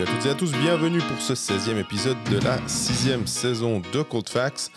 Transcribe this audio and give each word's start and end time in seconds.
À 0.00 0.06
toutes 0.06 0.24
et 0.24 0.30
à 0.30 0.34
tous, 0.34 0.52
bienvenue 0.52 1.00
pour 1.00 1.20
ce 1.20 1.34
16e 1.34 1.76
épisode 1.76 2.16
de 2.30 2.38
la 2.38 2.56
6e 2.60 3.26
saison 3.26 3.82
de 3.92 4.00
Cold 4.00 4.30
Facts. 4.30 4.70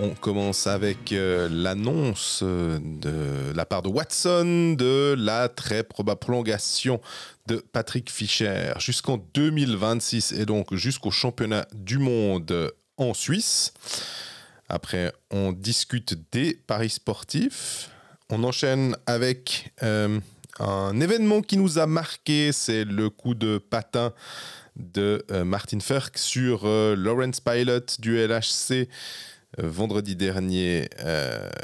On 0.00 0.10
commence 0.10 0.66
avec 0.66 1.12
euh, 1.12 1.48
l'annonce 1.48 2.40
euh, 2.42 2.80
de 2.82 3.52
la 3.54 3.64
part 3.64 3.82
de 3.82 3.88
Watson 3.88 4.74
de 4.76 5.14
la 5.16 5.48
très 5.48 5.84
probable 5.84 6.18
prolongation 6.18 7.00
de 7.46 7.64
Patrick 7.72 8.10
Fischer 8.10 8.72
jusqu'en 8.80 9.24
2026 9.34 10.32
et 10.32 10.46
donc 10.46 10.74
jusqu'au 10.74 11.12
championnat 11.12 11.68
du 11.72 11.98
monde 11.98 12.72
en 12.96 13.14
Suisse. 13.14 13.72
Après, 14.68 15.12
on 15.30 15.52
discute 15.52 16.18
des 16.32 16.54
paris 16.66 16.90
sportifs. 16.90 17.88
On 18.30 18.42
enchaîne 18.42 18.96
avec 19.06 19.70
euh, 19.84 20.18
un 20.60 21.00
événement 21.00 21.42
qui 21.42 21.56
nous 21.56 21.78
a 21.78 21.86
marqué, 21.86 22.52
c'est 22.52 22.84
le 22.84 23.10
coup 23.10 23.34
de 23.34 23.58
patin 23.58 24.12
de 24.76 25.24
euh, 25.30 25.44
Martin 25.44 25.80
Ferk 25.80 26.18
sur 26.18 26.62
euh, 26.64 26.94
Lawrence 26.96 27.40
Pilot 27.40 27.98
du 27.98 28.16
LHC 28.16 28.88
vendredi 29.58 30.16
dernier 30.16 30.90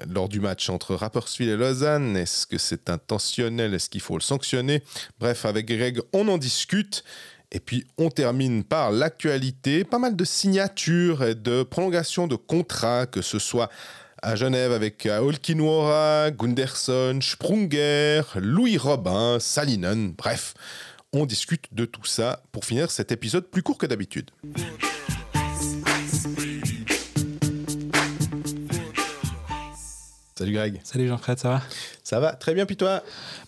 lors 0.08 0.26
du 0.26 0.40
match 0.40 0.70
entre 0.70 0.94
Rapperswil 0.94 1.50
et 1.50 1.56
Lausanne. 1.56 2.16
Est-ce 2.16 2.46
que 2.46 2.56
c'est 2.56 2.88
intentionnel? 2.88 3.74
Est-ce 3.74 3.90
qu'il 3.90 4.00
faut 4.00 4.16
le 4.16 4.22
sanctionner? 4.22 4.82
Bref, 5.18 5.44
avec 5.44 5.66
Greg, 5.66 6.00
on 6.14 6.28
en 6.28 6.38
discute. 6.38 7.04
Et 7.52 7.60
puis 7.60 7.84
on 7.98 8.08
termine 8.08 8.64
par 8.64 8.90
l'actualité, 8.90 9.84
pas 9.84 9.98
mal 9.98 10.16
de 10.16 10.24
signatures 10.24 11.22
et 11.22 11.34
de 11.34 11.62
prolongations 11.62 12.26
de 12.26 12.34
contrats, 12.34 13.06
que 13.06 13.20
ce 13.20 13.38
soit 13.38 13.68
à 14.22 14.36
Genève 14.36 14.70
avec 14.70 15.06
Olkinwara, 15.06 16.30
Gunderson, 16.30 17.18
Sprunger, 17.20 18.22
Louis 18.36 18.78
Robin, 18.78 19.38
Salinen, 19.40 20.12
bref, 20.12 20.54
on 21.12 21.26
discute 21.26 21.64
de 21.72 21.84
tout 21.84 22.04
ça 22.04 22.40
pour 22.52 22.64
finir 22.64 22.90
cet 22.92 23.10
épisode 23.10 23.44
plus 23.46 23.64
court 23.64 23.78
que 23.78 23.86
d'habitude. 23.86 24.30
Salut 30.38 30.52
Greg. 30.52 30.80
Salut 30.84 31.08
Jean-Fred, 31.08 31.38
ça 31.38 31.48
va? 31.48 31.62
Ça 32.04 32.20
va, 32.20 32.32
très 32.34 32.54
bien, 32.54 32.64
puis 32.64 32.76
toi? 32.76 33.02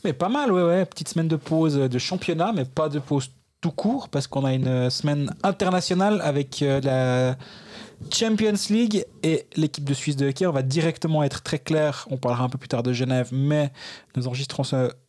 Mais 0.05 0.13
pas 0.13 0.29
mal, 0.29 0.53
ouais, 0.53 0.63
ouais. 0.63 0.85
Petite 0.85 1.09
semaine 1.09 1.29
de 1.29 1.37
pause 1.37 1.77
de 1.77 1.99
championnat, 1.99 2.53
mais 2.53 2.65
pas 2.65 2.89
de 2.89 2.99
pause 2.99 3.31
tout 3.61 3.71
court, 3.71 4.09
parce 4.09 4.27
qu'on 4.27 4.45
a 4.45 4.53
une 4.53 4.91
semaine 4.91 5.33
internationale 5.43 6.21
avec 6.23 6.63
euh, 6.63 6.81
la 6.83 7.37
Champions 8.13 8.55
League 8.71 9.05
et 9.23 9.47
l'équipe 9.57 9.85
de 9.85 9.95
Suisse 9.95 10.17
de 10.17 10.29
hockey. 10.29 10.47
On 10.47 10.53
va 10.53 10.63
directement 10.63 11.23
être 11.23 11.43
très 11.43 11.59
clair. 11.59 12.07
On 12.11 12.17
parlera 12.17 12.45
un 12.45 12.49
peu 12.49 12.59
plus 12.59 12.69
tard 12.69 12.83
de 12.83 12.93
Genève, 12.93 13.29
mais 13.33 13.73
nous 14.17 14.27
enregistrons 14.27 14.63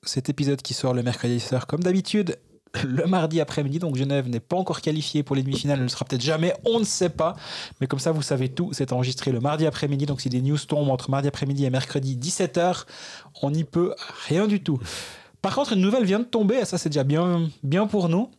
cet 0.04 0.30
épisode 0.30 0.62
qui 0.62 0.74
sort 0.74 0.94
le 0.94 1.04
mercredi 1.04 1.40
soir 1.40 1.68
comme 1.68 1.84
d'habitude. 1.84 2.38
Le 2.84 3.06
mardi 3.06 3.40
après-midi, 3.40 3.80
donc 3.80 3.96
Genève 3.96 4.28
n'est 4.28 4.42
pas 4.42 4.58
encore 4.58 4.82
qualifiée 4.82 5.24
pour 5.24 5.36
les 5.36 5.44
demi-finales, 5.44 5.82
ne 5.82 5.88
sera 5.88 6.04
peut-être 6.04 6.22
jamais, 6.22 6.54
on 6.66 6.80
ne 6.80 6.84
sait 6.84 7.10
pas. 7.10 7.38
Mais 7.80 7.88
comme 7.88 8.00
ça, 8.00 8.12
vous 8.12 8.22
savez 8.22 8.50
tout, 8.50 8.72
c'est 8.74 8.92
enregistré 8.92 9.32
le 9.32 9.40
mardi 9.40 9.66
après-midi. 9.66 10.06
Donc 10.06 10.20
si 10.20 10.28
des 10.28 10.42
news 10.42 10.58
tombent 10.58 10.90
entre 10.90 11.10
mardi 11.10 11.30
après-midi 11.30 11.64
et 11.64 11.70
mercredi 11.70 12.18
17h, 12.18 12.84
on 13.42 13.52
n'y 13.52 13.64
peut 13.64 13.96
rien 14.28 14.46
du 14.46 14.62
tout. 14.62 14.78
Par 15.42 15.56
contre, 15.56 15.72
une 15.74 15.82
nouvelle 15.82 16.04
vient 16.04 16.20
de 16.20 16.26
tomber, 16.26 16.56
et 16.56 16.66
ça 16.66 16.78
c'est 16.78 16.90
déjà 16.90 17.06
bien 17.06 17.88
pour 17.88 18.10
nous. 18.10 18.30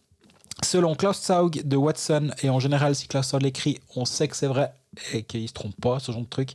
Selon 0.65 0.95
Klaus 0.95 1.23
Zaug 1.23 1.63
de 1.65 1.77
Watson, 1.77 2.31
et 2.43 2.51
en 2.51 2.61
général, 2.61 2.95
si 2.95 3.09
Klaus 3.09 3.31
Zaug 3.31 3.43
l'écrit, 3.43 3.79
on 3.95 4.05
sait 4.05 4.29
que 4.29 4.37
c'est 4.37 4.47
vrai 4.47 4.73
et 5.13 5.23
qu'il 5.23 5.43
ne 5.43 5.47
se 5.47 5.53
trompe 5.53 5.79
pas, 5.81 5.99
ce 5.99 6.13
genre 6.13 6.23
de 6.23 6.27
truc. 6.27 6.53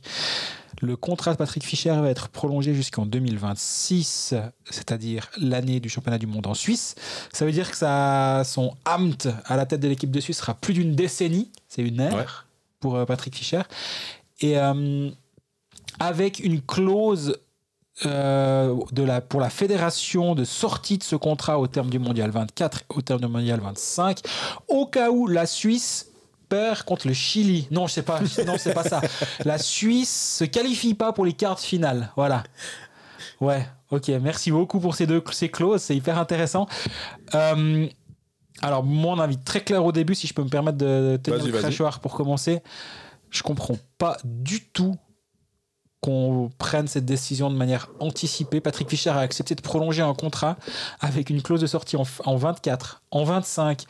Le 0.80 0.96
contrat 0.96 1.32
de 1.32 1.36
Patrick 1.36 1.64
Fischer 1.64 1.92
va 1.92 2.10
être 2.10 2.28
prolongé 2.28 2.74
jusqu'en 2.74 3.06
2026, 3.06 4.34
c'est-à-dire 4.68 5.30
l'année 5.40 5.78
du 5.78 5.88
championnat 5.88 6.18
du 6.18 6.26
monde 6.26 6.46
en 6.48 6.54
Suisse. 6.54 6.96
Ça 7.32 7.44
veut 7.44 7.52
dire 7.52 7.70
que 7.70 7.76
ça, 7.76 8.42
son 8.44 8.74
amt 8.84 9.28
à 9.44 9.56
la 9.56 9.64
tête 9.64 9.80
de 9.80 9.86
l'équipe 9.86 10.10
de 10.10 10.18
Suisse 10.18 10.38
sera 10.38 10.54
plus 10.54 10.74
d'une 10.74 10.96
décennie. 10.96 11.52
C'est 11.68 11.82
une 11.82 12.00
ère 12.00 12.46
pour 12.80 12.96
euh, 12.96 13.04
Patrick 13.04 13.36
Fischer. 13.36 13.62
Et 14.40 14.58
euh, 14.58 15.08
avec 16.00 16.40
une 16.40 16.60
clause 16.60 17.38
euh, 18.06 18.74
de 18.90 19.02
la, 19.02 19.20
pour 19.20 19.40
la 19.40 19.50
fédération 19.50 20.34
de 20.34 20.44
sortie 20.44 20.96
de 20.96 21.02
ce 21.02 21.14
contrat 21.14 21.58
au 21.58 21.66
terme 21.66 21.90
du 21.90 21.98
mondial 21.98 22.30
24 22.30 22.80
et 22.80 22.84
au 22.88 23.02
terme 23.02 23.20
du 23.20 23.26
mondial 23.26 23.60
25, 23.60 24.20
au 24.68 24.86
cas 24.86 25.10
où 25.10 25.26
la 25.26 25.44
Suisse 25.46 26.10
perd 26.48 26.82
contre 26.84 27.06
le 27.06 27.12
Chili. 27.12 27.68
Non, 27.70 27.86
je 27.86 27.92
sais 27.92 28.02
pas, 28.02 28.20
non, 28.46 28.54
c'est 28.58 28.74
pas 28.74 28.84
ça. 28.84 29.02
La 29.44 29.58
Suisse 29.58 30.38
se 30.38 30.44
qualifie 30.44 30.94
pas 30.94 31.12
pour 31.12 31.26
les 31.26 31.34
quarts 31.34 31.60
finales. 31.60 32.10
Voilà. 32.16 32.44
Ouais, 33.40 33.66
ok, 33.90 34.08
merci 34.20 34.50
beaucoup 34.50 34.80
pour 34.80 34.94
ces 34.94 35.06
deux 35.06 35.22
ces 35.32 35.50
clauses, 35.50 35.82
c'est 35.82 35.96
hyper 35.96 36.18
intéressant. 36.18 36.66
Euh, 37.34 37.86
alors, 38.62 38.84
mon 38.84 39.18
avis 39.18 39.38
très 39.38 39.60
clair 39.60 39.84
au 39.84 39.92
début, 39.92 40.14
si 40.14 40.26
je 40.26 40.34
peux 40.34 40.44
me 40.44 40.48
permettre 40.48 40.78
de 40.78 41.18
tenir 41.22 41.44
le 41.44 41.52
crachoir 41.52 42.00
pour 42.00 42.14
commencer, 42.14 42.62
je 43.30 43.42
comprends 43.42 43.76
pas 43.98 44.16
du 44.24 44.64
tout 44.64 44.96
qu'on 46.02 46.50
prenne 46.58 46.88
cette 46.88 47.04
décision 47.04 47.48
de 47.48 47.54
manière 47.54 47.88
anticipée. 48.00 48.60
Patrick 48.60 48.90
Fischer 48.90 49.10
a 49.10 49.20
accepté 49.20 49.54
de 49.54 49.60
prolonger 49.60 50.02
un 50.02 50.14
contrat 50.14 50.56
avec 51.00 51.30
une 51.30 51.40
clause 51.42 51.60
de 51.60 51.68
sortie 51.68 51.96
en, 51.96 52.36
24, 52.36 53.02
en 53.12 53.22
25, 53.22 53.84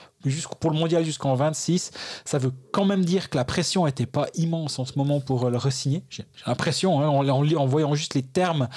pour 0.61 0.71
le 0.71 0.79
mondial 0.79 1.05
jusqu'en 1.05 1.35
26. 1.35 1.91
Ça 2.27 2.37
veut 2.37 2.53
quand 2.71 2.85
même 2.85 3.03
dire 3.03 3.31
que 3.31 3.39
la 3.39 3.47
pression 3.47 3.87
n'était 3.87 4.05
pas 4.05 4.27
immense 4.35 4.79
en 4.79 4.85
ce 4.85 4.93
moment 4.97 5.21
pour 5.21 5.49
le 5.49 5.57
re-signer. 5.57 6.05
J'ai 6.11 6.25
l'impression, 6.47 7.01
hein, 7.01 7.09
en, 7.09 7.67
voyant 7.67 7.95
juste 7.95 8.13
les 8.13 8.23
termes 8.23 8.69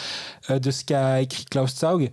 euh, 0.49 0.57
de 0.57 0.71
ce 0.71 0.85
qu'a 0.85 1.21
écrit 1.21 1.43
Klaus 1.43 1.75
Zaug. 1.75 2.11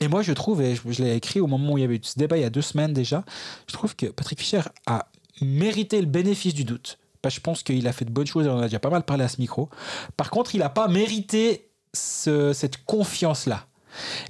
Et 0.00 0.08
moi, 0.08 0.20
je 0.20 0.34
trouve, 0.34 0.60
et 0.60 0.76
je, 0.76 1.02
l'ai 1.02 1.16
écrit 1.16 1.40
au 1.40 1.46
moment 1.46 1.72
où 1.72 1.78
il 1.78 1.80
y 1.80 1.84
avait 1.84 1.96
eu 1.96 2.00
ce 2.02 2.18
débat 2.18 2.36
il 2.36 2.42
y 2.42 2.46
a 2.46 2.50
deux 2.50 2.62
semaines 2.62 2.92
déjà, 2.92 3.24
je 3.66 3.72
trouve 3.72 3.96
que 3.96 4.06
Patrick 4.06 4.38
Fischer 4.38 4.62
a 4.86 5.06
mérité 5.40 6.00
le 6.00 6.06
bénéfice 6.06 6.52
du 6.52 6.64
doute 6.64 6.98
je 7.26 7.40
pense 7.40 7.62
qu'il 7.62 7.86
a 7.86 7.92
fait 7.92 8.04
de 8.04 8.10
bonnes 8.10 8.26
choses 8.26 8.46
on 8.46 8.58
a 8.58 8.64
déjà 8.64 8.78
pas 8.78 8.90
mal 8.90 9.02
parlé 9.02 9.24
à 9.24 9.28
ce 9.28 9.40
micro. 9.40 9.68
Par 10.16 10.30
contre, 10.30 10.54
il 10.54 10.58
n'a 10.58 10.68
pas 10.68 10.88
mérité 10.88 11.70
cette 11.92 12.84
confiance-là. 12.84 13.64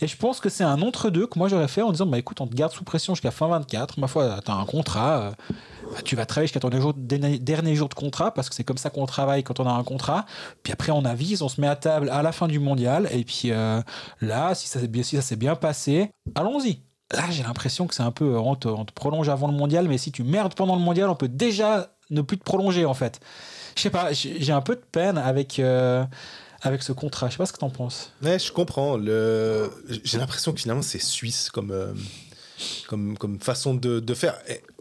Et 0.00 0.06
je 0.06 0.16
pense 0.16 0.40
que 0.40 0.48
c'est 0.48 0.64
un 0.64 0.80
entre-deux 0.82 1.26
que 1.26 1.38
moi 1.38 1.48
j'aurais 1.48 1.68
fait 1.68 1.82
en 1.82 1.90
disant 1.90 2.06
bah 2.06 2.18
écoute, 2.18 2.40
on 2.40 2.46
te 2.46 2.54
garde 2.54 2.72
sous 2.72 2.84
pression 2.84 3.14
jusqu'à 3.14 3.30
fin 3.30 3.48
24. 3.48 3.98
Ma 3.98 4.06
foi, 4.06 4.40
tu 4.44 4.50
as 4.50 4.54
un 4.54 4.64
contrat. 4.64 5.18
Euh, 5.18 5.30
bah, 5.92 6.00
tu 6.04 6.16
vas 6.16 6.26
travailler 6.26 6.46
jusqu'à 6.46 6.60
ton 6.60 6.70
dernier 6.70 7.74
jour 7.74 7.88
de 7.88 7.94
contrat 7.94 8.32
parce 8.32 8.48
que 8.48 8.54
c'est 8.54 8.64
comme 8.64 8.78
ça 8.78 8.90
qu'on 8.90 9.06
travaille 9.06 9.42
quand 9.42 9.60
on 9.60 9.66
a 9.66 9.72
un 9.72 9.84
contrat. 9.84 10.26
Puis 10.62 10.72
après, 10.72 10.92
on 10.92 11.04
avise, 11.04 11.42
on 11.42 11.48
se 11.48 11.60
met 11.60 11.66
à 11.68 11.76
table 11.76 12.10
à 12.10 12.22
la 12.22 12.32
fin 12.32 12.48
du 12.48 12.58
mondial. 12.58 13.08
Et 13.12 13.24
puis 13.24 13.50
euh, 13.50 13.80
là, 14.20 14.54
si 14.54 14.68
ça, 14.68 14.80
s'est 14.80 15.36
bien 15.36 15.54
passé, 15.54 16.10
allons-y. 16.34 16.82
Là, 17.12 17.24
j'ai 17.30 17.42
l'impression 17.42 17.86
que 17.86 17.94
c'est 17.94 18.02
un 18.02 18.10
peu. 18.10 18.36
On 18.36 18.54
te 18.54 18.92
prolonge 18.92 19.28
avant 19.28 19.48
le 19.48 19.54
mondial, 19.54 19.88
mais 19.88 19.98
si 19.98 20.12
tu 20.12 20.24
merdes 20.24 20.54
pendant 20.54 20.76
le 20.76 20.82
mondial, 20.82 21.08
on 21.08 21.14
peut 21.14 21.28
déjà 21.28 21.97
ne 22.10 22.22
plus 22.22 22.38
te 22.38 22.44
prolonger 22.44 22.84
en 22.84 22.94
fait. 22.94 23.20
Je 23.76 23.82
sais 23.82 23.90
pas, 23.90 24.12
j'ai 24.12 24.52
un 24.52 24.60
peu 24.60 24.74
de 24.74 24.82
peine 24.90 25.18
avec 25.18 25.58
euh, 25.58 26.04
avec 26.62 26.82
ce 26.82 26.92
contrat. 26.92 27.28
Je 27.28 27.32
sais 27.32 27.38
pas 27.38 27.46
ce 27.46 27.52
que 27.52 27.58
tu 27.58 27.64
en 27.64 27.70
penses. 27.70 28.12
Ouais, 28.22 28.38
je 28.38 28.52
comprends. 28.52 28.98
J'ai 28.98 30.18
l'impression 30.18 30.52
que 30.52 30.60
finalement 30.60 30.82
c'est 30.82 31.02
suisse 31.02 31.50
comme 31.50 31.70
euh, 31.70 31.92
comme 32.88 33.38
façon 33.40 33.74
de, 33.74 34.14
faire. 34.14 34.36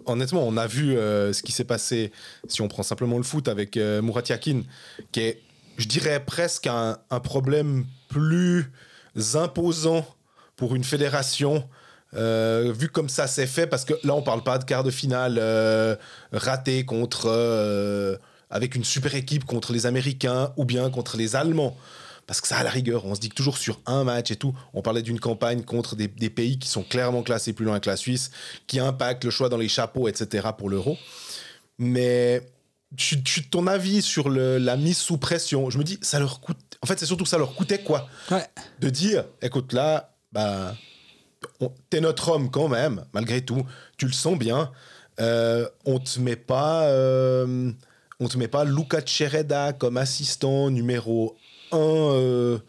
honnêtement, 0.06 0.44
on 0.48 0.58
a 0.58 0.66
vu 0.66 0.98
euh, 0.98 1.32
ce 1.32 1.44
qui 1.44 1.52
s'est 1.52 1.64
passé 1.64 2.12
si 2.48 2.62
on 2.62 2.68
prend 2.68 2.84
simplement 2.84 3.18
le 3.18 3.24
foot 3.24 3.48
avec 3.48 3.76
Murat 3.76 4.24
Yakin, 4.28 4.64
qui 5.12 5.20
est, 5.20 5.42
je 5.78 5.88
dirais 5.88 6.24
presque 6.26 6.68
un 6.68 7.20
problème 7.22 7.86
plus 8.10 8.72
imposant 9.36 10.06
pour 10.56 10.76
une 10.76 10.84
fédération 10.84 11.68
euh, 12.16 12.74
vu 12.78 12.90
comme 12.90 13.10
ça 13.10 13.28
c'est 13.28 13.48
fait, 13.48 13.68
parce 13.68 13.86
que 13.86 13.94
là 14.04 14.16
on 14.16 14.22
parle 14.22 14.44
pas 14.44 14.58
de 14.58 14.64
quart 14.64 14.84
de 14.84 14.92
finale 14.92 15.38
euh, 15.40 15.96
raté 16.32 16.86
contre 16.86 17.26
euh, 17.28 18.16
avec 18.50 18.76
une 18.76 18.86
super 18.86 19.14
équipe 19.16 19.44
contre 19.44 19.74
les 19.74 19.86
Américains 19.86 20.54
ou 20.58 20.66
bien 20.66 20.90
contre 20.90 21.18
les 21.18 21.36
Allemands. 21.36 21.76
Parce 22.26 22.42
que 22.42 22.48
ça, 22.50 22.58
à 22.58 22.64
la 22.64 22.70
rigueur, 22.70 23.06
on 23.06 23.16
se 23.16 23.22
dit 23.22 23.30
que 23.30 23.36
toujours 23.36 23.58
sur 23.58 23.80
un 23.86 24.04
match 24.04 24.32
et 24.32 24.36
tout, 24.36 24.54
on 24.74 24.82
parlait 24.82 25.02
d'une 25.02 25.20
campagne 25.20 25.62
contre 25.64 25.96
des, 25.96 26.10
pays 26.30 26.60
qui 26.60 26.68
sont 26.68 26.84
clairement 26.84 27.24
classés 27.24 27.54
plus 27.54 27.64
loin 27.64 27.80
que 27.80 27.90
la 27.90 27.96
Suisse, 27.96 28.32
qui 28.68 28.82
impactent 28.82 29.24
le 29.24 29.32
choix 29.32 29.48
dans 29.48 29.56
les 29.56 29.70
chapeaux, 29.70 30.10
etc. 30.10 30.50
pour 30.58 30.70
l'euro. 30.70 30.98
Mais 31.78 32.42
je 32.98 33.16
suis 33.26 33.44
ton 33.50 33.66
avis 33.66 34.02
sur 34.02 34.28
le, 34.28 34.58
la 34.58 34.76
mise 34.76 34.98
sous 34.98 35.18
pression. 35.18 35.70
Je 35.70 35.78
me 35.78 35.86
dis, 35.86 36.00
ça 36.02 36.20
leur 36.20 36.42
coûte. 36.42 36.58
En 36.82 36.86
fait, 36.86 37.00
c'est 37.00 37.06
surtout 37.06 37.24
que 37.24 37.30
ça 37.30 37.38
leur 37.38 37.56
coûtait 37.56 37.82
quoi? 37.82 38.10
De 38.82 38.90
dire, 38.90 39.24
écoute, 39.42 39.72
là, 39.72 40.14
bah, 40.34 40.76
t'es 41.90 42.02
notre 42.02 42.30
homme 42.30 42.50
quand 42.50 42.68
même, 42.68 43.06
malgré 43.14 43.42
tout. 43.42 43.66
Tu 43.98 44.06
le 44.06 44.14
sens 44.14 44.38
bien. 44.38 44.72
Euh, 45.20 45.68
on 45.86 46.00
te 46.00 46.20
met 46.20 46.36
pas, 46.36 46.86
euh, 46.86 47.72
on 48.20 48.28
te 48.28 48.38
met 48.38 48.48
pas 48.48 48.66
Luca 48.66 49.04
Chereda 49.04 49.74
comme 49.74 49.98
assistant 49.98 50.70
numéro 50.70 51.36
1, 51.72 51.78
0,1 51.78 52.62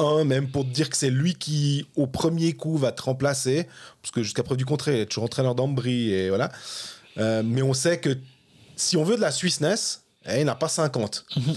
euh, 0.00 0.24
même 0.24 0.50
pour 0.50 0.64
te 0.64 0.70
dire 0.70 0.88
que 0.88 0.96
c'est 0.96 1.10
lui 1.10 1.34
qui 1.34 1.86
au 1.96 2.06
premier 2.06 2.54
coup 2.54 2.78
va 2.78 2.92
te 2.92 3.02
remplacer, 3.02 3.66
parce 4.00 4.10
que 4.10 4.22
jusqu'à 4.22 4.42
preuve 4.42 4.56
du 4.56 4.64
contraire, 4.64 4.94
il 4.94 5.00
est 5.00 5.06
toujours 5.06 5.24
entraîneur 5.24 5.54
d'Ambry 5.54 6.12
et 6.12 6.30
voilà. 6.30 6.50
mais 7.16 7.62
on 7.62 7.74
sait 7.74 8.00
que 8.00 8.16
si 8.76 8.96
on 8.96 9.04
veut 9.04 9.16
de 9.16 9.20
la 9.20 9.30
Swissness, 9.30 10.02
eh, 10.26 10.40
il 10.40 10.44
n'a 10.44 10.54
pas 10.54 10.68
50. 10.68 11.26
Mhm. 11.36 11.54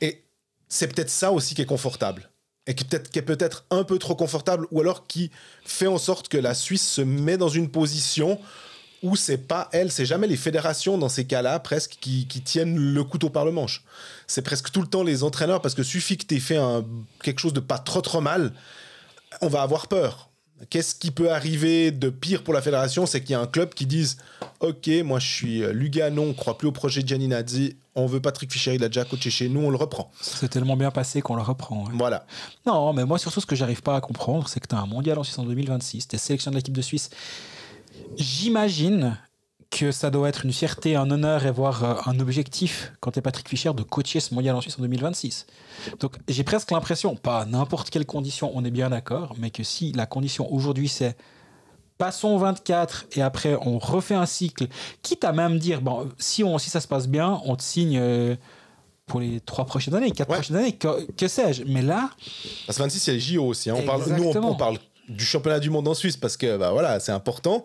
Et 0.00 0.24
c'est 0.68 0.88
peut-être 0.88 1.10
ça 1.10 1.32
aussi 1.32 1.54
qui 1.54 1.62
est 1.62 1.66
confortable. 1.66 2.28
Et 2.68 2.74
qui, 2.74 2.84
peut-être, 2.84 3.10
qui 3.10 3.18
est 3.18 3.22
peut-être 3.22 3.64
un 3.70 3.82
peu 3.82 3.98
trop 3.98 4.14
confortable, 4.14 4.66
ou 4.70 4.80
alors 4.80 5.06
qui 5.06 5.30
fait 5.64 5.86
en 5.86 5.98
sorte 5.98 6.28
que 6.28 6.36
la 6.36 6.54
Suisse 6.54 6.86
se 6.86 7.00
met 7.00 7.38
dans 7.38 7.48
une 7.48 7.70
position 7.70 8.38
où 9.02 9.16
c'est 9.16 9.38
pas 9.38 9.68
elle, 9.72 9.90
c'est 9.90 10.04
jamais 10.04 10.26
les 10.26 10.36
fédérations 10.36 10.98
dans 10.98 11.08
ces 11.08 11.24
cas-là 11.24 11.58
presque 11.60 11.96
qui, 12.00 12.26
tiennent 12.26 12.76
le 12.76 13.04
couteau 13.04 13.30
par 13.30 13.44
le 13.44 13.52
manche. 13.52 13.84
C'est 14.26 14.42
presque 14.42 14.70
tout 14.70 14.82
le 14.82 14.88
temps 14.88 15.02
les 15.02 15.22
entraîneurs 15.22 15.62
parce 15.62 15.74
que 15.74 15.82
suffit 15.82 16.18
que 16.18 16.26
tu 16.26 16.36
aies 16.36 16.40
fait 16.40 16.58
quelque 17.22 17.40
chose 17.40 17.52
de 17.52 17.60
pas 17.60 17.78
trop 17.78 18.02
trop 18.02 18.20
mal, 18.20 18.52
on 19.40 19.48
va 19.48 19.62
avoir 19.62 19.86
peur. 19.86 20.27
Qu'est-ce 20.70 20.94
qui 20.94 21.10
peut 21.10 21.30
arriver 21.30 21.90
de 21.90 22.10
pire 22.10 22.42
pour 22.42 22.52
la 22.52 22.60
fédération? 22.60 23.06
C'est 23.06 23.20
qu'il 23.20 23.30
y 23.30 23.34
a 23.34 23.40
un 23.40 23.46
club 23.46 23.74
qui 23.74 23.86
dise 23.86 24.16
Ok, 24.60 24.88
moi 25.04 25.18
je 25.18 25.26
suis 25.26 25.58
Lugano, 25.72 26.22
on 26.22 26.34
croit 26.34 26.58
plus 26.58 26.68
au 26.68 26.72
projet 26.72 27.02
de 27.02 27.08
Gianni 27.08 27.28
Nazzi, 27.28 27.76
on 27.94 28.06
veut 28.06 28.20
Patrick 28.20 28.52
Fischer, 28.52 28.74
il 28.74 28.82
a 28.82 28.88
déjà 28.88 29.04
coaché 29.04 29.30
chez 29.30 29.48
nous, 29.48 29.60
on 29.60 29.70
le 29.70 29.76
reprend. 29.76 30.10
C'est 30.20 30.48
tellement 30.48 30.76
bien 30.76 30.90
passé 30.90 31.20
qu'on 31.20 31.36
le 31.36 31.42
reprend. 31.42 31.84
ouais. 31.84 31.92
Voilà. 31.94 32.26
Non, 32.66 32.92
mais 32.92 33.04
moi, 33.04 33.18
surtout, 33.18 33.40
ce 33.40 33.46
que 33.46 33.54
j'arrive 33.56 33.82
pas 33.82 33.96
à 33.96 34.00
comprendre, 34.00 34.48
c'est 34.48 34.58
que 34.60 34.66
tu 34.66 34.74
as 34.74 34.78
un 34.78 34.86
mondial 34.86 35.18
en 35.18 35.22
Suisse 35.22 35.38
en 35.38 35.44
2026, 35.44 36.08
tu 36.08 36.16
es 36.16 36.18
sélection 36.18 36.50
de 36.50 36.56
l'équipe 36.56 36.76
de 36.76 36.82
Suisse. 36.82 37.10
J'imagine 38.16 39.16
que 39.70 39.92
ça 39.92 40.10
doit 40.10 40.28
être 40.28 40.44
une 40.46 40.52
fierté, 40.52 40.96
un 40.96 41.10
honneur 41.10 41.44
et 41.44 41.50
voire 41.50 41.84
euh, 41.84 41.94
un 42.06 42.18
objectif, 42.20 42.92
quand 43.00 43.10
tu 43.12 43.18
es 43.18 43.22
Patrick 43.22 43.48
Fischer, 43.48 43.72
de 43.74 43.82
coacher 43.82 44.18
ce 44.20 44.34
mondial 44.34 44.56
en 44.56 44.60
Suisse 44.60 44.76
en 44.78 44.82
2026. 44.82 45.46
Donc, 46.00 46.16
j'ai 46.26 46.42
presque 46.42 46.70
l'impression, 46.70 47.16
pas 47.16 47.44
n'importe 47.44 47.90
quelle 47.90 48.06
condition, 48.06 48.50
on 48.54 48.64
est 48.64 48.70
bien 48.70 48.88
d'accord, 48.90 49.34
mais 49.38 49.50
que 49.50 49.62
si 49.62 49.92
la 49.92 50.06
condition 50.06 50.50
aujourd'hui, 50.52 50.88
c'est 50.88 51.16
passons 51.98 52.28
au 52.28 52.38
24 52.38 53.06
et 53.16 53.22
après 53.22 53.56
on 53.60 53.78
refait 53.78 54.14
un 54.14 54.24
cycle, 54.26 54.68
quitte 55.02 55.24
à 55.24 55.32
même 55.32 55.58
dire, 55.58 55.80
bon, 55.82 56.08
si, 56.18 56.44
on, 56.44 56.56
si 56.58 56.70
ça 56.70 56.80
se 56.80 56.88
passe 56.88 57.08
bien, 57.08 57.40
on 57.44 57.56
te 57.56 57.62
signe. 57.62 57.98
euh, 57.98 58.36
pour 59.06 59.20
les 59.20 59.40
trois 59.40 59.64
prochaines 59.64 59.94
années, 59.94 60.10
quatre 60.10 60.28
Ouais. 60.28 60.36
prochaines 60.36 60.56
années, 60.56 60.72
que, 60.76 61.10
que 61.12 61.28
sais-je. 61.28 61.64
Mais 61.64 61.80
là, 61.80 62.10
Parce 62.66 62.76
que 62.76 62.82
26, 62.82 63.06
il 63.06 63.08
y 63.08 63.10
a 63.10 63.14
les 63.14 63.20
JO 63.20 63.46
aussi. 63.46 63.70
hein. 63.70 63.74
On 63.78 63.82
parle, 63.86 64.04
nous, 64.06 64.24
on, 64.24 64.36
on 64.50 64.54
parle 64.54 64.76
du 65.08 65.24
championnat 65.24 65.60
du 65.60 65.70
monde 65.70 65.88
en 65.88 65.94
Suisse 65.94 66.18
parce 66.18 66.36
que 66.36 66.58
bah, 66.58 66.72
voilà, 66.72 67.00
c'est 67.00 67.12
important. 67.12 67.64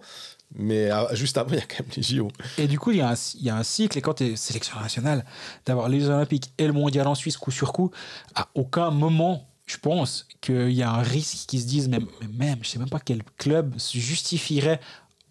Mais 0.56 0.90
ah, 0.90 1.08
juste 1.14 1.38
avant, 1.38 1.50
il 1.54 1.56
y 1.58 1.62
a 1.62 1.66
quand 1.66 1.80
même 1.80 1.90
les 1.96 2.04
JO. 2.04 2.28
Et 2.58 2.68
du 2.68 2.78
coup, 2.80 2.92
il 2.92 2.98
y, 2.98 3.02
a 3.02 3.10
un, 3.10 3.16
il 3.36 3.44
y 3.46 3.50
a 3.50 3.56
un 3.58 3.64
cycle, 3.64 3.98
et 3.98 4.02
quand 4.02 4.16
tu 4.16 4.26
es 4.26 4.36
sélection 4.36 4.80
nationale, 4.80 5.26
d'avoir 5.66 5.90
les 5.90 6.00
Jeux 6.00 6.10
Olympiques 6.10 6.52
et 6.58 6.68
le 6.68 6.74
Mondial 6.74 7.08
en 7.08 7.16
Suisse 7.16 7.38
coup 7.38 7.52
sur 7.52 7.74
coup, 7.74 7.92
à 8.36 8.48
aucun 8.56 8.92
moment, 8.92 9.48
je 9.66 9.78
pense 9.78 10.28
qu'il 10.42 10.72
y 10.72 10.84
a 10.84 10.92
un 10.92 11.02
risque 11.02 11.48
qu'ils 11.48 11.62
se 11.62 11.66
disent, 11.68 11.90
même, 11.90 12.06
mais 12.22 12.46
même, 12.48 12.60
je 12.62 12.70
sais 12.70 12.80
même 12.80 12.90
pas 12.90 13.00
quel 13.00 13.24
club 13.38 13.78
se 13.80 13.98
justifierait 13.98 14.80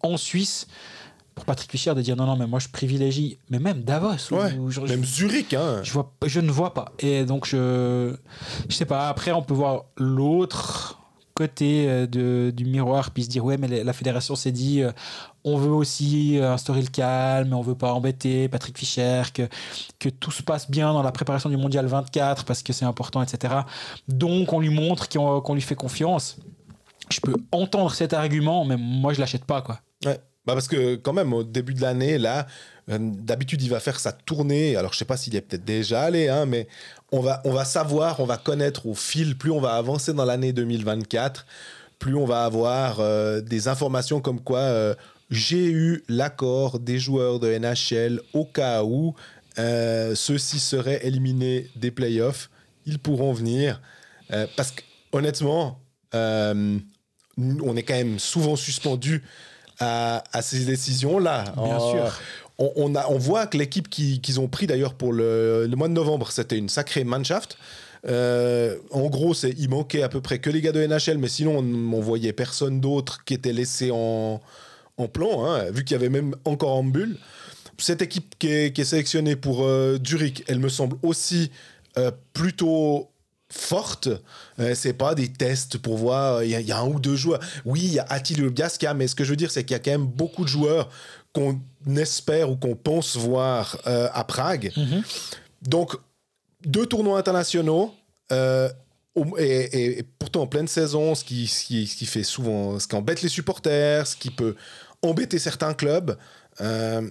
en 0.01 0.17
Suisse 0.17 0.67
pour 1.35 1.45
Patrick 1.45 1.71
Fischer 1.71 1.95
de 1.95 2.01
dire 2.01 2.15
non, 2.15 2.25
non, 2.25 2.35
mais 2.35 2.45
moi 2.45 2.59
je 2.59 2.67
privilégie, 2.67 3.39
mais 3.49 3.57
même 3.59 3.83
Davos, 3.83 4.31
ou- 4.31 4.35
Ouais. 4.35 4.53
ou 4.57 4.69
je, 4.69 4.81
Même 4.81 5.03
Zurich, 5.05 5.53
hein. 5.53 5.81
je, 5.83 5.91
vois, 5.93 6.13
je 6.25 6.39
ne 6.39 6.51
vois 6.51 6.73
pas. 6.75 6.91
Et 6.99 7.25
donc, 7.25 7.47
je, 7.47 8.15
je 8.69 8.75
sais 8.75 8.85
pas, 8.85 9.07
après, 9.09 9.31
on 9.31 9.41
peut 9.41 9.53
voir 9.55 9.85
l'autre 9.97 10.99
côté 11.33 11.85
euh, 11.87 12.51
du 12.51 12.65
miroir, 12.65 13.11
puis 13.11 13.23
se 13.23 13.29
dire, 13.29 13.43
ouais, 13.43 13.57
mais 13.57 13.83
la 13.83 13.93
fédération 13.93 14.35
s'est 14.35 14.51
dit, 14.51 14.81
euh, 14.81 14.91
on 15.43 15.57
veut 15.57 15.71
aussi 15.71 16.37
euh, 16.37 16.53
instaurer 16.53 16.81
le 16.81 16.87
calme, 16.87 17.53
on 17.53 17.61
veut 17.61 17.75
pas 17.75 17.93
embêter 17.93 18.47
Patrick 18.47 18.77
Fischer, 18.77 19.23
que, 19.33 19.43
que 19.99 20.09
tout 20.09 20.31
se 20.31 20.43
passe 20.43 20.69
bien 20.69 20.93
dans 20.93 21.03
la 21.03 21.11
préparation 21.11 21.49
du 21.49 21.57
Mondial 21.57 21.85
24, 21.87 22.45
parce 22.45 22.61
que 22.63 22.73
c'est 22.73 22.85
important, 22.85 23.21
etc. 23.21 23.53
Donc, 24.07 24.53
on 24.53 24.59
lui 24.59 24.69
montre 24.69 25.09
qu'on 25.09 25.53
lui 25.53 25.61
fait 25.61 25.75
confiance. 25.75 26.37
Je 27.09 27.19
peux 27.19 27.35
entendre 27.51 27.93
cet 27.93 28.13
argument, 28.13 28.65
mais 28.65 28.77
moi, 28.77 29.13
je 29.13 29.19
l'achète 29.19 29.45
pas, 29.45 29.61
quoi. 29.61 29.79
Ouais. 30.05 30.19
Bah 30.45 30.55
parce 30.55 30.67
que 30.67 30.95
quand 30.95 31.13
même, 31.13 31.31
au 31.31 31.45
début 31.45 31.73
de 31.73 31.79
l'année, 31.79 32.17
là, 32.17 32.47
d'habitude, 32.89 33.61
il 33.61 33.69
va 33.69 33.79
faire 33.79 33.97
sa 33.97 34.11
tournée. 34.11 34.75
Alors, 34.75 34.91
je 34.91 34.97
sais 34.97 35.05
pas 35.05 35.15
s'il 35.15 35.35
est 35.37 35.41
peut-être 35.41 35.63
déjà 35.63 36.01
allé, 36.01 36.27
hein, 36.27 36.45
mais 36.45 36.67
on 37.13 37.21
va, 37.21 37.41
on 37.45 37.51
va 37.53 37.63
savoir, 37.63 38.19
on 38.19 38.25
va 38.25 38.35
connaître 38.37 38.85
au 38.87 38.95
fil, 38.95 39.37
plus 39.37 39.51
on 39.51 39.61
va 39.61 39.75
avancer 39.75 40.13
dans 40.13 40.25
l'année 40.25 40.51
2024, 40.51 41.45
plus 41.99 42.15
on 42.15 42.25
va 42.25 42.43
avoir 42.43 42.99
euh, 42.99 43.39
des 43.39 43.67
informations 43.69 44.19
comme 44.19 44.41
quoi 44.41 44.59
euh, 44.59 44.93
j'ai 45.29 45.69
eu 45.71 46.03
l'accord 46.09 46.79
des 46.79 46.99
joueurs 46.99 47.39
de 47.39 47.47
NHL 47.57 48.19
au 48.33 48.45
cas 48.45 48.83
où 48.83 49.13
euh, 49.59 50.15
ceux-ci 50.15 50.59
seraient 50.59 51.05
éliminés 51.05 51.69
des 51.75 51.91
playoffs. 51.91 52.49
Ils 52.85 52.99
pourront 52.99 53.31
venir. 53.33 53.79
Parce 54.57 54.71
que, 54.71 54.81
honnêtement, 55.11 55.79
on 56.13 57.75
est 57.75 57.83
quand 57.83 57.93
même 57.93 58.19
souvent 58.19 58.55
suspendu 58.55 59.23
à, 59.79 60.23
à 60.33 60.41
ces 60.41 60.65
décisions-là. 60.65 61.43
Bien 61.55 61.77
En- 61.77 61.91
sûr. 61.91 62.19
On, 62.59 62.93
a, 62.95 63.07
on 63.09 63.17
voit 63.17 63.47
que 63.47 63.57
l'équipe 63.57 63.89
qui- 63.89 64.21
qu'ils 64.21 64.39
ont 64.39 64.47
pris 64.47 64.67
d'ailleurs 64.67 64.93
pour 64.93 65.11
le, 65.11 65.65
le 65.67 65.75
mois 65.75 65.87
de 65.87 65.93
novembre, 65.93 66.31
c'était 66.31 66.57
une 66.57 66.69
sacrée 66.69 67.03
Mannschaft. 67.03 67.57
Euh, 68.07 68.77
en 68.91 69.07
gros, 69.09 69.33
c'est, 69.33 69.51
il 69.57 69.69
manquait 69.69 70.03
à 70.03 70.09
peu 70.09 70.21
près 70.21 70.39
que 70.39 70.49
les 70.49 70.61
gars 70.61 70.71
de 70.71 70.85
NHL, 70.85 71.17
mais 71.17 71.29
sinon, 71.29 71.57
on, 71.59 71.93
on 71.93 71.99
voyait 72.01 72.33
personne 72.33 72.79
d'autre 72.79 73.23
qui 73.25 73.33
était 73.33 73.53
laissé 73.53 73.89
en, 73.91 74.39
en 74.97 75.07
plan, 75.07 75.45
hein, 75.45 75.71
vu 75.71 75.83
qu'il 75.83 75.95
y 75.95 75.99
avait 75.99 76.09
même 76.09 76.35
encore 76.45 76.73
en 76.75 76.83
bulle. 76.83 77.17
Cette 77.79 78.01
équipe 78.03 78.35
qui 78.37 78.47
est, 78.51 78.73
qui 78.73 78.81
est 78.81 78.85
sélectionnée 78.85 79.35
pour 79.35 79.63
euh, 79.63 79.97
Zurich, 80.05 80.43
elle 80.47 80.59
me 80.59 80.69
semble 80.69 80.97
aussi 81.01 81.49
euh, 81.97 82.11
plutôt 82.33 83.09
forte. 83.49 84.09
Euh, 84.59 84.73
c'est 84.75 84.93
pas 84.93 85.15
des 85.15 85.27
tests 85.31 85.77
pour 85.79 85.97
voir, 85.97 86.43
il 86.43 86.51
y, 86.51 86.71
a- 86.71 86.79
un 86.79 86.87
ou 86.87 86.99
deux 86.99 87.15
joueurs. 87.15 87.39
Oui, 87.65 87.81
il 87.83 87.93
y 87.93 87.99
a 87.99 88.05
Attila 88.09 88.49
Biasca, 88.49 88.93
mais 88.93 89.07
ce 89.07 89.15
que 89.15 89.23
je 89.23 89.31
veux 89.31 89.35
dire, 89.35 89.49
c'est 89.51 89.63
qu'il 89.63 89.73
y 89.73 89.75
a 89.75 89.79
quand 89.79 89.91
même 89.91 90.05
beaucoup 90.05 90.43
de 90.43 90.49
joueurs 90.49 90.89
qu'on 91.33 91.59
espère 91.97 92.49
ou 92.51 92.55
qu'on 92.55 92.75
pense 92.75 93.15
voir 93.17 93.77
euh, 93.87 94.07
à 94.13 94.23
Prague. 94.23 94.71
Donc, 95.63 95.95
deux 96.65 96.85
tournois 96.85 97.17
internationaux. 97.19 97.93
euh, 98.31 98.69
et, 99.37 99.43
et- 99.43 99.99
et 99.99 100.03
pourtant 100.03 100.41
en 100.41 100.47
pleine 100.47 100.67
saison, 100.67 101.13
ce 101.13 101.23
qui, 101.23 101.45
ce, 101.47 101.65
qui, 101.65 101.85
ce 101.85 101.95
qui 101.95 102.05
fait 102.07 102.23
souvent, 102.23 102.79
ce 102.79 102.87
qui 102.87 102.95
embête 102.95 103.21
les 103.21 103.29
supporters, 103.29 104.07
ce 104.07 104.15
qui 104.15 104.31
peut 104.31 104.55
embêter 105.03 105.37
certains 105.37 105.73
clubs. 105.75 106.17
Euh, 106.61 107.07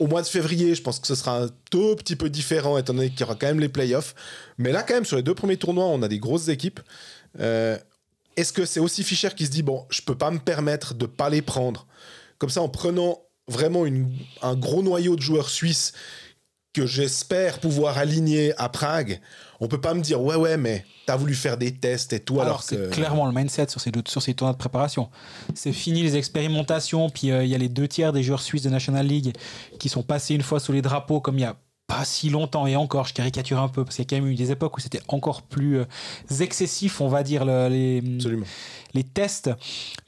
au 0.00 0.06
mois 0.06 0.22
de 0.22 0.26
février, 0.26 0.74
je 0.74 0.80
pense 0.82 0.98
que 1.00 1.06
ce 1.06 1.14
sera 1.14 1.42
un 1.42 1.48
tout 1.70 1.96
petit 1.96 2.16
peu 2.16 2.30
différent, 2.30 2.78
étant 2.78 2.94
donné 2.94 3.10
qu'il 3.10 3.20
y 3.20 3.22
aura 3.24 3.34
quand 3.34 3.46
même 3.46 3.60
les 3.60 3.68
playoffs. 3.68 4.14
Mais 4.56 4.72
là, 4.72 4.82
quand 4.82 4.94
même, 4.94 5.04
sur 5.04 5.16
les 5.16 5.22
deux 5.22 5.34
premiers 5.34 5.56
tournois, 5.58 5.84
on 5.84 6.00
a 6.02 6.08
des 6.08 6.18
grosses 6.18 6.48
équipes. 6.48 6.80
Euh, 7.40 7.76
Est-ce 8.36 8.52
que 8.52 8.64
c'est 8.64 8.80
aussi 8.80 9.04
Fischer 9.04 9.28
qui 9.36 9.44
se 9.44 9.50
dit, 9.50 9.62
bon, 9.62 9.84
je 9.90 10.00
peux 10.00 10.16
pas 10.16 10.30
me 10.30 10.38
permettre 10.38 10.94
de 10.94 11.04
pas 11.06 11.28
les 11.28 11.42
prendre? 11.42 11.86
Comme 12.38 12.50
ça, 12.50 12.62
en 12.62 12.68
prenant 12.70 13.20
vraiment 13.48 13.86
une- 13.86 14.10
un 14.42 14.54
gros 14.56 14.82
noyau 14.82 15.16
de 15.16 15.20
joueurs 15.20 15.48
suisses 15.48 15.92
que 16.72 16.86
j'espère 16.86 17.60
pouvoir 17.60 17.98
aligner 17.98 18.52
à 18.58 18.68
Prague, 18.68 19.20
on 19.60 19.68
peut 19.68 19.80
pas 19.80 19.94
me 19.94 20.00
dire, 20.00 20.20
ouais, 20.20 20.34
ouais, 20.34 20.56
mais 20.56 20.84
t'as 21.06 21.14
voulu 21.14 21.34
faire 21.34 21.56
des 21.56 21.72
tests 21.72 22.12
et 22.12 22.18
tout, 22.18 22.34
alors, 22.34 22.46
Alors, 22.46 22.62
c'est 22.64 22.76
que... 22.76 22.88
clairement 22.90 23.26
le 23.26 23.32
mindset 23.32 23.68
sur 23.68 23.80
ces, 23.80 23.92
deux, 23.92 24.02
sur 24.08 24.20
ces 24.20 24.34
tournois 24.34 24.54
de 24.54 24.58
préparation. 24.58 25.08
C'est 25.54 25.72
fini 25.72 26.02
les 26.02 26.16
expérimentations, 26.16 27.10
puis 27.10 27.30
euh, 27.30 27.44
il 27.44 27.50
y 27.50 27.54
a 27.54 27.58
les 27.58 27.68
deux 27.68 27.86
tiers 27.86 28.12
des 28.12 28.24
joueurs 28.24 28.42
suisses 28.42 28.62
de 28.62 28.70
National 28.70 29.06
League 29.06 29.32
qui 29.78 29.88
sont 29.88 30.02
passés 30.02 30.34
une 30.34 30.42
fois 30.42 30.58
sous 30.58 30.72
les 30.72 30.82
drapeaux, 30.82 31.20
comme 31.20 31.38
il 31.38 31.42
y 31.42 31.44
a 31.44 31.54
pas 31.86 32.04
si 32.06 32.30
longtemps, 32.30 32.66
et 32.66 32.76
encore, 32.76 33.06
je 33.06 33.12
caricature 33.12 33.60
un 33.60 33.68
peu, 33.68 33.84
parce 33.84 33.96
qu'il 33.96 34.04
y 34.04 34.06
a 34.06 34.10
quand 34.18 34.22
même 34.24 34.32
eu 34.32 34.36
des 34.36 34.50
époques 34.50 34.76
où 34.76 34.80
c'était 34.80 35.02
encore 35.08 35.42
plus 35.42 35.78
euh, 35.80 35.84
excessif, 36.40 37.00
on 37.02 37.08
va 37.08 37.22
dire, 37.22 37.44
le- 37.44 37.68
les, 37.68 38.02
Absolument. 38.16 38.46
les 38.94 39.04
tests. 39.04 39.50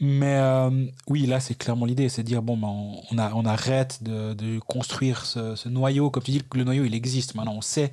Mais 0.01 0.37
euh, 0.37 0.87
oui, 1.09 1.27
là, 1.27 1.39
c'est 1.39 1.55
clairement 1.55 1.85
l'idée, 1.85 2.09
c'est 2.09 2.23
de 2.23 2.29
dire, 2.29 2.41
bon, 2.41 2.57
ben, 2.57 2.69
on, 2.69 3.01
on 3.13 3.19
a- 3.19 3.31
on 3.35 3.45
arrête 3.45 4.03
de, 4.03 4.33
de 4.33 4.59
construire 4.61 5.27
ce, 5.27 5.55
ce 5.55 5.69
noyau. 5.69 6.09
Comme 6.11 6.23
tu 6.23 6.31
dis, 6.31 6.43
le 6.55 6.65
noyau, 6.65 6.85
il 6.85 6.95
existe 6.95 7.35
maintenant. 7.35 7.55
On 7.57 7.61
sait 7.61 7.93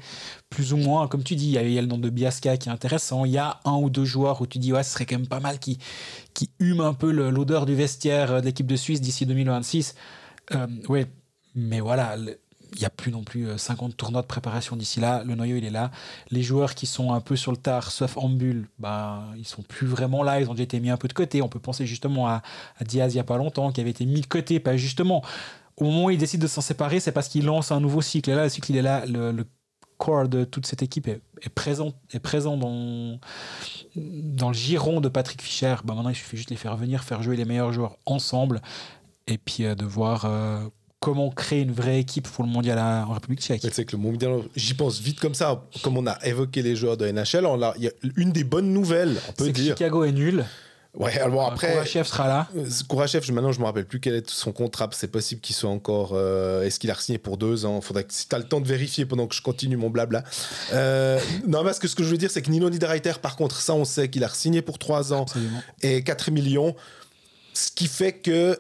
plus 0.50 0.72
ou 0.72 0.78
moins, 0.78 1.10
comme 1.10 1.24
tu 1.24 1.36
dis, 1.36 1.48
il 1.48 1.52
y 1.52 1.58
a, 1.58 1.64
il 1.64 1.74
y 1.74 1.78
a 1.78 1.82
le 1.82 1.88
nom 1.88 1.98
de 1.98 2.10
Biasca 2.10 2.56
qui 2.56 2.70
est 2.70 2.72
intéressant. 2.72 3.26
Il 3.26 3.32
y 3.34 3.38
a 3.38 3.60
un 3.66 3.76
ou 3.76 3.90
deux 3.90 4.06
joueurs 4.06 4.40
où 4.42 4.48
tu 4.48 4.60
dis, 4.60 4.72
ouais, 4.72 4.84
ce 4.84 4.92
serait 4.94 5.06
quand 5.06 5.18
même 5.18 5.28
pas 5.28 5.42
mal 5.42 5.60
qui, 5.60 5.78
qui 6.34 6.50
hument 6.60 6.86
un 6.88 6.94
peu 6.94 7.12
l'odeur 7.12 7.66
du 7.66 7.76
vestiaire 7.76 8.32
euh, 8.32 8.40
de 8.40 8.46
l'équipe 8.46 8.68
de 8.68 8.78
Suisse 8.78 9.02
d'ici 9.02 9.26
2026. 9.26 9.96
Euh, 10.54 10.68
ouais, 10.88 11.06
mais 11.54 11.82
voilà. 11.82 12.16
le- 12.16 12.40
il 12.76 12.80
n'y 12.80 12.86
a 12.86 12.90
plus 12.90 13.12
non 13.12 13.24
plus 13.24 13.48
euh, 13.48 13.58
50 13.58 13.96
tournois 13.96 14.22
de 14.22 14.28
préparation 14.28 14.76
d'ici 14.76 15.00
là. 15.00 15.24
Le 15.24 15.36
noyau, 15.36 15.58
il 15.58 15.66
est 15.66 15.70
là. 15.70 15.92
Les 16.32 16.44
joueurs 16.44 16.76
qui 16.76 16.86
sont 16.86 17.14
un 17.14 17.22
peu 17.22 17.36
sur 17.36 17.52
le 17.52 17.58
tard, 17.58 17.92
sauf 17.92 18.18
en 18.18 18.30
bulle, 18.30 18.68
bah, 18.80 19.24
ils 19.38 19.48
sont 19.48 19.62
plus 19.62 19.88
vraiment 19.88 20.24
là. 20.24 20.40
Ils 20.42 20.50
ont 20.50 20.54
déjà 20.54 20.64
été 20.64 20.80
mis 20.80 20.90
un 20.90 20.98
peu 20.98 21.08
de 21.08 21.14
côté. 21.14 21.42
On 21.42 21.50
peut 21.50 21.60
penser 21.60 21.86
justement 21.86 22.28
à, 22.28 22.42
Diaz 22.82 23.14
il 23.14 23.18
n'y 23.18 23.22
a 23.22 23.26
pas 23.26 23.38
longtemps, 23.38 23.72
qui 23.72 23.82
avait 23.82 23.92
été 23.92 24.06
mis 24.06 24.22
de 24.22 24.26
côté. 24.26 24.60
Pas 24.60 24.78
justement. 24.78 25.24
Au 25.78 25.86
moment 25.86 26.06
où 26.06 26.10
il 26.10 26.18
décide 26.18 26.42
de 26.42 26.48
s'en 26.48 26.62
séparer, 26.62 27.00
c'est 27.00 27.12
parce 27.12 27.28
qu'il 27.28 27.46
lance 27.46 27.72
un 27.72 27.80
nouveau 27.80 28.02
cycle. 28.02 28.30
Et 28.30 28.36
là, 28.36 28.44
le 28.44 28.50
cycle, 28.50 28.72
il 28.72 28.78
est 28.78 28.82
là. 28.82 29.06
Le, 29.06 29.46
corps 30.00 30.28
de 30.28 30.44
toute 30.44 30.66
cette 30.66 30.82
équipe 30.82 31.08
est, 31.08 31.22
présent, 31.50 31.94
dans, 32.58 33.20
le 33.96 34.54
giron 34.54 35.00
de 35.00 35.08
Patrick 35.08 35.42
Fischer. 35.42 35.76
Bah, 35.86 35.94
maintenant, 35.94 36.10
il 36.10 36.16
suffit 36.16 36.36
juste 36.36 36.50
de 36.50 36.56
les 36.56 36.60
faire 36.60 36.76
venir, 36.76 37.04
faire 37.04 37.22
jouer 37.24 37.38
les 37.38 37.46
meilleurs 37.46 37.72
joueurs 37.72 37.98
ensemble. 38.06 38.62
Et 39.28 39.38
puis 39.38 39.64
euh, 39.66 39.76
de 39.76 39.86
voir 39.86 40.26
euh, 40.26 40.68
comment 41.04 41.30
créer 41.30 41.62
une 41.62 41.74
vraie 41.74 42.00
équipe 42.00 42.30
pour 42.30 42.46
le 42.46 42.50
mondial 42.50 42.78
à- 42.78 43.06
en 43.08 43.14
République 43.14 43.42
tchèque. 43.42 43.62
Sais 43.74 43.84
que 43.84 43.96
le 43.98 44.02
mondial, 44.02 44.42
j'y 44.56 44.74
pense 44.74 45.00
vite 45.02 45.20
comme 45.20 45.34
ça, 45.36 45.66
comme 45.84 45.98
on 45.98 46.08
a 46.08 46.18
évoqué 46.26 46.62
les 46.62 46.76
joueurs 46.78 46.96
de 46.96 47.06
NHL, 47.06 47.46
on 47.46 47.60
il 47.78 47.84
y 47.84 47.88
a 47.88 47.92
une 48.16 48.32
des 48.32 48.44
bonnes 48.46 48.72
nouvelles, 48.72 49.18
on 49.30 49.32
peut 49.34 49.46
C'est 49.46 49.52
que 49.52 49.58
dire. 49.60 49.76
Chicago 49.78 50.06
est 50.06 50.14
nul. 50.14 50.46
Ouais, 50.96 51.20
alors 51.20 51.48
après. 51.52 51.72
Kourachev 51.74 52.04
sera 52.08 52.28
là. 52.28 52.48
Euh, 52.56 52.66
Kourachev, 52.88 53.32
maintenant, 53.32 53.52
je 53.52 53.60
me 53.60 53.66
rappelle 53.66 53.86
plus 53.88 54.00
quel 54.00 54.14
est 54.14 54.30
son 54.30 54.52
contrat. 54.52 54.88
C'est 54.94 55.08
possible 55.12 55.42
qu'il 55.42 55.56
soit 55.56 55.72
encore. 55.72 56.12
euh, 56.14 56.62
Est-ce 56.64 56.80
qu'il 56.80 56.92
a 56.92 56.96
signé 56.96 57.18
pour 57.18 57.38
deux 57.38 57.66
ans? 57.66 57.82
Faudrait 57.82 58.04
que 58.04 58.14
si 58.14 58.30
tu 58.30 58.36
as 58.36 58.38
le 58.38 58.44
temps 58.48 58.62
de 58.62 58.68
vérifier 58.68 59.06
pendant 59.08 59.26
que 59.26 59.34
je 59.34 59.42
continue 59.42 59.76
mon 59.76 59.90
blabla. 59.90 60.24
Euh, 60.72 61.20
non, 61.48 61.64
parce 61.64 61.80
que 61.80 61.88
ce 61.88 61.96
que 61.96 62.04
je 62.04 62.10
veux 62.10 62.18
dire, 62.18 62.30
c'est 62.30 62.44
que 62.44 62.52
Nino 62.52 62.70
Niederreiter, 62.70 63.14
par 63.22 63.36
contre, 63.36 63.60
ça, 63.60 63.74
on 63.74 63.86
sait 63.86 64.08
qu'il 64.10 64.24
a 64.24 64.30
signé 64.30 64.62
pour 64.62 64.78
trois 64.78 65.14
ans 65.14 65.24
Absolument. 65.24 65.62
et 65.82 66.04
4 66.04 66.30
millions. 66.30 66.76
Ce 67.56 67.72
qui 67.72 67.88
fait 67.88 68.14
que 68.14 68.60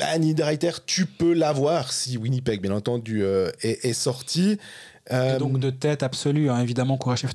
bah, 0.00 0.18
Niederreiter, 0.18 0.72
tu 0.86 1.04
peux 1.04 1.34
l'avoir 1.34 1.92
si 1.92 2.16
Winnipeg, 2.16 2.62
bien 2.62 2.72
entendu, 2.72 3.22
euh, 3.22 3.50
est, 3.60 3.84
est 3.84 3.92
sorti. 3.92 4.58
Euh, 5.12 5.38
donc 5.38 5.58
de 5.58 5.70
tête 5.70 6.02
absolue, 6.02 6.50
hein, 6.50 6.60
évidemment, 6.60 6.96
Kourachev 6.96 7.30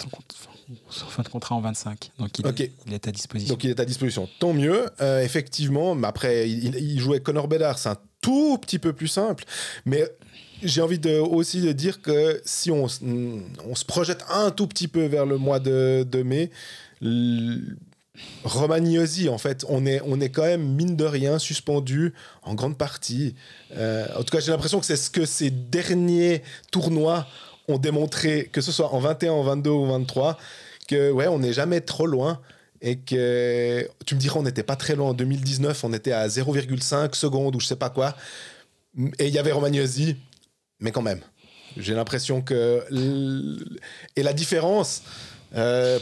fin 0.90 1.22
de 1.22 1.28
contrat 1.30 1.54
en 1.54 1.62
25. 1.62 2.10
Donc 2.18 2.40
il, 2.40 2.94
est 2.94 3.08
à 3.08 3.12
disposition. 3.12 3.54
Donc 3.54 3.64
il 3.64 3.70
est 3.70 3.80
à 3.80 3.86
disposition. 3.86 4.28
Tant 4.40 4.54
mieux, 4.54 4.88
euh, 5.00 5.22
effectivement. 5.22 5.94
Mais 5.94 6.08
après, 6.08 6.50
il, 6.50 6.76
il 6.76 7.00
jouait 7.00 7.20
Connor 7.20 7.48
Bedard, 7.48 7.78
c'est 7.78 7.90
un 7.90 7.98
tout 8.20 8.58
petit 8.58 8.80
peu 8.80 8.92
plus 8.92 9.08
simple. 9.08 9.44
Mais 9.86 10.10
j'ai 10.64 10.82
envie 10.82 10.98
de, 10.98 11.20
aussi 11.20 11.62
de 11.62 11.72
dire 11.72 12.02
que 12.02 12.42
si 12.46 12.72
on, 12.72 12.88
se 12.88 13.86
projette 13.86 14.26
un 14.30 14.50
tout 14.50 14.66
petit 14.66 14.88
peu 14.88 15.06
vers 15.06 15.28
le 15.28 15.38
mois 15.38 15.60
de, 15.60 16.04
de 16.10 16.24
mai, 16.24 16.50
Romagnosi, 18.44 19.30
en 19.30 19.38
fait, 19.38 19.66
on 19.70 19.86
est, 19.86 20.02
on 20.06 20.20
est 20.20 20.30
quand 20.30 20.44
même, 20.44 20.64
mine 20.64 20.96
de 20.96 21.06
rien, 21.06 21.40
suspendu 21.40 22.14
en 22.44 22.54
grande 22.54 22.78
partie. 22.78 23.36
Euh, 23.76 24.08
en 24.16 24.24
tout 24.24 24.32
cas, 24.32 24.40
j'ai 24.40 24.52
l'impression 24.52 24.80
que 24.80 24.86
c'est 24.86 24.96
ce 24.96 25.10
que 25.10 25.26
ces 25.26 25.50
derniers 25.50 26.44
tournois 26.72 27.28
ont 27.68 27.78
démontré, 27.78 28.50
que 28.52 28.62
ce 28.62 28.72
soit 28.72 28.94
en 28.94 29.00
21, 29.00 29.32
en 29.32 29.44
22 29.44 29.70
ou 29.70 29.86
23, 29.86 30.38
que 30.88 31.12
ouais, 31.12 31.28
on 31.28 31.40
n'est 31.40 31.54
jamais 31.54 31.82
trop 31.82 32.08
loin. 32.08 32.42
Et 32.82 33.00
que 33.00 33.90
tu 34.06 34.16
me 34.16 34.20
diras, 34.20 34.40
on 34.40 34.44
n'était 34.44 34.62
pas 34.62 34.76
très 34.76 34.96
loin 34.96 35.10
en 35.10 35.14
2019, 35.14 35.86
on 35.86 35.94
était 35.94 36.12
à 36.12 36.28
0,5 36.28 37.16
secondes 37.16 37.56
ou 37.56 37.60
je 37.60 37.66
sais 37.66 37.78
pas 37.78 37.90
quoi. 37.90 38.16
Et 39.18 39.28
il 39.28 39.34
y 39.34 39.40
avait 39.40 39.54
Romagnosi, 39.54 40.18
mais 40.80 40.92
quand 40.92 41.02
même. 41.02 41.22
J'ai 41.78 41.96
l'impression 41.96 42.42
que. 42.42 42.86
Et 44.16 44.24
la 44.24 44.34
différence, 44.34 45.04
euh, 45.56 46.00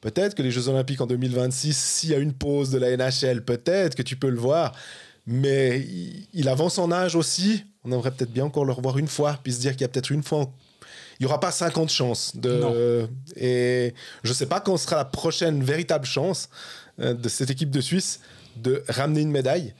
peut-être 0.00 0.34
que 0.34 0.42
les 0.42 0.50
Jeux 0.50 0.68
Olympiques 0.68 1.00
en 1.00 1.06
2026, 1.06 1.76
s'il 1.76 2.10
y 2.10 2.14
a 2.14 2.18
une 2.18 2.32
pause 2.32 2.70
de 2.70 2.78
la 2.78 2.96
NHL, 2.96 3.44
peut-être 3.44 3.94
que 3.94 4.02
tu 4.02 4.16
peux 4.16 4.30
le 4.30 4.38
voir. 4.38 4.72
Mais 5.26 5.80
il, 5.80 6.28
il 6.32 6.48
avance 6.48 6.78
en 6.78 6.92
âge 6.92 7.16
aussi. 7.16 7.64
On 7.84 7.92
aimerait 7.92 8.12
peut-être 8.12 8.32
bien 8.32 8.44
encore 8.44 8.64
le 8.64 8.72
revoir 8.72 8.98
une 8.98 9.08
fois, 9.08 9.38
puis 9.42 9.52
se 9.52 9.60
dire 9.60 9.72
qu'il 9.72 9.82
y 9.82 9.84
a 9.84 9.88
peut-être 9.88 10.12
une 10.12 10.22
fois. 10.22 10.52
Il 11.18 11.22
n'y 11.22 11.26
aura 11.26 11.40
pas 11.40 11.50
50 11.50 11.88
chances. 11.90 12.36
De... 12.36 12.60
Non. 12.60 13.08
Et 13.36 13.94
je 14.22 14.30
ne 14.30 14.34
sais 14.34 14.46
pas 14.46 14.60
quand 14.60 14.76
sera 14.76 14.96
la 14.96 15.04
prochaine 15.04 15.62
véritable 15.62 16.04
chance 16.04 16.48
euh, 17.00 17.14
de 17.14 17.28
cette 17.28 17.50
équipe 17.50 17.70
de 17.70 17.80
Suisse 17.80 18.20
de 18.56 18.82
ramener 18.88 19.22
une 19.22 19.30
médaille. 19.30 19.74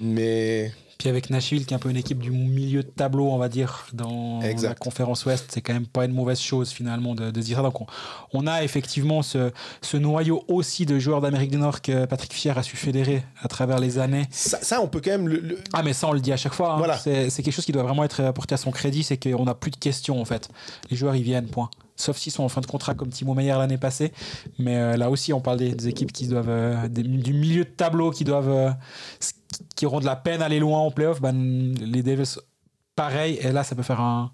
Mais 0.00 0.72
Puis 0.98 1.08
avec 1.08 1.30
Nashville, 1.30 1.66
qui 1.66 1.74
est 1.74 1.76
un 1.76 1.80
peu 1.80 1.90
une 1.90 1.96
équipe 1.96 2.18
du 2.18 2.30
milieu 2.30 2.82
de 2.82 2.88
tableau, 2.88 3.28
on 3.30 3.38
va 3.38 3.48
dire, 3.48 3.86
dans 3.92 4.40
Exact. 4.42 4.68
la 4.68 4.74
conférence 4.74 5.24
Ouest, 5.26 5.46
c'est 5.52 5.60
quand 5.60 5.72
même 5.72 5.86
pas 5.86 6.04
une 6.04 6.12
mauvaise 6.12 6.40
chose 6.40 6.70
finalement 6.70 7.14
de, 7.14 7.30
dire 7.30 7.56
ça. 7.56 7.62
Donc 7.62 7.80
on, 7.80 7.86
on 8.32 8.46
a 8.46 8.62
effectivement 8.62 9.22
ce, 9.22 9.50
ce 9.80 9.96
noyau 9.96 10.44
aussi 10.48 10.86
de 10.86 10.98
joueurs 10.98 11.20
d'Amérique 11.20 11.50
du 11.50 11.56
Nord 11.58 11.80
que 11.82 12.04
Patrick 12.04 12.32
Fier 12.32 12.56
a 12.56 12.62
su 12.62 12.76
fédérer 12.76 13.24
à 13.42 13.48
travers 13.48 13.78
les 13.80 13.98
années. 13.98 14.26
ça, 14.30 14.58
ça, 14.62 14.80
on 14.80 14.86
peut 14.88 15.00
quand 15.04 15.10
même 15.10 15.28
le- 15.28 15.40
le, 15.40 15.58
Ah 15.72 15.82
mais 15.82 15.92
ça 15.92 16.06
on 16.08 16.12
le 16.12 16.20
dit 16.20 16.32
à 16.32 16.36
chaque 16.36 16.54
fois, 16.54 16.74
hein. 16.74 16.78
Voilà. 16.78 16.96
c'est 16.98 17.30
c'est 17.30 17.42
quelque 17.42 17.54
chose 17.54 17.64
qui 17.64 17.72
doit 17.72 17.82
vraiment 17.82 18.04
être 18.04 18.20
apporté 18.22 18.54
à 18.54 18.58
son 18.58 18.70
crédit, 18.70 19.02
c'est 19.02 19.16
qu'on 19.16 19.44
n'a 19.44 19.54
plus 19.54 19.70
de 19.70 19.76
questions 19.76 20.20
en 20.20 20.24
fait. 20.24 20.48
Les 20.90 20.96
joueurs 20.96 21.16
ils 21.16 21.22
viennent, 21.22 21.46
point. 21.48 21.68
Sauf 21.96 22.16
s'ils 22.16 22.32
sont 22.32 22.42
en 22.42 22.48
fin 22.48 22.60
de 22.62 22.66
contrat 22.66 22.94
comme 22.94 23.10
Timo 23.10 23.34
Meyer 23.34 23.52
l'année 23.52 23.76
passée. 23.78 24.12
Mais 24.58 24.76
euh, 24.76 24.96
là 24.96 25.10
aussi 25.10 25.32
on 25.32 25.40
parle 25.40 25.58
des, 25.58 25.72
des 25.72 25.88
équipes 25.88 26.12
qui 26.12 26.26
doivent 26.26 26.48
euh, 26.48 26.88
des- 26.88 27.02
du 27.02 27.32
milieu 27.32 27.64
de 27.64 27.68
tableau 27.70 28.10
qui 28.10 28.24
doivent 28.24 28.48
euh, 28.48 28.70
qui 29.76 29.86
auront 29.86 30.00
de 30.00 30.06
la 30.06 30.16
peine 30.16 30.42
à 30.42 30.46
aller 30.46 30.58
loin 30.60 30.78
en 30.80 30.90
playoff. 30.90 31.20
Ben, 31.20 31.74
les 31.80 32.02
Devils 32.02 32.38
pareil 32.96 33.38
et 33.40 33.52
là 33.52 33.64
ça 33.64 33.74
peut 33.74 33.82
faire 33.82 34.00
un- 34.00 34.30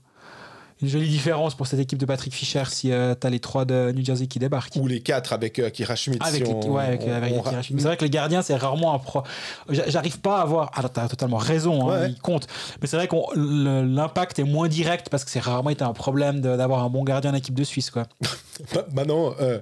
une 0.81 0.87
jolie 0.87 1.09
différence 1.09 1.57
pour 1.57 1.67
cette 1.67 1.81
équipe 1.81 1.99
de 1.99 2.07
Patrick 2.07 2.33
Fischer 2.33 2.63
si 2.69 2.91
tu 2.91 2.93
as 2.95 3.31
les 3.31 3.41
trois 3.41 3.65
de 3.65 3.91
New 3.91 4.05
Jersey 4.05 4.29
qui 4.29 4.39
débarquent. 4.39 4.77
ou 4.77 4.87
les 4.87 5.01
quatre 5.01 5.33
avec 5.33 5.59
euh, 5.59 5.67
Akira 5.67 5.97
Schmidt. 5.97 6.25
Avec, 6.25 6.47
si 6.47 6.53
les- 6.53 6.57
on- 6.57 6.71
ouais, 6.71 6.85
avec, 6.85 7.03
on- 7.05 7.11
avec 7.13 7.33
on 7.33 7.35
les 7.35 7.41
ra- 7.41 7.51
Kirachi. 7.51 7.75
Mais 7.75 7.81
C'est 7.81 7.87
vrai 7.89 7.97
que 7.97 8.05
les 8.05 8.11
gardiens, 8.11 8.43
c'est 8.43 8.55
rarement 8.55 8.95
un 8.95 9.01
pro. 9.01 9.25
J'a- 9.69 9.89
J'arrive 9.91 10.21
pas 10.21 10.39
à 10.39 10.43
avoir. 10.43 10.71
Alors, 10.79 10.93
t'as 10.93 11.09
totalement 11.09 11.37
raison, 11.39 11.91
hein, 11.91 12.03
Ouais. 12.03 12.11
ils 12.11 12.21
comptent. 12.21 12.47
Mais 12.81 12.87
c'est 12.87 12.97
vrai 12.97 13.09
que 13.09 13.17
l'impact 13.37 14.39
est 14.39 14.45
moins 14.45 14.69
direct 14.69 15.09
parce 15.11 15.25
que 15.25 15.33
c'est 15.33 15.41
rarement 15.41 15.71
été 15.71 15.83
un 15.83 15.93
problème 15.93 16.41
d'avoir 16.41 16.85
un 16.85 16.91
bon 16.91 17.03
gardien 17.03 17.33
en 17.33 17.35
équipe 17.35 17.55
de 17.57 17.65
Suisse. 17.65 17.91
Quoi. 17.91 18.05
Ma- 18.77 18.83
Maintenant, 18.93 19.35
euh, 19.41 19.59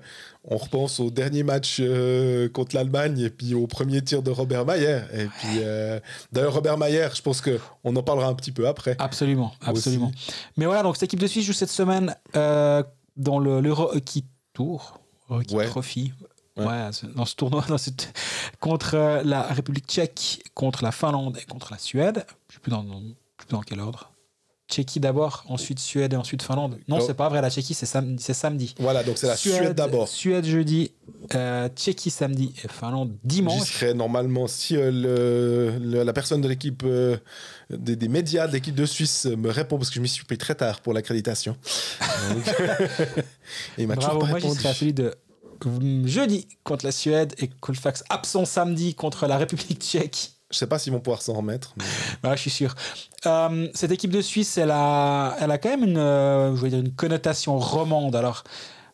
on 0.47 0.57
repense 0.57 1.01
au 1.01 1.11
dernier 1.11 1.43
match 1.43 1.79
euh, 1.81 2.49
contre 2.49 2.75
l'Allemagne 2.77 3.19
et 3.21 3.31
puis 3.31 3.55
au 3.55 3.67
premier 3.67 4.03
tir 4.03 4.23
de 4.23 4.31
Robert 4.31 4.65
Mayer. 4.65 5.01
Et 5.13 5.27
puis, 5.27 5.59
euh, 5.59 5.99
d'ailleurs, 6.33 6.55
Robert 6.55 6.79
Mayer, 6.79 7.09
je 7.15 7.21
pense 7.23 7.41
qu'on 7.41 7.97
en 7.97 8.03
parlera 8.03 8.29
un 8.29 8.35
petit 8.35 8.53
peu 8.53 8.69
après. 8.69 8.97
Absolument, 8.99 9.53
Aussi. 9.63 9.71
absolument. 9.71 10.13
Mais 10.57 10.67
voilà, 10.67 10.83
donc 10.83 10.97
cette 10.97 11.05
équipe 11.05 11.21
de 11.21 11.27
Suisse 11.27 11.45
joue 11.45 11.53
cette 11.53 11.71
semaine 11.71 12.15
euh, 12.37 12.83
dans 13.17 13.39
le 13.39 13.61
l'Euro 13.61 13.91
Hockey 13.95 14.23
Tour. 14.53 15.01
Hockey 15.29 15.55
Ouais. 15.55 15.67
Trophy. 15.67 16.13
Ouais. 16.57 16.89
Dans 17.17 17.25
ce 17.27 17.35
tournoi, 17.35 17.65
dans 17.69 17.77
cette- 17.77 18.17
contre 18.61 19.21
la 19.25 19.43
République 19.43 19.87
tchèque, 19.87 20.43
contre 20.55 20.85
la 20.85 20.93
Finlande 20.93 21.37
et 21.43 21.45
contre 21.45 21.71
la 21.73 21.79
Suède. 21.79 22.25
Je 22.49 22.53
ne 22.53 22.55
sais 22.55 22.61
plus 22.63 22.71
dans, 22.71 22.83
dans- 22.83 23.03
plus 23.37 23.49
dans 23.51 23.61
quel 23.61 23.81
ordre. 23.81 24.11
Tchéquie 24.69 24.99
d'abord, 24.99 25.45
ensuite 25.49 25.79
Suède 25.79 26.13
et 26.13 26.17
ensuite 26.17 26.43
Finlande. 26.43 26.79
Non, 26.89 26.99
c'est 27.01 27.15
pas 27.15 27.29
vrai, 27.29 27.41
la 27.41 27.51
Tchéquie, 27.51 27.73
c'est 27.75 27.87
sam- 27.87 28.17
c'est 28.19 28.35
samedi. 28.35 28.75
Voilà, 28.81 29.05
donc 29.05 29.17
c'est 29.17 29.29
la 29.29 29.37
Suède, 29.37 29.75
d'abord. 29.75 30.09
Suède 30.09 30.45
jeudi, 30.45 30.91
euh, 31.37 31.69
Tchéquie 31.69 32.11
samedi 32.11 32.53
et 32.65 32.69
Finlande 32.69 33.13
J'y 33.23 33.29
dimanche. 33.37 33.71
serais 33.73 33.95
normalement, 33.95 34.49
si 34.49 34.77
euh, 34.77 34.91
le- 34.91 35.79
le- 35.79 36.03
la 36.03 36.13
personne 36.13 36.41
de 36.41 36.49
l'équipe, 36.49 36.83
euh, 36.85 37.17
des, 37.71 37.95
des 37.95 38.09
médias 38.09 38.49
de 38.49 38.55
l'équipe 38.55 38.75
de 38.75 38.87
Suisse 38.87 39.27
me 39.27 39.51
répond, 39.51 39.77
parce 39.79 39.89
que 39.91 39.95
je 39.97 40.01
m'y 40.01 40.09
suis 40.09 40.25
pris 40.25 40.37
très 40.39 40.57
tard 40.57 40.81
pour 40.81 40.93
l'accréditation. 40.95 41.57
Et 43.79 43.83
il 43.83 43.87
m'a 43.87 43.97
toujours 43.97 44.19
pas 44.19 44.27
moi 44.27 44.39
j'y 44.41 44.47
répondu. 44.49 44.67
à 44.67 44.75
celui 44.75 44.93
de 44.93 45.15
jeudi 46.07 46.49
contre 46.65 46.85
la 46.85 46.93
Suède 46.93 47.35
et 47.39 47.49
Colfax 47.49 48.05
absent 48.11 48.45
samedi 48.45 48.95
contre 48.95 49.27
la 49.27 49.39
République 49.39 49.81
tchèque. 49.81 50.33
Je 50.51 50.57
sais 50.59 50.67
pas 50.67 50.79
s'ils 50.79 50.93
vont 50.93 51.01
pouvoir 51.01 51.23
s'en 51.23 51.35
remettre. 51.35 51.73
mais- 51.77 51.85
Voilà, 52.23 52.37
je 52.37 52.41
suis 52.43 52.51
sûr. 52.51 52.75
Euh, 53.27 53.69
cette 53.75 53.91
équipe 53.91 54.11
de 54.13 54.21
Suisse, 54.21 54.57
elle 54.59 54.71
a, 54.71 55.37
elle 55.41 55.51
a 55.51 55.59
quand 55.59 55.71
même 55.71 55.85
une, 55.85 55.99
euh, 55.99 56.55
je 56.57 56.63
vais 56.63 56.71
dire 56.71 56.79
une 56.79 56.93
connotation 56.93 57.59
romande. 57.59 58.15
Alors, 58.15 58.45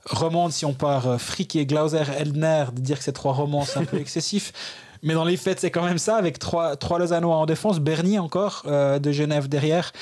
romande, 0.09 0.53
si 0.53 0.65
on 0.65 0.73
part 0.73 1.07
euh, 1.09 1.19
Frick 1.19 1.55
et 1.57 1.67
Glauser, 1.67 2.03
Eldner, 2.19 2.65
de 2.73 2.81
dire 2.81 2.99
que 2.99 3.05
c'est 3.05 3.13
trois 3.13 3.33
romans, 3.35 3.65
c'est 3.65 3.79
un 3.81 3.85
peu 3.85 3.99
excessif. 4.01 4.53
Mais 5.03 5.15
dans 5.15 5.25
les 5.25 5.37
faits, 5.37 5.61
c'est 5.61 5.71
quand 5.71 5.83
même 5.85 5.99
ça, 5.99 6.17
avec 6.17 6.39
trois, 6.39 6.77
trois 6.77 6.99
Lausannois 6.99 7.37
en 7.37 7.45
défense, 7.47 7.81
Bernier 7.81 8.19
encore, 8.19 8.63
euh, 8.67 8.99
de 8.99 9.11
Genève 9.13 9.49
derrière, 9.49 9.93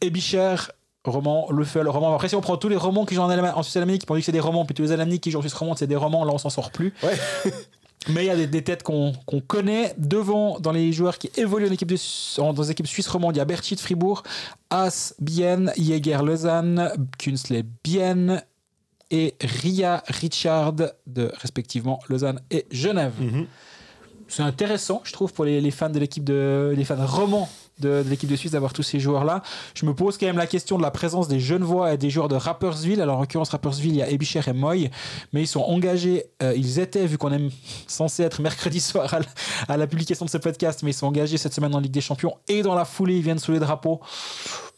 et 0.00 0.10
Bicher, 0.10 0.56
roman, 1.04 1.46
Le 1.50 1.88
roman. 1.90 2.14
Après, 2.14 2.28
si 2.28 2.34
on 2.34 2.40
prend 2.40 2.56
tous 2.56 2.68
les 2.68 2.76
romans 2.76 3.04
qui 3.06 3.14
jouent 3.14 3.22
en, 3.22 3.30
Allemagne- 3.30 3.52
en 3.54 3.62
Suisse 3.62 3.76
alémanique, 3.76 4.02
on 4.08 4.14
dit 4.14 4.20
que 4.20 4.26
c'est 4.26 4.32
des 4.32 4.40
romans, 4.40 4.64
puis 4.64 4.74
tous 4.74 4.82
les 4.82 4.92
alémaniques 4.92 5.22
qui 5.22 5.30
jouent 5.30 5.38
en 5.38 5.42
Suisse 5.42 5.54
romande, 5.54 5.78
c'est 5.78 5.86
des 5.86 5.94
romans, 5.96 6.24
là, 6.24 6.32
on 6.34 6.38
s'en 6.38 6.50
sort 6.50 6.70
plus. 6.72 6.92
Ouais. 7.02 7.16
Mais 8.08 8.24
il 8.24 8.26
y 8.26 8.30
a 8.30 8.36
des, 8.36 8.46
des 8.46 8.62
têtes 8.62 8.82
qu'on 8.82 9.12
connaît. 9.46 9.94
Devant, 9.98 10.58
dans 10.60 10.72
les 10.72 10.92
joueurs 10.92 11.18
qui 11.18 11.30
évoluent 11.36 11.68
en 11.68 11.72
équipe 11.72 11.88
de, 11.90 11.96
en- 12.40 12.52
dans 12.52 12.62
les 12.62 12.70
équipes 12.70 12.86
suisses 12.86 13.08
romandes, 13.08 13.34
il 13.36 13.38
y 13.38 13.42
a 13.42 13.44
Berchi 13.46 13.74
de 13.76 13.80
Fribourg, 13.80 14.22
As 14.70 15.14
Bienne, 15.20 15.72
Jäger 15.76 16.18
Lausanne, 16.22 16.90
Künzle 17.18 17.62
Bienne 17.82 18.42
et 19.10 19.34
Ria 19.40 20.02
Richard 20.08 20.72
de 21.06 21.30
respectivement 21.40 22.00
Lausanne 22.08 22.40
et 22.50 22.66
Genève. 22.70 23.12
Mhm. 23.20 23.46
C'est 24.28 24.42
intéressant, 24.42 25.02
je 25.04 25.12
trouve, 25.12 25.32
pour 25.32 25.44
les, 25.44 25.60
les 25.60 25.70
fans 25.70 25.90
de 25.90 25.98
l'équipe 25.98 26.24
de 26.24 26.72
les 26.76 26.84
fans 26.84 26.96
romans 27.06 27.48
de, 27.80 28.04
l'équipe 28.08 28.28
de 28.28 28.36
Suisse 28.36 28.52
d'avoir 28.52 28.72
tous 28.72 28.82
ces 28.82 29.00
joueurs-là. 29.00 29.42
Je 29.74 29.86
me 29.86 29.94
pose 29.94 30.18
quand 30.18 30.26
même 30.26 30.36
la 30.36 30.46
question 30.46 30.78
de 30.78 30.82
la 30.82 30.90
présence 30.90 31.28
des 31.28 31.40
Genevois 31.40 31.94
et 31.94 31.98
des 31.98 32.10
joueurs 32.10 32.28
de 32.28 32.36
Rapperswil. 32.36 33.00
Alors 33.00 33.18
en 33.18 33.20
l'occurrence 33.20 33.50
Rapperswil, 33.50 33.90
il 33.90 33.96
y 33.96 34.02
a 34.02 34.10
Ebicher 34.10 34.40
et 34.46 34.52
Moy, 34.52 34.90
mais 35.32 35.42
ils 35.42 35.46
sont 35.46 35.62
engagés. 35.62 36.24
euh, 36.42 36.54
ils 36.56 36.78
étaient, 36.78 37.06
vu 37.06 37.18
qu'on 37.18 37.32
est 37.32 37.50
censé 37.86 38.22
être 38.22 38.40
mercredi 38.40 38.80
soir 38.80 39.14
à 39.68 39.76
la, 39.76 39.86
publication 39.86 40.24
de 40.24 40.30
ce 40.30 40.38
podcast, 40.38 40.82
mais 40.82 40.90
ils 40.90 40.94
sont 40.94 41.06
engagés 41.06 41.36
cette 41.36 41.54
semaine 41.54 41.74
en 41.74 41.80
Ligue 41.80 41.92
des 41.92 42.00
Champions 42.00 42.36
et 42.48 42.62
dans 42.62 42.74
la 42.74 42.84
foulée, 42.84 43.16
ils 43.16 43.22
viennent 43.22 43.38
sous 43.38 43.52
les 43.52 43.58
drapeaux. 43.60 44.00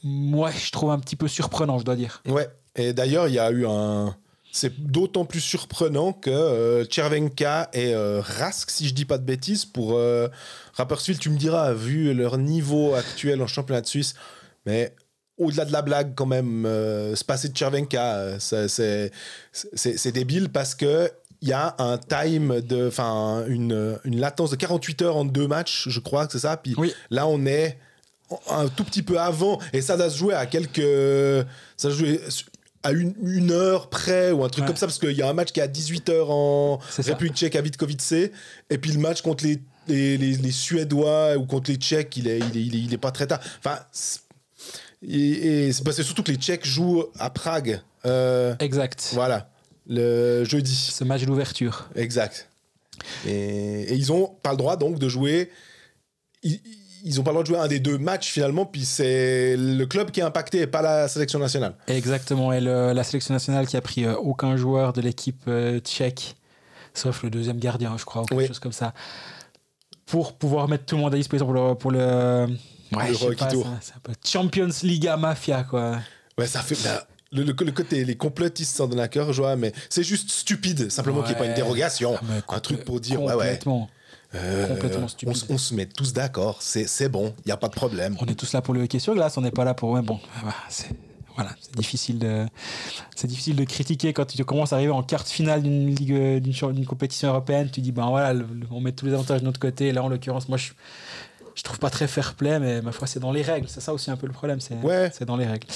Ouais, 0.04 0.52
je 0.52 0.70
trouve 0.70 0.90
un 0.90 0.98
petit 0.98 1.16
peu 1.16 1.28
surprenant, 1.28 1.78
je 1.78 1.84
dois 1.84 1.96
dire. 1.96 2.22
Ouais. 2.26 2.48
Et 2.76 2.92
d'ailleurs, 2.92 3.28
il 3.28 3.34
y 3.34 3.38
a 3.38 3.50
eu 3.50 3.66
un. 3.66 4.14
C'est 4.56 4.80
d'autant 4.90 5.26
plus 5.26 5.40
surprenant 5.42 6.14
que 6.14 6.30
euh, 6.30 6.84
Chervenka 6.88 7.68
et 7.74 7.94
euh, 7.94 8.22
Rask, 8.22 8.70
si 8.70 8.88
je 8.88 8.94
dis 8.94 9.04
pas 9.04 9.18
de 9.18 9.22
bêtises, 9.24 9.66
pour 9.66 9.98
euh, 9.98 10.28
Rapperswil, 10.72 11.18
tu 11.18 11.28
me 11.28 11.36
diras, 11.36 11.74
vu 11.74 12.14
leur 12.14 12.38
niveau 12.38 12.94
actuel 12.94 13.42
en 13.42 13.46
championnat 13.46 13.82
de 13.82 13.86
Suisse, 13.86 14.14
mais 14.64 14.94
au-delà 15.36 15.66
de 15.66 15.72
la 15.72 15.82
blague, 15.82 16.14
quand 16.14 16.24
même, 16.24 16.64
euh, 16.64 17.14
se 17.14 17.22
passer 17.22 17.50
de 17.50 17.56
Chervenka, 17.56 18.38
c'est 18.40 19.10
débile 20.12 20.48
parce 20.48 20.74
que. 20.74 21.10
Il 21.42 21.48
y 21.50 21.52
a 21.52 21.74
un 21.78 21.98
time 21.98 22.62
de, 22.62 22.88
enfin, 22.88 23.44
une, 23.46 23.98
une 24.04 24.18
latence 24.18 24.50
de 24.50 24.56
48 24.56 25.02
heures 25.02 25.16
entre 25.18 25.32
deux 25.32 25.46
matchs, 25.46 25.86
je 25.86 26.00
crois 26.00 26.26
que 26.26 26.32
c'est 26.32 26.38
ça. 26.38 26.56
Puis 26.56 26.74
Oui. 26.78 26.94
là, 27.10 27.26
on 27.28 27.44
est 27.44 27.76
un 28.48 28.68
tout 28.68 28.84
petit 28.84 29.02
peu 29.02 29.20
avant, 29.20 29.60
et 29.74 29.82
ça 29.82 29.98
doit 29.98 30.08
se 30.08 30.16
jouer 30.16 30.32
à 30.32 30.46
quelques, 30.46 31.46
ça 31.76 31.90
se 31.90 32.44
à 32.86 32.92
une, 32.92 33.14
une 33.22 33.50
heure 33.50 33.88
près 33.90 34.30
ou 34.32 34.44
un 34.44 34.48
truc 34.48 34.62
Ouais. 34.62 34.68
comme 34.68 34.76
ça, 34.76 34.86
parce 34.86 34.98
qu'il 34.98 35.12
y 35.12 35.22
a 35.22 35.28
un 35.28 35.32
match 35.32 35.52
qui 35.52 35.60
est 35.60 35.62
à 35.62 35.68
18h 35.68 36.26
en. 36.28 36.78
République 36.98 37.34
tchèque 37.34 37.56
à 37.56 37.60
Vitkovice, 37.60 38.12
et 38.12 38.78
puis 38.80 38.92
le 38.92 38.98
match 38.98 39.22
contre 39.22 39.44
les, 39.44 39.60
les, 39.88 40.16
les- 40.18 40.36
les 40.36 40.50
Suédois 40.52 41.36
ou 41.36 41.46
contre 41.46 41.70
les 41.70 41.76
Tchèques, 41.76 42.16
il 42.16 42.28
est, 42.28 42.38
il 42.38 42.56
est, 42.56 42.62
il 42.62 42.74
est, 42.74 42.78
il 42.80 42.94
est 42.94 42.98
pas 42.98 43.10
très 43.12 43.26
tard. 43.26 43.40
Enfin, 43.58 43.78
c'est- 43.92 44.20
et, 45.02 45.72
c'est 45.72 46.02
surtout 46.02 46.22
que 46.22 46.30
les 46.32 46.38
Tchèques 46.38 46.64
jouent 46.66 47.04
à 47.18 47.30
Prague. 47.30 47.80
euh, 48.06 48.54
Exact. 48.60 49.10
voilà, 49.12 49.50
le 49.88 50.44
jeudi. 50.44 50.74
Ce 50.74 51.04
match 51.04 51.24
d'ouverture. 51.24 51.88
Exact. 51.94 52.48
Et, 53.26 53.82
et 53.82 53.94
ils 53.94 54.10
ont 54.12 54.26
pas 54.42 54.50
le 54.52 54.56
droit 54.56 54.76
donc 54.76 54.98
de 54.98 55.08
jouer. 55.08 55.50
Ils, 56.42 56.60
ils 57.08 57.20
ont 57.20 57.22
pas 57.22 57.30
le 57.30 57.34
droit 57.34 57.42
de 57.44 57.48
jouer 57.48 57.58
un 57.58 57.68
des 57.68 57.78
deux 57.80 57.96
matchs 57.98 58.30
finalement, 58.30 58.66
puis 58.66 58.84
c'est 58.84 59.56
le 59.56 59.84
club 59.86 60.10
qui 60.10 60.20
est 60.20 60.24
impacté 60.24 60.60
et 60.62 60.66
pas 60.66 60.82
la 60.82 61.06
sélection 61.08 61.38
nationale. 61.38 61.74
Exactement. 61.86 62.52
Et 62.52 62.60
le- 62.60 62.92
la 62.92 63.04
sélection 63.04 63.32
nationale 63.32 63.66
qui 63.66 63.76
a 63.76 63.80
pris 63.80 64.04
euh, 64.04 64.14
aucun 64.16 64.56
joueur 64.56 64.92
de 64.92 65.00
l'équipe 65.00 65.42
euh, 65.48 65.78
tchèque, 65.78 66.34
sauf 66.94 67.22
le 67.22 67.30
deuxième 67.30 67.58
gardien, 67.58 67.94
je 67.96 68.04
crois, 68.04 68.22
ou 68.22 68.24
quelque 68.26 68.38
Oui. 68.40 68.46
chose 68.48 68.58
comme 68.58 68.72
ça, 68.72 68.92
pour 70.04 70.34
pouvoir 70.34 70.68
mettre 70.68 70.84
tout 70.84 70.96
le 70.96 71.02
monde 71.02 71.14
à 71.14 71.16
disposition 71.16 71.46
pour 71.46 71.54
le. 71.54 71.74
Pour 71.74 71.90
le 71.92 71.98
ouais, 71.98 73.08
Le 73.30 73.34
pas, 73.36 73.46
Tour. 73.46 73.64
ça- 73.64 73.70
c'est 73.80 73.94
un 73.94 74.00
peu 74.02 74.12
Champions 74.24 74.68
Liga 74.82 75.16
Mafia, 75.16 75.64
quoi. 75.64 75.98
Ouais, 76.38 76.46
ça 76.46 76.60
fait. 76.60 76.76
bah, 76.84 77.06
le, 77.32 77.42
le- 77.42 77.52
le 77.58 77.72
côté, 77.72 78.04
les 78.04 78.16
complotistes 78.16 78.76
s'en 78.76 78.86
donnent 78.86 79.00
à 79.00 79.08
cœur, 79.08 79.32
joie, 79.32 79.56
mais 79.56 79.72
c'est 79.90 80.04
juste 80.04 80.30
stupide, 80.30 80.90
simplement 80.90 81.22
qu'il 81.22 81.30
n'y 81.30 81.36
ait 81.36 81.38
pas 81.38 81.44
une 81.44 81.50
Ouais. 81.50 81.56
dérogation. 81.56 82.16
Ah, 82.48 82.54
un 82.56 82.60
truc 82.60 82.84
pour 82.84 83.00
dire, 83.00 83.20
ouais, 83.22 83.34
ouais. 83.34 83.58
Complètement. 84.36 84.64
euh, 84.64 84.66
complètement 84.68 85.04
on, 85.04 85.08
stupide. 85.08 85.42
on 85.50 85.58
se 85.58 85.74
met 85.74 85.86
tous 85.86 86.12
d'accord, 86.12 86.58
c'est 86.60 87.08
bon, 87.08 87.34
il 87.44 87.48
n'y 87.48 87.52
a 87.52 87.56
pas 87.56 87.68
de 87.68 87.74
problème. 87.74 88.16
On 88.20 88.26
est 88.26 88.34
tous 88.34 88.52
là 88.52 88.62
pour 88.62 88.74
le 88.74 88.82
hockey 88.82 88.98
sur 88.98 89.14
glace, 89.14 89.36
on 89.36 89.40
n'est 89.42 89.50
pas 89.50 89.64
là 89.64 89.74
pour. 89.74 89.90
Ouais, 89.90 90.02
bon, 90.02 90.18
voilà, 90.40 90.56
c'est 90.68 90.90
voilà, 91.34 91.50
c'est 91.60 91.76
difficile 91.76 92.18
de 92.18 92.46
c'est 93.14 93.26
difficile 93.26 93.56
de 93.56 93.64
critiquer 93.64 94.14
quand 94.14 94.24
tu 94.24 94.42
commences 94.44 94.72
à 94.72 94.76
arriver 94.76 94.92
en 94.92 95.02
quart 95.02 95.22
de 95.22 95.28
finale 95.28 95.62
d'une 95.62 95.94
ligue 95.94 96.40
d'une 96.42 96.86
compétition 96.86 97.28
européenne. 97.28 97.68
Tu 97.70 97.82
dis 97.82 97.92
ben 97.92 98.06
voilà, 98.08 98.32
le- 98.32 98.46
on 98.70 98.80
met 98.80 98.92
tous 98.92 99.04
les 99.04 99.12
avantages 99.12 99.40
de 99.40 99.44
notre 99.44 99.60
côté. 99.60 99.92
Là, 99.92 100.02
en 100.02 100.08
l'occurrence, 100.08 100.48
moi 100.48 100.56
je 100.56 100.70
je 101.56 101.62
trouve 101.62 101.78
pas 101.80 101.90
très 101.90 102.06
fair 102.06 102.34
play, 102.34 102.60
mais 102.60 102.82
ma 102.82 102.92
foi, 102.92 103.08
c'est 103.08 103.18
dans 103.18 103.32
les 103.32 103.42
règles. 103.42 103.66
C'est 103.68 103.80
ça 103.80 103.92
aussi 103.92 104.10
un 104.10 104.16
peu 104.16 104.26
le 104.28 104.32
problème, 104.32 104.60
c'est 104.60 104.74
Ouais. 104.82 105.10
dans 105.26 105.36
les 105.36 105.46
règles. 105.46 105.66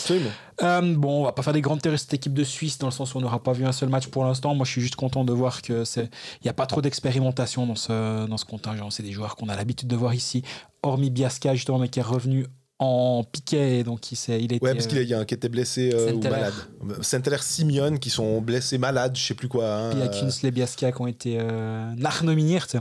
Euh, 0.63 0.95
bon, 0.95 1.23
on 1.23 1.25
va 1.25 1.33
pas 1.33 1.43
faire 1.43 1.55
des 1.55 1.63
grandes 1.63 1.81
théories 1.83 1.99
cette 1.99 2.13
équipe 2.15 2.35
de 2.35 2.45
Suisse 2.45 2.79
dans 2.79 2.87
le 2.87 2.93
sens 2.93 3.15
où 3.15 3.19
on 3.19 3.23
n'aura 3.23 3.43
pas 3.43 3.53
vu 3.55 3.65
un 3.65 3.73
seul 3.73 3.89
match 3.89 4.07
pour 4.09 4.23
l'instant. 4.25 4.55
Moi, 4.55 4.67
je 4.67 4.71
suis 4.73 4.83
juste 4.83 4.97
content 4.97 5.25
de 5.25 5.33
voir 5.33 5.63
que 5.63 5.85
c'est, 5.85 6.11
il 6.43 6.47
y 6.47 6.51
a 6.51 6.53
pas 6.53 6.67
trop 6.67 6.83
d'expérimentation 6.83 7.67
dans 7.67 7.77
ce 7.77 8.27
dans 8.27 8.37
ce 8.37 8.45
contingent. 8.45 8.91
C'est 8.91 9.03
des 9.03 9.13
joueurs 9.13 9.35
qu'on 9.37 9.49
a 9.49 9.57
l'habitude 9.57 9.89
de 9.89 9.97
voir 9.97 10.13
ici, 10.15 10.43
hormis 10.83 11.11
Biasca 11.11 11.55
justement, 11.55 11.79
mais 11.79 11.89
qui 11.89 11.99
est 11.99 12.03
revenu 12.03 12.47
en 12.83 13.25
piquet, 13.31 13.81
et 13.81 13.85
donc 13.85 14.11
il 14.11 14.17
s'est, 14.17 14.39
il 14.43 14.55
était. 14.55 14.65
Ouais, 14.65 14.73
parce 14.75 14.87
qu'il 14.87 15.03
y 15.03 15.13
a 15.13 15.19
un 15.19 15.27
qui 15.27 15.35
était 15.35 15.51
blessé 15.51 15.91
euh, 15.93 16.13
ou 16.15 16.21
malade. 16.23 16.55
Saint-Hilaire, 17.03 17.43
Simeone 17.43 17.99
qui 17.99 18.09
sont 18.09 18.41
blessés, 18.41 18.79
malades, 18.79 19.15
je 19.17 19.23
sais 19.23 19.35
plus 19.35 19.49
quoi. 19.49 19.67
hein, 19.71 19.91
Puis 19.91 19.99
il 19.99 20.05
y 20.05 20.09
a 20.09 20.09
Kinsley 20.09 20.51
Biasca 20.51 20.91
qui 20.91 21.01
ont 21.03 21.07
été 21.07 21.37
euh. 21.39 21.93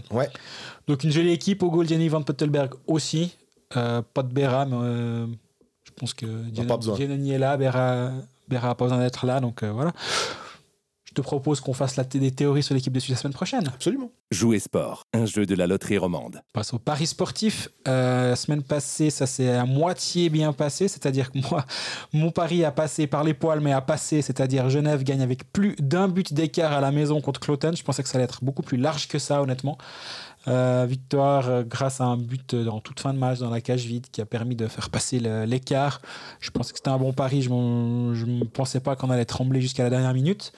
Ouais. 0.10 0.30
Donc 0.90 1.04
une 1.04 1.12
jolie 1.12 1.32
équipe. 1.32 1.62
Au 1.62 1.70
goal, 1.70 1.88
Jenny 1.88 2.10
Van 2.10 2.24
Pottelberg 2.24 2.74
aussi. 2.88 3.38
Euh, 3.78 4.02
pas 4.02 4.24
de 4.24 4.34
Bera, 4.34 4.66
mais 4.66 4.76
euh, 4.76 5.28
je 5.84 5.92
pense 5.96 6.16
que. 6.16 6.26
Giannoni 6.52 7.32
est 7.32 7.38
là. 7.38 7.58
Bera 7.58 8.12
n'a 8.50 8.76
pas 8.76 8.86
besoin 8.86 8.98
d'être 8.98 9.28
là. 9.28 9.40
Donc 9.40 9.62
euh, 9.62 9.72
voilà. 9.72 9.94
Je 11.10 11.16
te 11.16 11.22
propose 11.22 11.60
qu'on 11.60 11.74
fasse 11.74 11.96
la 11.96 12.04
des 12.04 12.30
théories 12.30 12.62
sur 12.62 12.76
l'équipe 12.76 12.94
de 12.94 13.00
Suisse 13.00 13.16
la 13.16 13.22
semaine 13.22 13.34
prochaine. 13.34 13.68
Absolument. 13.68 14.12
Jouer 14.30 14.60
sport, 14.60 15.06
un 15.12 15.26
jeu 15.26 15.48
de 15.48 15.56
la 15.56 15.66
loterie 15.66 15.98
romande. 15.98 16.42
On 16.50 16.54
passe 16.54 16.72
au 16.72 16.78
Paris 16.78 17.08
sportif. 17.08 17.68
Euh, 17.88 18.30
la 18.30 18.36
semaine 18.36 18.62
passée, 18.62 19.10
ça 19.10 19.26
s'est 19.26 19.50
à 19.50 19.66
moitié 19.66 20.30
bien 20.30 20.54
passé. 20.54 20.88
C'est-à-dire 20.88 21.32
que 21.32 21.40
moi, 21.50 21.66
mon 22.14 22.30
pari 22.30 22.64
a 22.64 22.72
passé 22.72 23.08
par 23.08 23.24
les 23.24 23.34
poils, 23.34 23.60
mais 23.60 23.72
a 23.72 23.82
passé. 23.82 24.22
C'est-à-dire 24.22 24.70
Genève 24.70 25.04
gagne 25.04 25.24
avec 25.24 25.52
plus 25.52 25.76
d'un 25.80 26.10
but 26.10 26.32
d'écart 26.32 26.74
à 26.74 26.80
la 26.80 26.92
maison 26.92 27.22
contre 27.22 27.40
Cloten. 27.40 27.76
Je 27.76 27.84
pensais 27.84 28.04
que 28.04 28.10
ça 28.10 28.20
allait 28.20 28.26
être 28.26 28.44
beaucoup 28.44 28.62
plus 28.62 28.78
large 28.78 29.08
que 29.08 29.18
ça, 29.18 29.42
honnêtement. 29.42 29.80
Euh, 30.48 30.86
victoire 30.88 31.50
euh, 31.50 31.64
grâce 31.64 32.00
à 32.00 32.06
un 32.06 32.16
but 32.16 32.54
euh, 32.54 32.68
en 32.68 32.80
toute 32.80 33.02
fin 33.02 33.14
de 33.14 33.20
match 33.20 33.40
dans 33.40 33.50
la 33.50 33.60
cage 33.60 33.86
vide 33.86 34.08
qui 34.10 34.22
a 34.22 34.26
permis 34.26 34.56
de 34.56 34.68
faire 34.68 34.90
passer 34.90 35.20
l'écart. 35.20 36.02
Je 36.40 36.50
pensais 36.50 36.72
que 36.72 36.78
c'était 36.78 36.90
un 36.90 36.98
bon 36.98 37.14
pari. 37.14 37.42
Je 37.42 37.50
ne 37.50 38.46
pensais 38.46 38.80
pas 38.80 38.96
qu'on 38.96 39.10
allait 39.10 39.26
trembler 39.26 39.62
jusqu'à 39.62 39.84
la 39.84 39.90
dernière 39.90 40.14
minute. 40.14 40.54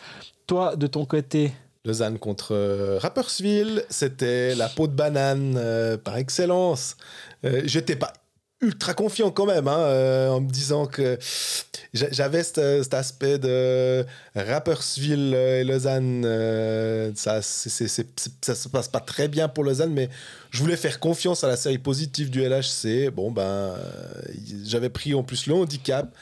Toi, 0.45 0.75
de 0.75 0.87
ton 0.87 1.05
côté, 1.05 1.51
Lausanne 1.83 2.19
contre 2.19 2.97
Rapperswil, 2.99 3.83
c'était 3.89 4.53
la 4.53 4.69
peau 4.69 4.87
de 4.87 4.93
banane 4.93 5.59
par 6.03 6.17
excellence. 6.17 6.95
Euh, 7.43 7.61
J'étais 7.65 7.95
pas 7.95 8.13
ultra 8.61 8.93
confiant 8.93 9.31
quand 9.31 9.45
même, 9.45 9.67
hein, 9.67 9.79
euh, 9.79 10.29
en 10.29 10.41
me 10.41 10.49
disant 10.49 10.85
que 10.85 11.17
j'a- 11.93 12.11
j'avais 12.11 12.43
cet, 12.43 12.55
cet 12.83 12.93
aspect 12.93 13.37
de 13.39 14.05
Rapperswil 14.35 15.33
euh, 15.33 15.61
et 15.61 15.63
Lausanne. 15.63 16.23
euh, 16.25 17.11
ça, 17.15 17.41
ça 17.41 18.55
se 18.55 18.69
passe 18.69 18.87
pas 18.87 18.99
très 18.99 19.27
bien 19.27 19.47
pour 19.47 19.63
Lausanne, 19.63 19.93
mais 19.93 20.09
je 20.51 20.59
voulais 20.59 20.77
faire 20.77 20.99
confiance 20.99 21.43
à 21.43 21.47
la 21.47 21.57
série 21.57 21.77
positive 21.79 22.29
du 22.29 22.41
LHC. 22.43 23.09
Bon, 23.11 23.31
ben, 23.31 23.41
euh, 23.41 23.75
j'avais 24.65 24.89
pris 24.89 25.13
en 25.13 25.23
plus 25.23 25.47
le 25.47 25.55
handicap. 25.55 26.13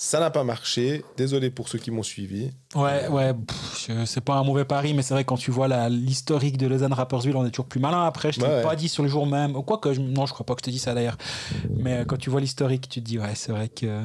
Ça 0.00 0.20
n'a 0.20 0.30
pas 0.30 0.44
marché. 0.44 1.04
Désolé 1.16 1.50
pour 1.50 1.68
ceux 1.68 1.80
qui 1.80 1.90
m'ont 1.90 2.04
suivi. 2.04 2.52
Ouais, 2.76 3.08
ouais, 3.08 3.34
c'est 4.06 4.20
pas 4.20 4.36
un 4.36 4.44
mauvais 4.44 4.64
pari, 4.64 4.94
mais 4.94 5.02
c'est 5.02 5.12
vrai 5.12 5.24
que 5.24 5.28
quand 5.28 5.36
tu 5.36 5.50
vois 5.50 5.66
la- 5.66 5.88
l'historique 5.88 6.56
de 6.56 6.68
Lausanne 6.68 6.92
Rapperswil, 6.92 7.34
on 7.34 7.44
est 7.44 7.50
toujours 7.50 7.66
plus 7.66 7.80
malin 7.80 8.04
après. 8.04 8.30
Je 8.30 8.38
t'ai 8.38 8.46
Ouais, 8.46 8.56
ouais. 8.58 8.62
pas 8.62 8.76
dit 8.76 8.88
sur 8.88 9.02
le 9.02 9.08
jour 9.08 9.26
même, 9.26 9.54
quoique, 9.64 9.92
je- 9.92 10.00
non, 10.00 10.24
je 10.24 10.32
crois 10.32 10.46
pas 10.46 10.54
que 10.54 10.60
je 10.60 10.66
t'ai 10.66 10.70
dit 10.70 10.78
ça 10.78 10.94
d'ailleurs. 10.94 11.16
Mais 11.74 11.94
euh, 11.98 12.04
quand 12.04 12.16
tu 12.16 12.30
vois 12.30 12.40
l'historique, 12.40 12.88
tu 12.88 13.00
te 13.00 13.04
dis, 13.06 13.18
ouais, 13.18 13.34
c'est 13.34 13.50
vrai 13.50 13.68
que 13.68 14.02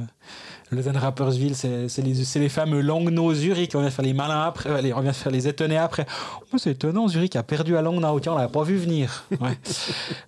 Lausanne 0.71 0.97
Rapperswil, 0.97 1.55
c'est 1.55 2.01
les, 2.01 2.13
les 2.39 2.49
fameux 2.49 2.81
Langnau 2.81 3.31
Zurich. 3.35 3.75
On 3.75 3.81
vient 3.81 3.91
faire 3.91 4.03
les 4.03 4.13
malins 4.13 4.41
après, 4.45 4.71
euh, 4.71 4.93
on 4.95 5.01
vient 5.01 5.13
faire 5.13 5.31
les 5.31 5.47
étonnés 5.47 5.77
après. 5.77 6.07
Oh, 6.51 6.57
c'est 6.57 6.71
étonnant, 6.71 7.07
Zurich 7.07 7.35
a 7.35 7.43
perdu 7.43 7.77
à 7.77 7.83
Langnau. 7.83 8.19
Tiens, 8.19 8.33
on 8.33 8.37
l'avait 8.37 8.51
pas 8.51 8.63
vu 8.63 8.77
venir. 8.77 9.25
Ouais. 9.39 9.59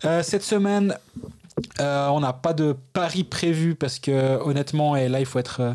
Euh, 0.06 0.21
cette 0.21 0.43
semaine, 0.43 0.95
euh, 1.80 2.08
on 2.10 2.20
n'a 2.20 2.34
pas 2.34 2.54
de 2.54 2.76
pari 2.94 3.24
prévu 3.24 3.76
parce 3.76 4.00
que 4.00 4.38
honnêtement, 4.41 4.96
et 4.96 5.10
là 5.10 5.20
il 5.20 5.26
faut 5.26 5.39
être. 5.39 5.62
euh, 5.62 5.74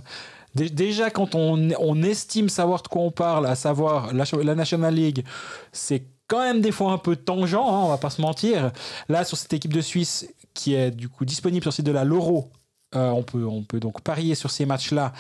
dé- 0.55 0.71
Déjà, 0.71 1.11
quand 1.11 1.35
on, 1.35 1.71
on 1.79 2.03
estime 2.03 2.49
savoir 2.49 2.83
de 2.83 2.89
quoi 2.89 3.03
on 3.03 3.11
parle, 3.11 3.47
à 3.47 3.55
savoir 3.55 4.13
la, 4.15 4.55
National 4.55 4.95
League, 4.95 5.25
c'est 5.73 6.05
quand 6.29 6.41
même 6.41 6.61
des 6.61 6.73
fois 6.73 6.93
un 6.93 6.99
peu 6.99 7.17
tangent, 7.17 7.55
hein, 7.55 7.61
on 7.63 7.89
va 7.89 7.99
pas 7.99 8.11
se 8.11 8.21
mentir. 8.23 8.73
Là, 9.09 9.25
sur 9.25 9.37
cette 9.39 9.53
équipe 9.53 9.73
de 9.73 9.81
Suisse 9.81 10.29
qui 10.55 10.75
est 10.75 10.91
du 10.91 11.09
coup 11.09 11.25
disponible 11.25 11.63
sur 11.63 11.71
le 11.71 11.75
site 11.75 11.87
de 11.87 11.93
la 11.93 12.05
Loro, 12.05 12.51
euh, 12.97 13.11
on, 13.11 13.23
peut, 13.23 13.45
on 13.47 13.63
peut 13.63 13.81
donc 13.81 14.01
parier 14.03 14.35
sur 14.35 14.51
ces 14.51 14.67
matchs-là. 14.67 15.13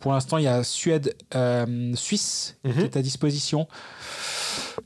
Pour 0.00 0.12
l'instant, 0.12 0.38
il 0.38 0.44
y 0.44 0.48
a 0.48 0.62
Suède-Suisse 0.64 2.56
Mhm. 2.64 2.72
qui 2.74 2.80
est 2.80 2.96
à 2.96 3.02
disposition. 3.02 3.66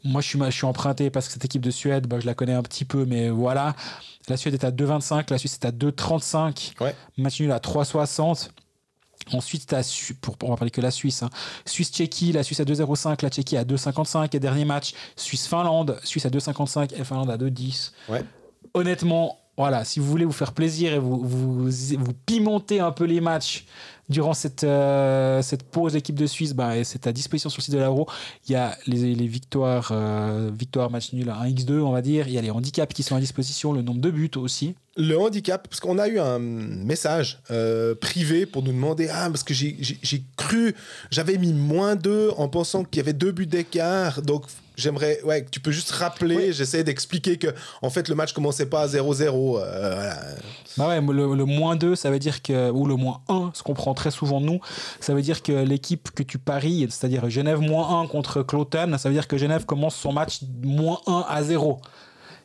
Moi, 0.05 0.21
je 0.21 0.29
suis, 0.29 0.39
je 0.39 0.51
suis 0.51 0.65
emprunté 0.67 1.11
parce 1.11 1.27
que 1.27 1.33
cette 1.33 1.45
équipe 1.45 1.63
de 1.63 1.71
Suède, 1.71 2.07
bah, 2.07 2.21
je 2.21 2.27
la 2.27 2.35
connais 2.35 2.53
un 2.55 2.63
petit 2.63 2.85
peu, 2.85 3.05
mais 3.05 3.29
voilà. 3.29 3.75
La 4.29 4.37
Suède 4.37 4.55
est 4.55 4.65
à 4.65 4.71
2,25, 4.71 5.31
la 5.31 5.39
Suisse 5.39 5.55
est 5.55 5.65
à 5.67 5.73
2,35. 5.73 6.75
Ouais. 6.81 6.95
Match 7.19 7.41
nul 7.41 7.51
à 7.53 7.59
3,60. 7.59 8.51
Ensuite, 9.33 9.67
t'as 9.67 9.83
Su- 9.83 10.15
pour, 10.15 10.37
on 10.43 10.51
va 10.51 10.57
parler 10.57 10.71
que 10.71 10.81
la 10.81 10.91
Suisse. 10.91 11.23
hein. 11.23 11.31
Suisse-Tchéquie, 11.67 12.33
la 12.33 12.43
Suisse 12.43 12.61
à 12.61 12.65
2,05, 12.65 13.23
la 13.23 13.29
Tchéquie 13.31 13.57
à 13.57 13.65
2,55. 13.65 14.35
Et 14.35 14.41
dernier 14.41 14.65
match, 14.65 14.93
Suisse-Finlande, 15.17 15.99
Suisse 16.05 16.25
à 16.27 16.31
2,55 16.31 16.93
et 16.99 17.05
Finlande 17.05 17.31
à 17.31 17.37
2,10. 17.37 17.93
Ouais. 18.09 18.23
Honnêtement, 18.75 19.40
voilà, 19.57 19.85
si 19.85 20.01
vous 20.01 20.07
voulez 20.07 20.25
vous 20.25 20.33
faire 20.33 20.53
plaisir 20.53 20.95
et 20.95 20.99
vous, 20.99 21.21
vous, 21.23 22.13
pimenter 22.25 22.81
un 22.81 22.93
peu 22.93 23.05
les 23.05 23.21
matchs 23.21 23.67
durant 24.09 24.35
cette, 24.35 24.65
euh, 24.65 25.43
cette 25.43 25.63
pause 25.63 25.97
équipe 25.97 26.17
de 26.17 26.27
Suisse, 26.27 26.53
bah, 26.53 26.83
c'est 26.83 27.07
à 27.07 27.13
disposition 27.13 27.51
sur 27.51 27.61
le 27.61 27.65
site 27.65 27.75
de 27.75 27.79
l'Euro. 27.79 28.09
Il 28.49 28.53
y 28.53 28.55
a 28.57 28.77
les, 28.87 29.15
victoires, 29.27 29.91
euh, 29.93 30.51
victoires 30.53 30.91
match 30.91 31.13
nul 31.13 31.31
à 31.31 31.45
1x2, 31.45 31.81
on 31.81 31.93
va 31.93 32.03
dire. 32.03 32.27
Il 32.27 32.35
y 32.35 32.39
a 32.39 32.43
les 32.43 32.51
handicaps 32.51 32.93
qui 32.93 33.03
sont 33.03 33.17
à 33.17 33.21
disposition, 33.21 33.73
le 33.73 33.83
nombre 33.83 34.01
de 34.01 34.11
buts 34.11 34.31
aussi. 34.37 34.75
Le 34.97 35.17
handicap, 35.17 35.69
parce 35.69 35.79
qu'on 35.79 35.99
a 35.99 36.09
eu 36.09 36.19
un 36.19 36.41
message 36.41 37.41
euh, 37.51 37.95
privé 37.95 38.47
pour 38.47 38.63
nous 38.63 38.73
demander 38.73 39.09
Ah, 39.13 39.29
parce 39.31 39.45
que 39.45 39.55
j'ai 39.55 40.25
cru, 40.37 40.75
j'avais 41.11 41.39
mis 41.39 41.53
moins 41.53 41.95
2 41.95 42.33
en 42.37 42.49
pensant 42.49 42.83
qu'il 42.85 42.99
y 42.99 43.01
avait 43.01 43.13
deux 43.13 43.31
buts 43.31 43.47
d'écart. 43.47 44.23
Donc, 44.23 44.47
j'aimerais, 44.81 45.21
ouais, 45.23 45.45
tu 45.51 45.61
peux 45.61 45.71
juste 45.71 45.91
rappeler, 45.93 46.37
Oui. 46.37 46.53
j'essaie 46.53 46.83
d'expliquer 46.83 47.37
que, 47.39 47.49
en 47.83 47.91
fait, 47.91 48.09
le 48.09 48.15
match 48.15 48.33
commençait 48.33 48.67
pas 48.67 48.83
à 48.83 48.87
0-0. 48.89 49.59
euh, 49.59 49.95
voilà. 49.95 50.17
Bah 50.77 50.89
ouais, 50.89 51.01
le, 51.01 51.35
le 51.35 51.45
moins 51.45 51.77
2, 51.77 51.95
ça 51.97 52.11
veut 52.11 52.19
dire 52.19 52.43
que. 52.43 52.71
Ou 52.71 52.87
le 52.87 52.97
moins 52.97 53.21
1, 53.29 53.51
ce 53.55 53.63
qu'on 53.63 53.75
prend 53.75 53.95
très 53.95 54.11
souvent 54.11 54.41
nous, 54.41 54.61
ça 55.01 55.15
veut 55.15 55.23
dire 55.23 55.43
que 55.43 55.53
l'équipe 55.53 56.11
que 56.13 56.23
tu 56.23 56.39
paries, 56.39 56.87
c'est-à-dire 56.91 57.29
Genève 57.31 57.61
moins 57.61 58.01
1 58.03 58.07
contre 58.07 58.43
Cloten, 58.43 58.97
ça 58.99 59.09
veut 59.09 59.15
dire 59.15 59.29
que 59.29 59.37
Genève 59.37 59.67
commence 59.67 59.95
son 59.97 60.13
match 60.13 60.41
moins 60.63 61.01
1 61.07 61.25
à 61.29 61.43
0. 61.43 61.81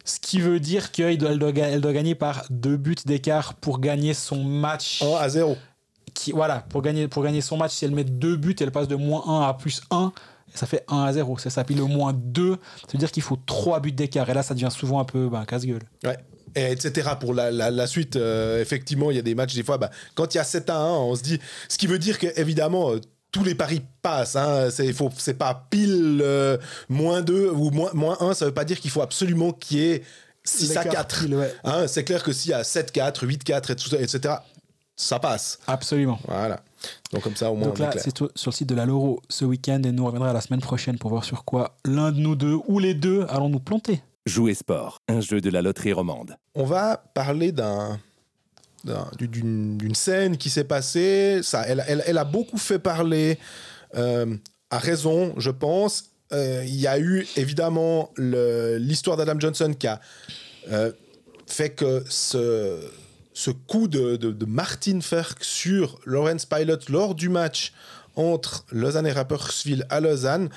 Ce 0.04 0.20
qui 0.20 0.40
veut 0.40 0.60
dire 0.60 0.92
qu'elle 0.92 1.18
doit, 1.18 1.32
elle 1.32 1.40
doit, 1.40 1.52
elle 1.56 1.82
doit 1.82 1.94
gagner 1.94 2.14
par 2.16 2.46
deux 2.52 2.78
buts 2.78 2.96
d'écart 3.06 3.54
pour 3.56 3.80
gagner 3.80 4.14
son 4.14 4.44
match. 4.44 5.02
1 5.02 5.16
à 5.18 5.30
0. 5.30 5.58
Qui, 6.14 6.32
voilà, 6.32 6.64
pour 6.70 6.82
gagner, 6.82 7.08
pour 7.08 7.24
gagner 7.24 7.42
son 7.42 7.58
match, 7.58 7.72
si 7.74 7.86
elle 7.86 7.92
met 7.92 8.04
deux 8.04 8.38
buts, 8.38 8.56
elle 8.60 8.72
passe 8.72 8.88
de 8.88 8.96
moins 8.96 9.24
1 9.28 9.50
à 9.50 9.54
plus 9.54 9.82
1. 9.92 10.12
Ça 10.56 10.66
fait 10.66 10.84
1 10.88 11.04
à 11.04 11.14
0. 11.14 11.38
C'est 11.38 11.50
ça. 11.50 11.64
Puis 11.64 11.76
le 11.76 11.86
moins 11.86 12.14
2, 12.14 12.52
ça 12.52 12.58
veut 12.94 13.00
dire 13.00 13.12
qu'il 13.12 13.24
faut 13.24 13.38
trois 13.46 13.80
buts 13.80 13.92
d'écart. 13.92 14.30
Et 14.30 14.34
là, 14.34 14.44
ça 14.44 14.54
devient 14.54 14.70
souvent 14.72 15.00
un 15.00 15.06
peu 15.06 15.30
ben, 15.30 15.46
casse-gueule. 15.46 15.84
Ouais. 16.04 16.18
et 16.56 16.72
etc. 16.72 17.10
Pour 17.20 17.34
la, 17.34 17.52
la, 17.52 17.72
la 17.72 17.88
suite, 17.88 18.16
euh, 18.16 18.62
effectivement, 18.62 19.12
il 19.12 19.18
y 19.18 19.20
a 19.20 19.24
des 19.24 19.36
matchs, 19.36 19.56
des 19.56 19.64
fois, 19.64 19.78
bah, 19.78 19.92
quand 20.16 20.34
il 20.34 20.38
y 20.38 20.40
a 20.40 20.44
7 20.44 20.70
à 20.70 20.78
1, 20.78 20.90
on 20.90 21.16
se 21.16 21.24
dit. 21.24 21.40
Ce 21.70 21.78
qui 21.78 21.88
veut 21.88 22.00
dire 22.00 22.18
que, 22.18 22.28
évidemment, 22.40 22.92
euh, 22.92 23.02
tous 23.32 23.44
les 23.44 23.56
paris 23.56 23.82
passent. 24.02 24.38
Hein, 24.38 24.70
c'est, 24.72 24.94
faut, 24.94 25.12
c'est 25.18 25.34
pas 25.34 25.68
pile 25.70 26.22
euh, 26.24 26.58
moins 26.88 27.22
2 27.22 27.50
ou 27.50 27.70
moins, 27.72 27.92
moins 27.94 28.18
1, 28.22 28.34
ça 28.34 28.46
veut 28.46 28.54
pas 28.54 28.64
dire 28.64 28.80
qu'il 28.80 28.92
faut 28.92 29.02
absolument 29.02 29.52
qu'il 29.52 29.78
y 29.80 29.92
ait 29.92 30.04
6 30.46 30.78
à 30.78 30.84
L'écart 30.84 31.08
4. 31.08 31.20
pile, 31.20 31.36
ouais. 31.36 31.54
Hein, 31.66 31.88
c'est 31.88 32.06
clair 32.06 32.24
que 32.24 32.32
s'il 32.32 32.52
y 32.52 32.54
a 32.54 32.62
7-4, 32.62 33.26
8-4, 33.26 33.96
et 33.98 34.04
etc., 34.04 34.36
ça 34.96 35.20
passe. 35.20 35.60
Absolument. 35.68 36.18
Voilà. 36.28 36.62
Donc, 37.14 37.24
comme 37.24 37.36
ça, 37.36 37.52
au 37.52 37.56
moins, 37.56 37.68
Donc 37.68 37.80
là, 37.80 37.92
c'est 37.98 38.16
sur 38.18 38.30
le 38.46 38.52
site 38.52 38.68
de 38.70 38.76
la 38.76 38.86
Loro 38.86 39.22
ce 39.30 39.46
week-end 39.46 39.82
et 39.84 39.92
nous 39.92 40.06
reviendra 40.06 40.34
la 40.34 40.42
semaine 40.42 40.62
prochaine 40.62 40.98
pour 40.98 41.10
voir 41.12 41.24
sur 41.24 41.46
quoi 41.46 41.76
l'un 41.86 42.12
de 42.12 42.20
nous 42.20 42.36
deux 42.36 42.58
ou 42.68 42.80
les 42.80 42.94
deux 42.94 43.26
allons 43.30 43.50
nous 43.50 43.60
planter. 43.60 44.02
Jouer 44.26 44.54
sport, 44.56 45.00
un 45.08 45.22
jeu 45.22 45.40
de 45.42 45.50
la 45.50 45.62
loterie 45.62 45.94
romande. 45.94 46.36
On 46.56 46.66
va 46.66 46.98
parler 47.14 47.52
d'un 47.52 48.00
d'un- 48.84 49.10
d'une 49.18 49.96
scène 49.96 50.38
qui 50.38 50.52
s'est 50.52 50.64
passée. 50.64 51.40
Ça, 51.42 51.64
elle, 51.68 51.84
elle- 51.88 52.04
elle 52.06 52.20
a 52.20 52.24
beaucoup 52.24 52.60
fait 52.60 52.78
parler, 52.78 53.40
euh, 53.96 54.36
à 54.70 54.78
raison, 54.78 55.34
je 55.38 55.50
pense. 55.50 56.12
Euh, 56.34 56.64
Il 56.68 56.76
y 56.76 56.86
a 56.86 57.00
eu 57.00 57.26
évidemment 57.36 58.12
l'histoire 58.18 59.18
d'Adam 59.18 59.40
Johnson 59.40 59.74
qui 59.78 59.88
a 59.88 60.00
euh, 60.72 60.92
fait 61.48 61.72
que 61.72 62.04
ce, 62.10 62.80
ce 63.36 63.52
coup 63.52 63.88
de, 63.90 64.46
Martin 64.48 65.02
Ferk 65.02 65.44
sur 65.44 66.00
Lawrence 66.06 66.46
Pilot 66.46 66.80
lors 66.90 67.14
du 67.14 67.30
match 67.30 67.74
entre 68.16 68.66
Lausanne 68.72 69.06
et 69.06 69.12
Rapperswil 69.12 69.86
à 69.90 70.00
Lausanne, 70.00 70.50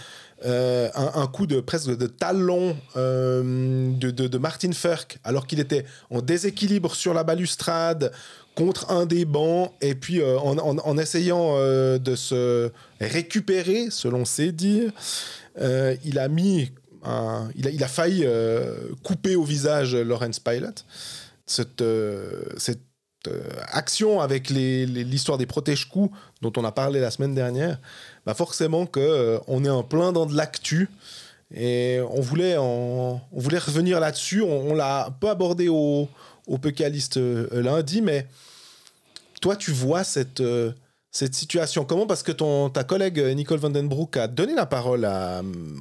euh, 0.47 0.89
un, 0.95 1.27
coup 1.27 1.49
de 1.49 1.61
presque 1.61 1.97
de 1.97 2.07
talon 2.07 2.77
euh, 2.97 3.91
de, 3.93 4.39
Martin 4.39 4.71
Ferk 4.71 5.19
alors 5.25 5.49
qu'il 5.49 5.59
était 5.59 5.85
en 6.11 6.23
déséquilibre 6.23 6.95
sur 6.95 7.13
la 7.13 7.25
balustrade 7.25 8.13
contre 8.55 8.93
un 8.93 9.07
des 9.07 9.25
bancs 9.25 9.73
et 9.81 9.97
puis 9.97 10.21
euh, 10.21 10.39
en, 10.39 10.99
essayant 10.99 11.57
de 11.99 12.15
se 12.15 12.71
récupérer 13.01 13.89
selon 13.91 14.25
ses 14.25 14.53
dires 14.53 14.93
il 15.61 16.21
a 16.21 16.29
mis 16.29 16.71
il, 17.57 17.67
a, 17.67 17.71
il 17.71 17.83
a 17.83 17.89
failli 17.89 18.25
couper 19.03 19.35
au 19.35 19.43
visage 19.43 19.97
Lawrence 19.97 20.39
Pilot 20.39 20.85
cette, 21.49 21.83
euh, 21.83 22.45
euh, 23.27 23.43
action 23.73 24.21
avec 24.21 24.49
l'histoire 24.49 25.39
des 25.39 25.47
protège-coups 25.47 26.17
dont 26.41 26.53
on 26.57 26.63
a 26.63 26.71
parlé 26.71 27.01
la 27.01 27.11
semaine 27.11 27.35
dernière, 27.35 27.81
bah 28.25 28.33
forcément 28.33 28.87
que 28.87 29.01
euh, 29.01 29.39
on 29.49 29.65
est 29.65 29.71
en 29.71 29.83
plein 29.83 30.13
dans 30.13 30.25
de 30.25 30.37
l'actu 30.37 30.89
et 31.53 31.99
on 32.13 32.21
voulait, 32.21 32.57
revenir 32.57 33.99
là-dessus. 33.99 34.41
On, 34.43 34.73
l'a 34.73 35.07
un 35.07 35.11
peu 35.11 35.29
abordé 35.29 35.69
au, 35.69 36.09
au 36.47 36.59
euh, 36.65 37.63
lundi, 37.63 38.03
mais 38.03 38.25
toi, 39.41 39.57
tu 39.57 39.73
vois 39.73 40.05
cette, 40.05 40.43
situation 41.11 41.85
comment? 41.85 42.07
Parce 42.07 42.23
que 42.23 42.33
ton, 42.33 42.71
ta 42.71 42.85
collègue 42.85 43.19
Nicole 43.35 43.59
Vandenbroek 43.59 44.17
a 44.17 44.29
donné 44.29 44.55
la 44.55 44.67
parole 44.67 45.09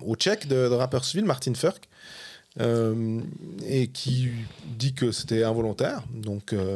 au 0.03 0.15
Tchèque 0.15 0.47
de, 0.47 0.69
de 0.69 0.73
Rapperswil, 0.73 1.23
Martin 1.23 1.53
Furk, 1.53 1.87
euh, 2.59 3.19
et 3.67 3.87
qui 3.87 4.29
dit 4.77 4.93
que 4.93 5.11
c'était 5.11 5.43
involontaire. 5.43 6.03
Donc, 6.13 6.53
euh, 6.53 6.75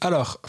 Alors, 0.00 0.40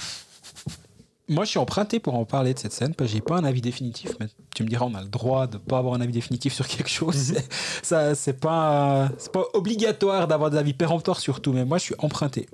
moi 1.28 1.46
je 1.46 1.52
suis 1.52 1.60
emprunté 1.60 2.00
pour 2.00 2.16
en 2.16 2.26
parler 2.26 2.56
de 2.56 2.60
cette 2.60 2.74
scène 2.74 2.96
parce 2.96 3.12
que 3.12 3.16
j'ai 3.18 3.22
pas 3.22 3.38
un 3.38 3.44
avis 3.44 3.62
définitif, 3.62 4.12
mais 4.20 4.26
tu 4.56 4.64
me 4.64 4.68
diras 4.68 4.86
on 4.86 4.96
a 4.96 5.02
le 5.04 5.08
droit 5.08 5.46
de 5.46 5.58
pas 5.58 5.78
avoir 5.78 5.94
un 5.94 6.02
avis 6.02 6.12
définitif 6.14 6.54
sur 6.54 6.68
quelque 6.68 6.90
chose. 6.90 7.16
C'est- 7.16 7.48
Ça 7.84 8.16
c'est 8.16 8.34
pas 8.40 9.10
c'est 9.20 9.32
pas 9.32 9.44
obligatoire 9.54 10.28
d'avoir 10.28 10.50
des 10.50 10.58
avis 10.58 10.74
péremptoires 10.74 11.20
sur 11.20 11.40
tout, 11.42 11.54
mais 11.54 11.66
moi 11.66 11.78
je 11.78 11.84
suis 11.84 11.96
emprunté, 12.00 12.48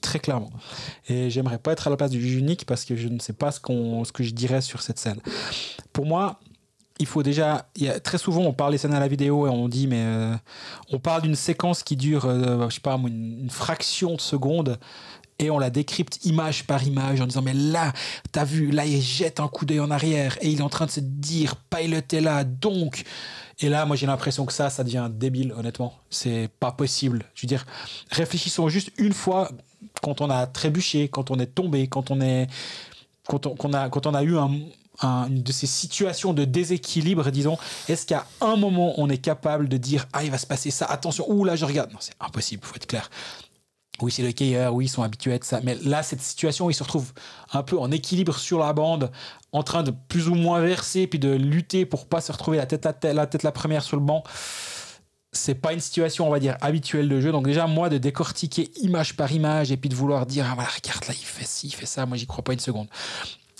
très 0.00 0.20
clairement. 0.20 0.50
Et 1.08 1.28
j'aimerais 1.30 1.58
pas 1.58 1.72
être 1.72 1.86
à 1.88 1.90
la 1.90 1.96
place 1.96 2.10
du 2.12 2.20
juge 2.20 2.36
unique 2.36 2.64
parce 2.66 2.84
que 2.84 2.94
je 2.96 3.08
ne 3.08 3.18
sais 3.18 3.32
pas 3.32 3.50
ce 3.50 3.58
qu'on 3.60 4.04
ce 4.04 4.12
que 4.12 4.22
je 4.22 4.30
dirais 4.32 4.60
sur 4.60 4.80
cette 4.82 4.98
scène. 5.00 5.18
Pour 5.92 6.06
moi, 6.06 6.38
il 6.98 7.06
faut 7.06 7.22
déjà. 7.22 7.68
Très 8.02 8.18
souvent, 8.18 8.42
on 8.42 8.52
parle 8.52 8.72
des 8.72 8.78
scènes 8.78 8.94
à 8.94 9.00
la 9.00 9.08
vidéo 9.08 9.46
et 9.46 9.50
on 9.50 9.68
dit, 9.68 9.86
mais 9.86 10.02
euh, 10.04 10.34
on 10.92 10.98
parle 10.98 11.22
d'une 11.22 11.34
séquence 11.34 11.82
qui 11.82 11.96
dure, 11.96 12.24
euh, 12.26 12.68
je 12.68 12.74
sais 12.76 12.80
pas, 12.80 12.94
une, 12.96 13.40
une 13.40 13.50
fraction 13.50 14.14
de 14.14 14.20
seconde 14.20 14.78
et 15.38 15.50
on 15.50 15.58
la 15.58 15.70
décrypte 15.70 16.24
image 16.24 16.64
par 16.64 16.82
image 16.84 17.20
en 17.20 17.26
disant, 17.26 17.42
mais 17.42 17.54
là, 17.54 17.92
t'as 18.32 18.44
vu, 18.44 18.70
là, 18.70 18.86
il 18.86 19.00
jette 19.00 19.40
un 19.40 19.48
coup 19.48 19.64
d'œil 19.64 19.80
en 19.80 19.90
arrière 19.90 20.38
et 20.40 20.48
il 20.48 20.60
est 20.60 20.62
en 20.62 20.68
train 20.68 20.86
de 20.86 20.90
se 20.90 21.00
dire, 21.00 21.56
Pilot 21.56 22.20
là, 22.20 22.44
donc. 22.44 23.04
Et 23.60 23.68
là, 23.68 23.86
moi, 23.86 23.96
j'ai 23.96 24.06
l'impression 24.06 24.46
que 24.46 24.52
ça, 24.52 24.70
ça 24.70 24.84
devient 24.84 25.08
débile, 25.10 25.52
honnêtement. 25.56 25.94
C'est 26.10 26.48
pas 26.60 26.72
possible. 26.72 27.24
Je 27.34 27.42
veux 27.42 27.48
dire, 27.48 27.66
réfléchissons 28.10 28.68
juste 28.68 28.90
une 28.98 29.12
fois 29.12 29.50
quand 30.02 30.20
on 30.20 30.30
a 30.30 30.46
trébuché, 30.46 31.08
quand 31.08 31.30
on 31.30 31.38
est 31.38 31.46
tombé, 31.46 31.86
quand 31.86 32.10
on 32.10 32.20
est 32.20 32.48
quand 33.26 33.46
on, 33.46 33.72
a, 33.72 33.88
quand 33.88 34.06
on 34.06 34.14
a 34.14 34.22
eu 34.22 34.36
un, 34.36 34.50
un- 35.00 35.26
une 35.28 35.42
de 35.42 35.52
ces 35.52 35.66
situations 35.66 36.32
de 36.32 36.44
déséquilibre, 36.44 37.30
disons, 37.30 37.58
est-ce 37.88 38.06
qu'à 38.06 38.26
un 38.40 38.56
moment 38.56 38.94
on 38.98 39.08
est 39.08 39.18
capable 39.18 39.68
de 39.68 39.76
dire 39.76 40.06
ah 40.12 40.24
il 40.24 40.30
va 40.30 40.38
se 40.38 40.46
passer 40.46 40.70
ça, 40.70 40.86
attention, 40.86 41.24
ouh 41.30 41.44
là 41.44 41.56
je 41.56 41.64
regarde, 41.64 41.92
non 41.92 41.98
c'est 42.00 42.14
impossible, 42.20 42.64
faut 42.64 42.76
être 42.76 42.86
clair. 42.86 43.10
Oui 44.02 44.10
c'est 44.10 44.22
le 44.22 44.32
cailleur, 44.32 44.74
oui 44.74 44.86
ils 44.86 44.88
sont 44.88 45.02
habitués 45.02 45.34
à 45.34 45.38
ça, 45.42 45.60
mais 45.62 45.76
là 45.84 46.02
cette 46.02 46.20
situation 46.22 46.68
ils 46.70 46.74
se 46.74 46.82
retrouvent 46.82 47.12
un 47.52 47.62
peu 47.62 47.78
en 47.78 47.90
équilibre 47.90 48.36
sur 48.38 48.58
la 48.58 48.72
bande, 48.72 49.10
en 49.52 49.62
train 49.62 49.82
de 49.82 49.92
plus 50.08 50.28
ou 50.28 50.34
moins 50.34 50.60
verser 50.60 51.06
puis 51.06 51.18
de 51.18 51.30
lutter 51.30 51.86
pour 51.86 52.06
pas 52.06 52.20
se 52.20 52.32
retrouver 52.32 52.56
la 52.56 52.66
tête 52.66 52.84
la, 52.84 52.92
tête, 52.92 53.14
la 53.14 53.26
tête 53.26 53.42
la 53.44 53.52
première 53.52 53.82
sur 53.82 53.96
le 53.96 54.02
banc 54.02 54.24
c'est 55.36 55.56
pas 55.56 55.72
une 55.72 55.80
situation, 55.80 56.28
on 56.28 56.30
va 56.30 56.38
dire, 56.38 56.56
habituelle 56.60 57.08
de 57.08 57.20
jeu. 57.20 57.32
Donc 57.32 57.44
déjà, 57.46 57.66
moi, 57.66 57.88
de 57.88 57.98
décortiquer 57.98 58.70
image 58.82 59.16
par 59.16 59.32
image 59.32 59.72
et 59.72 59.76
puis 59.76 59.88
de 59.88 59.94
vouloir 59.96 60.26
dire, 60.26 60.46
ah 60.48 60.54
voilà, 60.54 60.70
regarde, 60.70 61.04
là, 61.08 61.12
il 61.12 61.24
fait 61.24 61.44
ci, 61.44 61.66
il 61.66 61.74
fait 61.74 61.86
ça, 61.86 62.06
moi, 62.06 62.16
j'y 62.16 62.26
crois 62.26 62.44
pas 62.44 62.52
une 62.52 62.60
seconde. 62.60 62.86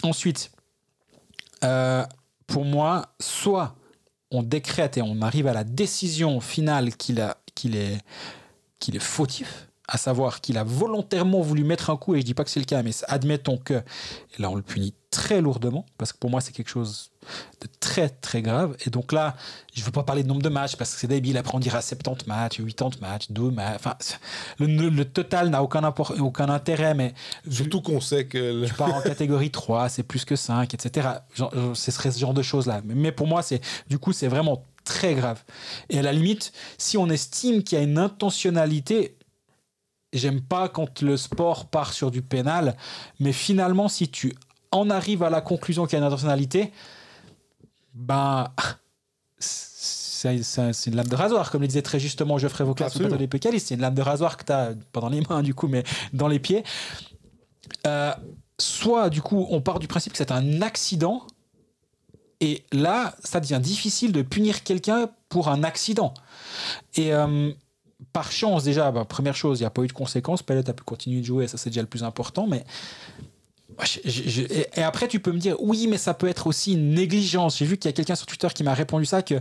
Ensuite, 0.05 0.53
euh, 1.65 2.05
pour 2.47 2.65
moi, 2.65 3.15
soit 3.21 3.75
on 4.31 4.43
décrète 4.43 4.97
et 4.97 5.03
on 5.03 5.23
arrive 5.23 5.47
à 5.47 5.53
la 5.53 5.65
décision 5.65 6.41
finale 6.41 6.97
qu'il 6.97 7.19
est 7.77 8.01
fautif, 8.99 9.69
à 9.87 9.99
savoir 9.99 10.41
qu'il 10.41 10.57
a 10.57 10.65
volontairement 10.65 11.41
voulu 11.43 11.63
mettre 11.65 11.91
un 11.91 11.97
coup, 11.97 12.15
et 12.15 12.21
je 12.21 12.25
dis 12.25 12.35
pas 12.35 12.45
que 12.45 12.51
c'est 12.51 12.61
le 12.61 12.65
cas, 12.67 12.83
mais 12.83 12.93
admettons 13.09 13.59
que, 13.59 13.75
et 13.75 13.83
là 14.43 14.51
on 14.51 14.55
le 14.55 14.63
punit 14.63 14.95
très 15.11 15.41
lourdement, 15.43 15.85
parce 15.99 16.13
que 16.13 16.19
pour 16.19 16.31
moi 16.31 16.41
c'est 16.41 16.53
quelque 16.53 16.71
chose 16.71 17.11
de 17.61 17.69
très 17.81 18.09
très 18.09 18.41
grave, 18.43 18.77
et 18.87 18.91
donc 18.91 19.13
là, 19.13 19.37
je 19.75 19.85
veux 19.85 19.91
pas 19.91 20.03
parler 20.03 20.23
de 20.23 20.29
nombre 20.29 20.41
de 20.43 20.49
matchs, 20.49 20.77
parce 20.77 20.95
que 20.95 21.01
c'est 21.01 21.07
débile, 21.07 21.37
après 21.37 21.55
on 21.55 21.59
dira 21.61 21.83
70 21.83 22.27
matchs, 22.27 22.61
80 22.63 22.91
matchs, 23.01 23.31
2 23.31 23.51
matchs, 23.51 23.77
enfin, 23.77 23.95
le, 24.59 24.67
le 24.89 25.05
total 25.05 25.51
n'a 25.51 25.63
aucun, 25.63 25.85
aucun 26.19 26.49
intérêt, 26.49 26.95
mais 26.95 27.13
surtout 27.51 27.83
qu'on 27.83 28.01
sait 28.01 28.27
que 28.27 28.39
le- 28.39 28.67
tu 28.67 28.75
pars 28.75 28.95
en 28.95 29.03
catégorie 29.03 29.51
3, 29.53 29.91
c'est 29.91 30.03
plus 30.03 30.25
que 30.25 30.35
5, 30.37 30.73
etc. 30.73 31.09
Genre, 31.35 31.51
euh, 31.55 31.75
ce 31.75 31.91
serait 31.91 32.11
ce 32.11 32.19
genre 32.19 32.35
de 32.35 32.43
choses-là. 32.43 32.81
Mais- 32.85 32.95
Mais 32.95 33.13
pour 33.13 33.27
moi, 33.27 33.43
c'est 33.43 33.61
du 33.89 33.99
coup, 33.99 34.13
c'est 34.15 34.29
vraiment 34.29 34.65
très 34.85 35.15
grave. 35.15 35.43
Et 35.91 35.99
à 35.99 36.03
la 36.03 36.13
limite, 36.13 36.53
si 36.79 36.97
on 36.99 37.09
estime 37.09 37.63
qu'il 37.63 37.79
y 37.79 37.81
a 37.81 37.85
une 37.85 37.97
intentionnalité, 37.99 39.17
j'aime 40.15 40.41
pas 40.41 40.69
quand 40.69 41.03
le 41.03 41.17
sport 41.17 41.67
part 41.67 41.93
sur 41.93 42.11
du 42.11 42.23
pénal, 42.23 42.77
mais 43.21 43.33
finalement, 43.33 43.89
si 43.89 44.09
tu 44.09 44.35
en 44.71 44.91
arrives 44.91 45.23
à 45.23 45.31
la 45.31 45.41
conclusion 45.41 45.87
qu'il 45.87 45.99
y 45.99 46.03
a 46.03 46.05
une 46.05 46.13
intentionnalité, 46.13 46.73
ben. 47.95 48.49
C'est 49.39 50.87
une 50.87 50.97
lame 50.97 51.09
de 51.09 51.17
rasoir, 51.17 51.51
comme 51.51 51.61
le 51.61 51.67
disait 51.67 51.83
très 51.83 52.01
justement 52.01 52.39
Geoffrey 52.39 52.65
Vauclair 52.65 52.89
sur 52.89 53.01
le 53.01 53.09
plateau 53.09 53.19
des 53.19 53.29
Pécalistes. 53.29 53.69
C'est 53.69 53.75
une 53.75 53.83
lame 53.83 53.95
de 53.95 54.01
rasoir 54.01 54.39
que 54.39 54.45
tu 54.45 54.53
as, 54.53 54.71
pas 54.91 55.01
dans 55.01 55.11
les 55.11 55.21
mains 55.21 55.43
du 55.43 55.53
coup, 55.53 55.69
mais 55.69 55.85
dans 56.15 56.29
les 56.29 56.39
pieds. 56.39 56.65
Euh, 57.87 58.15
soit 58.59 59.11
du 59.11 59.21
coup 59.21 59.47
on 59.51 59.61
part 59.61 59.79
du 59.79 59.89
principe 59.89 60.13
que 60.13 60.19
c'est 60.19 60.33
un 60.33 60.63
accident 60.63 61.27
et 62.41 62.65
là 62.73 63.15
ça 63.23 63.41
devient 63.41 63.61
difficile 63.61 64.13
de 64.13 64.23
punir 64.23 64.63
quelqu'un 64.63 65.09
pour 65.29 65.49
un 65.49 65.65
accident 65.65 66.15
et 66.95 67.13
euh, 67.13 67.53
par 68.13 68.31
chance 68.33 68.65
déjà 68.65 68.91
bah, 68.91 69.05
première 69.05 69.37
chose 69.37 69.61
il 69.61 69.63
n'y 69.63 69.67
a 69.67 69.71
pas 69.71 69.83
eu 69.83 69.87
de 69.87 69.93
conséquences. 69.93 70.43
Pellet 70.43 70.69
a 70.69 70.73
pu 70.73 70.85
continuer 70.85 71.21
de 71.21 71.27
jouer 71.27 71.49
ça 71.49 71.57
c'est 71.59 71.71
déjà 71.71 71.83
le 71.83 71.89
plus 71.89 72.05
important 72.05 72.47
mais 72.47 72.65
et 74.77 74.83
après 74.83 75.09
tu 75.09 75.21
peux 75.21 75.33
me 75.33 75.39
dire 75.39 75.57
oui 75.61 75.87
mais 75.89 75.99
ça 75.99 76.15
peut 76.15 76.29
être 76.29 76.47
aussi 76.47 76.75
une 76.75 76.95
négligence. 76.95 77.59
J'ai 77.59 77.67
vu 77.67 77.77
qu'il 77.77 77.89
y 77.89 77.93
a 77.93 77.93
quelqu'un 77.93 78.15
sur 78.15 78.27
Twitter 78.27 78.49
qui 78.55 78.63
m'a 78.63 78.75
répondu 78.75 79.05
ça 79.05 79.23
que 79.23 79.35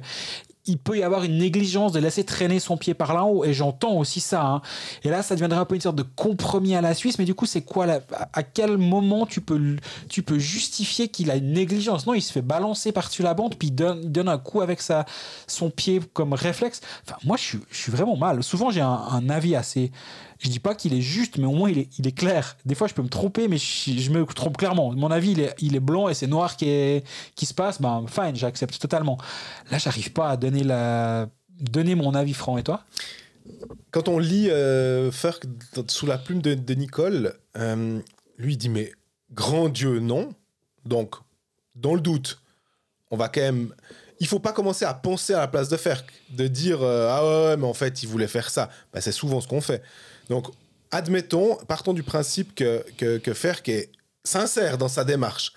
il 0.65 0.78
peut 0.78 0.97
y 0.97 1.04
avoir 1.04 1.23
une 1.23 1.38
négligence 1.38 1.91
de 1.91 1.99
laisser 1.99 2.23
traîner 2.23 2.60
son 2.60 2.78
pied 2.78 2.93
par 2.93 3.13
là 3.13 3.26
haut 3.26 3.43
et 3.43 3.54
j'entends 3.54 3.97
aussi 3.97 4.19
ça 4.19 4.45
hein. 4.45 4.62
et 5.04 5.10
là 5.10 5.21
ça 5.21 5.36
deviendrait 5.36 5.60
un 5.60 5.65
peu 5.65 5.76
une 5.76 5.82
sorte 5.82 5.95
de 5.95 6.04
compromis 6.04 6.76
à 6.76 6.82
la 6.82 6.93
Suisse 6.93 7.19
mais 7.19 7.26
du 7.26 7.36
coup 7.36 7.45
c'est 7.45 7.62
quoi 7.62 7.86
la, 7.86 7.99
à 8.34 8.43
quel 8.43 8.78
moment 8.78 9.26
tu 9.26 9.41
peux 9.41 9.78
tu 10.10 10.23
peux 10.23 10.39
justifier 10.39 11.08
qu'il 11.08 11.32
a 11.32 11.36
une 11.36 11.54
négligence? 11.54 12.06
Non 12.06 12.13
il 12.13 12.21
se 12.21 12.32
fait 12.32 12.41
balancer 12.41 12.91
par-dessus 12.91 13.23
la 13.23 13.34
bande 13.34 13.56
puis 13.56 13.69
il 13.69 13.76
donne, 13.76 14.30
un 14.30 14.38
coup 14.38 14.62
avec 14.62 14.82
sa, 14.82 15.06
son 15.47 15.69
pied 15.69 15.99
comme 16.13 16.34
réflexe. 16.34 16.82
Enfin 17.06 17.17
moi 17.26 17.36
je 17.36 17.43
suis, 17.43 17.60
je 17.69 17.78
suis 17.78 17.91
vraiment 17.91 18.15
mal. 18.15 18.41
Souvent 18.43 18.69
j'ai 18.71 18.82
un, 18.82 18.88
un 18.89 19.30
avis 19.30 19.56
assez 19.56 19.91
je 20.39 20.49
dis 20.49 20.60
pas 20.60 20.76
qu'il 20.76 20.93
est 20.93 21.02
juste 21.02 21.38
mais 21.38 21.45
au 21.45 21.52
moins 21.52 21.69
il 21.69 21.80
est, 21.80 21.89
il 21.97 22.08
est 22.08 22.12
clair. 22.12 22.58
Des 22.65 22.76
fois 22.76 22.88
je 22.88 22.93
peux 22.93 23.02
me 23.02 23.10
tromper 23.10 23.47
mais 23.47 23.58
je, 23.58 23.91
je 23.91 24.10
me 24.12 24.26
trompe 24.26 24.58
clairement. 24.58 24.91
Mon 24.91 25.10
avis 25.10 25.32
il 25.32 25.39
est, 25.39 25.56
il 25.60 25.76
est 25.76 25.80
blanc 25.80 26.10
et 26.10 26.13
c'est 26.13 26.28
noir 26.28 26.58
qui, 26.58 26.69
est, 26.69 27.08
qui 27.36 27.45
se 27.45 27.54
passe. 27.54 27.82
Ben 27.82 28.06
fine 28.08 28.36
j'accepte 28.36 28.78
totalement. 28.80 29.17
Là 29.71 29.78
j'arrive 29.78 30.12
pas 30.12 30.30
à 30.30 30.38
donner 30.38 30.53
la 30.62 31.30
donner 31.60 31.96
mon 31.96 32.13
avis 32.13 32.34
franc 32.34 32.58
et 32.58 32.63
toi? 32.63 32.84
Quand 33.92 34.08
on 34.08 34.20
lit 34.20 34.50
euh, 34.50 35.12
Ferk 35.12 35.46
sous 35.88 36.06
la 36.06 36.18
plume 36.18 36.42
de, 36.42 36.74
Nicole, 36.74 37.36
euh, 37.58 38.00
lui 38.38 38.58
dit 38.58 38.70
mais 38.70 38.92
grand 39.32 39.70
Dieu 39.70 40.00
non. 40.00 40.34
Donc 40.86 41.16
dans 41.76 41.96
le 41.96 42.02
doute, 42.02 42.42
on 43.10 43.18
va 43.18 43.30
quand 43.30 43.42
même. 43.42 43.74
Il 44.20 44.28
faut 44.28 44.39
pas 44.39 44.54
commencer 44.54 44.86
à 44.86 44.94
penser 44.94 45.34
à 45.34 45.39
la 45.39 45.48
place 45.48 45.70
de 45.70 45.78
Ferk, 45.78 46.12
de 46.30 46.48
dire 46.48 46.82
euh, 46.84 47.08
ah 47.10 47.50
ouais, 47.50 47.58
mais 47.58 47.66
en 47.66 47.74
fait 47.74 48.04
il 48.04 48.10
voulait 48.10 48.28
faire 48.28 48.50
ça. 48.50 48.70
Bah, 48.94 49.02
c'est 49.02 49.12
souvent 49.12 49.42
ce 49.42 49.48
qu'on 49.48 49.62
fait. 49.62 49.82
Donc 50.30 50.48
admettons, 50.92 51.56
partons 51.68 51.94
du 51.94 52.04
principe 52.04 52.56
que 52.56 52.86
que, 52.98 53.18
que 53.18 53.72
est 53.72 53.89
sincère 54.24 54.78
dans 54.78 54.88
sa 54.88 55.04
démarche. 55.04 55.54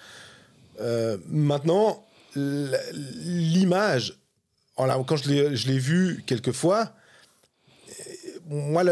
Euh, 0.80 1.18
maintenant, 1.28 2.04
l'image, 2.34 4.18
quand 4.76 5.16
je 5.16 5.68
l'ai 5.68 5.78
vu 5.78 6.22
quelques 6.26 6.52
fois, 6.52 6.92
moi, 8.48 8.82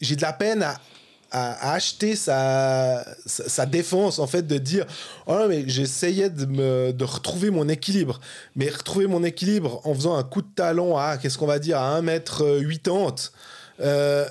j'ai 0.00 0.16
de 0.16 0.22
la 0.22 0.32
peine 0.32 0.62
à, 1.30 1.72
acheter 1.72 2.16
sa, 2.16 3.04
défense, 3.66 4.18
en 4.18 4.26
fait, 4.26 4.46
de 4.46 4.58
dire 4.58 4.86
Oh 5.26 5.44
mais 5.48 5.64
j'essayais 5.66 6.30
de, 6.30 7.04
retrouver 7.04 7.50
mon 7.50 7.68
équilibre. 7.68 8.20
Mais 8.56 8.68
retrouver 8.70 9.06
mon 9.06 9.22
équilibre 9.24 9.80
en 9.84 9.94
faisant 9.94 10.16
un 10.16 10.22
coup 10.22 10.42
de 10.42 10.48
talon 10.54 10.96
à, 10.96 11.18
qu'est-ce 11.18 11.36
qu'on 11.36 11.46
va 11.46 11.58
dire, 11.58 11.78
à 11.78 12.00
1m80, 12.00 13.30
euh, 13.80 14.26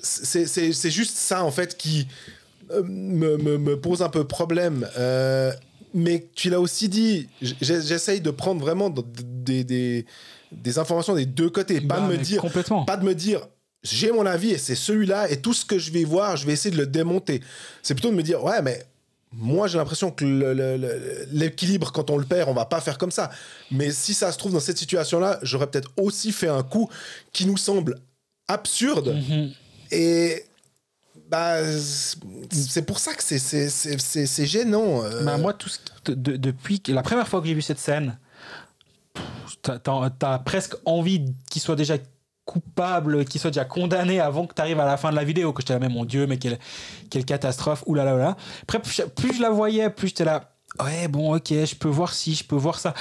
c'est 0.00 0.90
juste 0.90 1.16
ça, 1.16 1.44
en 1.44 1.50
fait, 1.50 1.76
qui 1.76 2.08
euh, 2.70 2.82
me, 2.84 3.74
pose 3.76 4.02
un 4.02 4.08
peu 4.08 4.24
problème. 4.24 4.86
Euh, 4.98 5.52
mais 5.94 6.28
tu 6.34 6.48
l'as 6.50 6.60
aussi 6.60 6.88
dit, 6.88 7.28
j'essaye 7.40 8.20
de 8.20 8.30
prendre 8.30 8.60
vraiment 8.60 8.90
des, 9.42 9.64
des, 9.64 10.06
des 10.52 10.78
informations 10.78 11.14
des 11.14 11.26
deux 11.26 11.50
côtés, 11.50 11.80
pas 11.80 12.00
Bah, 12.00 12.06
de 12.08 12.12
me 12.12 12.18
dire 12.18 12.40
Complètement. 12.40 12.84
pas 12.84 12.96
de 12.96 13.04
me 13.04 13.14
dire 13.14 13.40
j'ai 13.82 14.12
mon 14.12 14.24
avis 14.26 14.50
et 14.50 14.58
c'est 14.58 14.76
celui-là 14.76 15.28
et 15.30 15.40
tout 15.40 15.52
ce 15.52 15.64
que 15.64 15.78
je 15.78 15.90
vais 15.90 16.04
voir, 16.04 16.36
je 16.36 16.46
vais 16.46 16.52
essayer 16.52 16.70
de 16.74 16.80
le 16.80 16.86
démonter. 16.86 17.40
C'est 17.82 17.94
plutôt 17.94 18.10
de 18.10 18.14
me 18.16 18.22
dire 18.22 18.42
ouais 18.44 18.62
mais 18.62 18.84
moi 19.32 19.66
j'ai 19.66 19.78
l'impression 19.78 20.10
que 20.10 20.24
l'équilibre 21.32 21.90
quand 21.92 22.10
on 22.10 22.16
le 22.16 22.24
perd, 22.24 22.48
on 22.48 22.54
va 22.54 22.64
pas 22.66 22.80
faire 22.80 22.98
comme 22.98 23.10
ça. 23.10 23.30
Mais 23.70 23.90
si 23.90 24.14
ça 24.14 24.30
se 24.32 24.38
trouve 24.38 24.52
dans 24.52 24.60
cette 24.60 24.78
situation-là, 24.78 25.38
j'aurais 25.42 25.66
peut-être 25.68 25.90
aussi 25.96 26.32
fait 26.32 26.48
un 26.48 26.62
coup 26.62 26.88
qui 27.32 27.46
nous 27.46 27.56
semble 27.56 27.98
absurde 28.48 29.14
Mhm. 29.14 29.50
et 29.90 30.44
bah 31.30 31.56
c'est 32.50 32.82
pour 32.84 32.98
ça 32.98 33.14
que 33.14 33.22
c'est 33.22 33.38
c'est- 33.38 33.68
c'est- 33.70 33.98
c'est- 34.00 34.26
c'est 34.26 34.46
gênant. 34.46 35.02
euh. 35.04 35.24
Bah, 35.24 35.38
moi, 35.38 35.52
tout 35.54 35.68
ce 35.68 35.78
qui- 35.78 36.14
de- 36.16 36.36
depuis 36.36 36.82
la 36.88 37.02
première 37.02 37.26
fois 37.28 37.40
que 37.40 37.46
j'ai 37.46 37.54
vu 37.54 37.62
cette 37.62 37.78
scène, 37.78 38.18
t'as- 39.62 40.10
t'as 40.18 40.38
presque 40.38 40.74
envie 40.84 41.24
qu'il 41.50 41.62
soit 41.62 41.76
déjà 41.76 41.96
coupable, 42.44 43.24
qu'il 43.24 43.40
soit 43.40 43.50
déjà 43.50 43.64
condamné 43.64 44.20
avant 44.20 44.46
que 44.46 44.54
tu 44.54 44.60
arrives 44.60 44.80
à 44.80 44.84
la 44.84 44.96
fin 44.96 45.10
de 45.10 45.16
la 45.16 45.24
vidéo, 45.24 45.52
que 45.52 45.62
j'étais 45.62 45.74
là, 45.74 45.78
mais 45.78 45.88
mon 45.88 46.04
Dieu, 46.04 46.26
mais 46.26 46.38
quelle, 46.38 46.58
catastrophe, 47.24 47.84
oulala, 47.86 48.14
oulala. 48.14 48.36
Après, 48.62 48.80
plus, 48.80 48.92
je- 48.92 49.02
plus 49.02 49.34
je 49.34 49.42
la 49.42 49.50
voyais, 49.50 49.90
plus 49.90 50.08
j'étais 50.08 50.24
là, 50.24 50.50
ouais, 50.82 51.06
bon, 51.08 51.36
ok, 51.36 51.48
je 51.48 51.74
peux 51.76 51.88
voir 51.88 52.12
ci, 52.12 52.34
je 52.34 52.44
peux 52.44 52.56
voir 52.56 52.78
ça. 52.80 52.94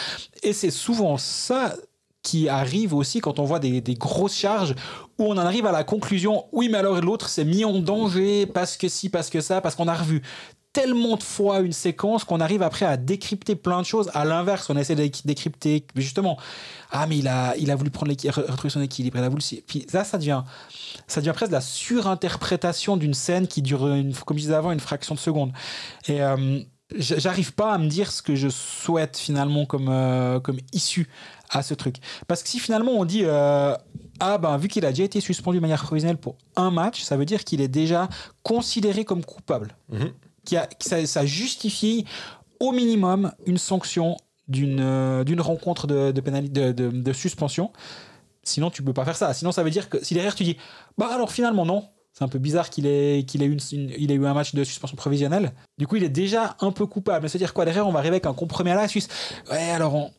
Et 0.43 0.53
c'est 0.53 0.71
souvent 0.71 1.17
ça 1.17 1.75
qui 2.21 2.49
arrive 2.49 2.93
aussi 2.93 3.19
quand 3.19 3.39
on 3.39 3.45
voit 3.45 3.57
des, 3.57 3.81
des 3.81 3.95
grosses 3.95 4.35
charges 4.35 4.75
où 5.17 5.25
on 5.25 5.31
en 5.31 5.37
arrive 5.39 5.65
à 5.65 5.71
la 5.71 5.83
conclusion 5.83 6.45
oui 6.51 6.69
mais 6.69 6.77
alors 6.77 7.01
l'autre 7.01 7.27
s'est 7.29 7.43
mis 7.45 7.65
en 7.65 7.79
danger 7.79 8.45
parce 8.45 8.77
que 8.77 8.87
si 8.89 9.09
parce 9.09 9.31
que 9.31 9.41
ça 9.41 9.59
parce 9.59 9.73
qu'on 9.73 9.87
a 9.87 9.95
revu 9.95 10.21
tellement 10.73 11.17
de 11.17 11.23
fois 11.23 11.59
une 11.59 11.73
séquence 11.73 12.23
qu'on 12.23 12.39
arrive 12.39 12.61
après 12.61 12.85
à 12.85 12.97
décrypter 12.97 13.55
plein 13.55 13.81
de 13.81 13.85
choses. 13.85 14.09
À 14.13 14.25
l'inverse 14.25 14.69
on 14.69 14.77
essaie 14.77 14.95
de 14.95 15.09
décrypter 15.25 15.85
justement 15.95 16.37
ah 16.91 17.07
mais 17.07 17.17
il 17.17 17.27
a 17.27 17.55
il 17.57 17.71
a 17.71 17.75
voulu 17.75 17.89
prendre 17.89 18.11
retrouver 18.11 18.69
son 18.69 18.81
équilibre 18.81 19.17
il 19.17 19.23
a 19.23 19.29
voulu 19.29 19.43
puis 19.67 19.85
ça 19.89 20.03
ça 20.03 20.17
devient 20.17 20.43
ça 21.07 21.21
devient 21.21 21.33
presque 21.33 21.51
la 21.51 21.61
surinterprétation 21.61 22.97
d'une 22.97 23.13
scène 23.13 23.47
qui 23.47 23.61
dure 23.61 23.79
comme 24.25 24.37
je 24.37 24.43
disais 24.43 24.53
avant 24.53 24.71
une 24.71 24.79
fraction 24.79 25.15
de 25.15 25.19
seconde. 25.19 25.51
Et 26.07 26.21
euh, 26.21 26.59
j'arrive 26.95 27.53
pas 27.53 27.73
à 27.73 27.77
me 27.77 27.87
dire 27.87 28.11
ce 28.11 28.21
que 28.21 28.35
je 28.35 28.49
souhaite 28.49 29.17
finalement 29.17 29.65
comme 29.65 29.89
euh, 29.89 30.39
comme 30.39 30.57
issue 30.73 31.09
à 31.49 31.63
ce 31.63 31.73
truc. 31.73 31.97
Parce 32.27 32.43
que 32.43 32.49
si 32.49 32.59
finalement 32.59 32.91
on 32.93 33.05
dit 33.05 33.23
euh, 33.23 33.75
ah 34.19 34.37
ben 34.37 34.57
vu 34.57 34.67
qu'il 34.67 34.85
a 34.85 34.89
déjà 34.89 35.03
été 35.03 35.21
suspendu 35.21 35.57
de 35.57 35.61
manière 35.61 35.83
provisionnelle 35.83 36.17
pour 36.17 36.35
un 36.55 36.71
match 36.71 37.01
ça 37.01 37.17
veut 37.17 37.25
dire 37.25 37.43
qu'il 37.43 37.61
est 37.61 37.67
déjà 37.67 38.09
considéré 38.43 39.05
comme 39.05 39.23
coupable. 39.23 39.75
Mhm. 39.89 40.11
Qui 40.45 40.57
a, 40.57 40.67
qui- 40.67 40.87
ça, 40.89 41.05
ça 41.05 41.25
justifie 41.25 42.05
au 42.59 42.71
minimum 42.71 43.31
une 43.45 43.57
sanction 43.57 44.17
d'une 44.47 44.79
euh, 44.81 45.23
d'une 45.23 45.41
rencontre 45.41 45.87
de, 45.87 46.11
de, 46.11 46.21
pénali- 46.21 46.51
de, 46.51 46.71
de- 46.71 46.89
de 46.89 47.13
suspension. 47.13 47.71
Sinon, 48.43 48.69
tu 48.71 48.81
peux 48.83 48.93
pas 48.93 49.05
faire 49.05 49.15
ça. 49.15 49.33
Sinon, 49.33 49.51
ça 49.51 49.63
veut 49.63 49.69
dire 49.69 49.89
que 49.89 50.03
si 50.03 50.13
derrière 50.13 50.35
tu 50.35 50.43
dis, 50.43 50.57
bah 50.97 51.09
alors 51.13 51.31
finalement 51.31 51.65
non, 51.65 51.87
c'est 52.11 52.23
un 52.23 52.27
peu 52.27 52.39
bizarre 52.39 52.69
qu'il 52.69 52.87
ait, 52.87 53.23
qu'il 53.25 53.43
ait, 53.43 53.45
eu 53.45 53.53
une- 53.53 53.79
une- 53.79 53.93
il 53.97 54.11
ait 54.11 54.15
eu 54.15 54.25
un 54.25 54.33
match 54.33 54.53
de 54.55 54.63
suspension 54.63 54.97
provisionnelle. 54.97 55.53
Du 55.77 55.87
coup, 55.87 55.95
il 55.95 56.03
est 56.03 56.09
déjà 56.09 56.55
un 56.59 56.71
peu 56.71 56.85
coupable. 56.87 57.23
Mais 57.23 57.29
c'est-à-dire 57.29 57.53
quoi? 57.53 57.65
Derrière, 57.65 57.87
on 57.87 57.91
va 57.91 57.99
arriver 57.99 58.15
avec 58.15 58.25
un 58.25 58.33
compromis 58.33 58.71
à 58.71 58.75
la 58.75 58.87
Suisse. 58.87 59.07
Ouais, 59.49 59.69
alors 59.71 60.09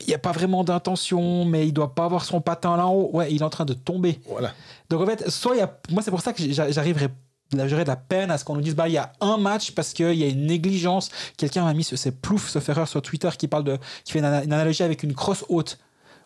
il 0.00 0.06
n'y 0.08 0.14
a 0.14 0.18
pas 0.18 0.32
vraiment 0.32 0.64
d'intention, 0.64 1.44
mais 1.44 1.66
il 1.68 1.72
doit 1.72 1.94
pas 1.94 2.06
avoir 2.06 2.24
son 2.24 2.40
patin 2.40 2.78
là-haut. 2.78 3.10
Ouais, 3.12 3.30
il 3.32 3.42
est 3.42 3.44
en 3.44 3.50
train 3.50 3.66
de 3.66 3.74
tomber. 3.74 4.20
Voilà. 4.26 4.52
Donc 4.88 5.02
en 5.02 5.06
fait, 5.06 5.28
soit 5.30 5.54
il 5.54 5.58
y 5.58 5.62
a, 5.62 5.78
moi 5.90 6.02
c'est 6.02 6.10
pour 6.10 6.22
ça 6.22 6.32
que 6.32 6.42
j'a- 6.50 6.70
j'arriverai 6.70 7.08
j'aurais 7.52 7.84
de 7.84 7.88
la 7.88 7.96
peine 7.96 8.30
à 8.30 8.38
ce 8.38 8.44
qu'on 8.44 8.54
nous 8.54 8.60
dise 8.60 8.74
bah 8.74 8.88
il 8.88 8.92
y 8.94 8.98
a 8.98 9.12
un 9.20 9.36
match 9.36 9.70
parce 9.72 9.92
qu'il 9.92 10.14
y 10.14 10.24
a 10.24 10.26
une 10.28 10.46
négligence. 10.46 11.10
Quelqu'un 11.36 11.64
m'a 11.64 11.74
mis 11.74 11.84
ce, 11.84 11.96
c'est 11.96 12.10
plouf 12.12 12.48
ce 12.50 12.58
ferreur 12.58 12.88
sur 12.88 13.02
Twitter 13.02 13.28
qui 13.38 13.48
parle 13.48 13.64
de 13.64 13.78
qui 14.04 14.12
fait 14.12 14.18
une, 14.18 14.24
ana- 14.24 14.44
une 14.44 14.52
analogie 14.52 14.82
avec 14.82 15.02
une 15.02 15.14
crosse 15.14 15.44
haute 15.48 15.78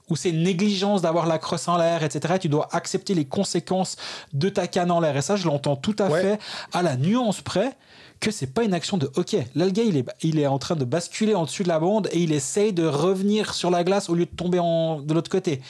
où 0.09 0.17
c'est 0.17 0.33
négligence 0.33 1.03
d'avoir 1.03 1.27
la 1.27 1.39
crosse 1.39 1.69
en 1.69 1.77
l'air, 1.79 2.03
etc. 2.03 2.35
Tu 2.41 2.49
dois 2.49 2.69
accepter 2.73 3.15
les 3.15 3.27
conséquences 3.27 3.97
de 4.33 4.49
ta 4.49 4.67
canne 4.67 4.91
en 4.91 4.99
l'air. 4.99 5.17
Et 5.17 5.23
ça, 5.23 5.37
je 5.37 5.47
l'entends 5.47 5.77
tout 5.77 5.95
à 6.01 6.09
Ouais. 6.09 6.21
fait 6.23 6.39
à 6.73 6.83
la 6.83 6.97
nuance 6.97 7.43
près 7.43 7.77
que 8.19 8.33
c'est 8.33 8.49
pas 8.49 8.65
une 8.65 8.75
action 8.75 8.97
de 8.99 9.09
ok. 9.15 9.35
Là, 9.55 9.67
le 9.67 9.71
gars, 9.71 9.85
il 9.85 9.97
est, 9.97 10.07
il 10.23 10.41
est 10.41 10.49
en 10.49 10.59
train 10.59 10.75
de 10.75 10.85
basculer 10.85 11.37
en 11.37 11.45
dessus 11.45 11.63
de 11.63 11.69
la 11.69 11.79
bande 11.79 12.09
et 12.13 12.19
il 12.19 12.33
essaye 12.33 12.73
de 12.73 12.85
revenir 12.87 13.55
sur 13.55 13.71
la 13.71 13.85
glace 13.85 14.11
au 14.11 14.15
lieu 14.17 14.25
de 14.27 14.35
tomber 14.35 14.59
en, 14.59 15.01
de 15.01 15.15
l'autre 15.15 15.31
côté. 15.31 15.63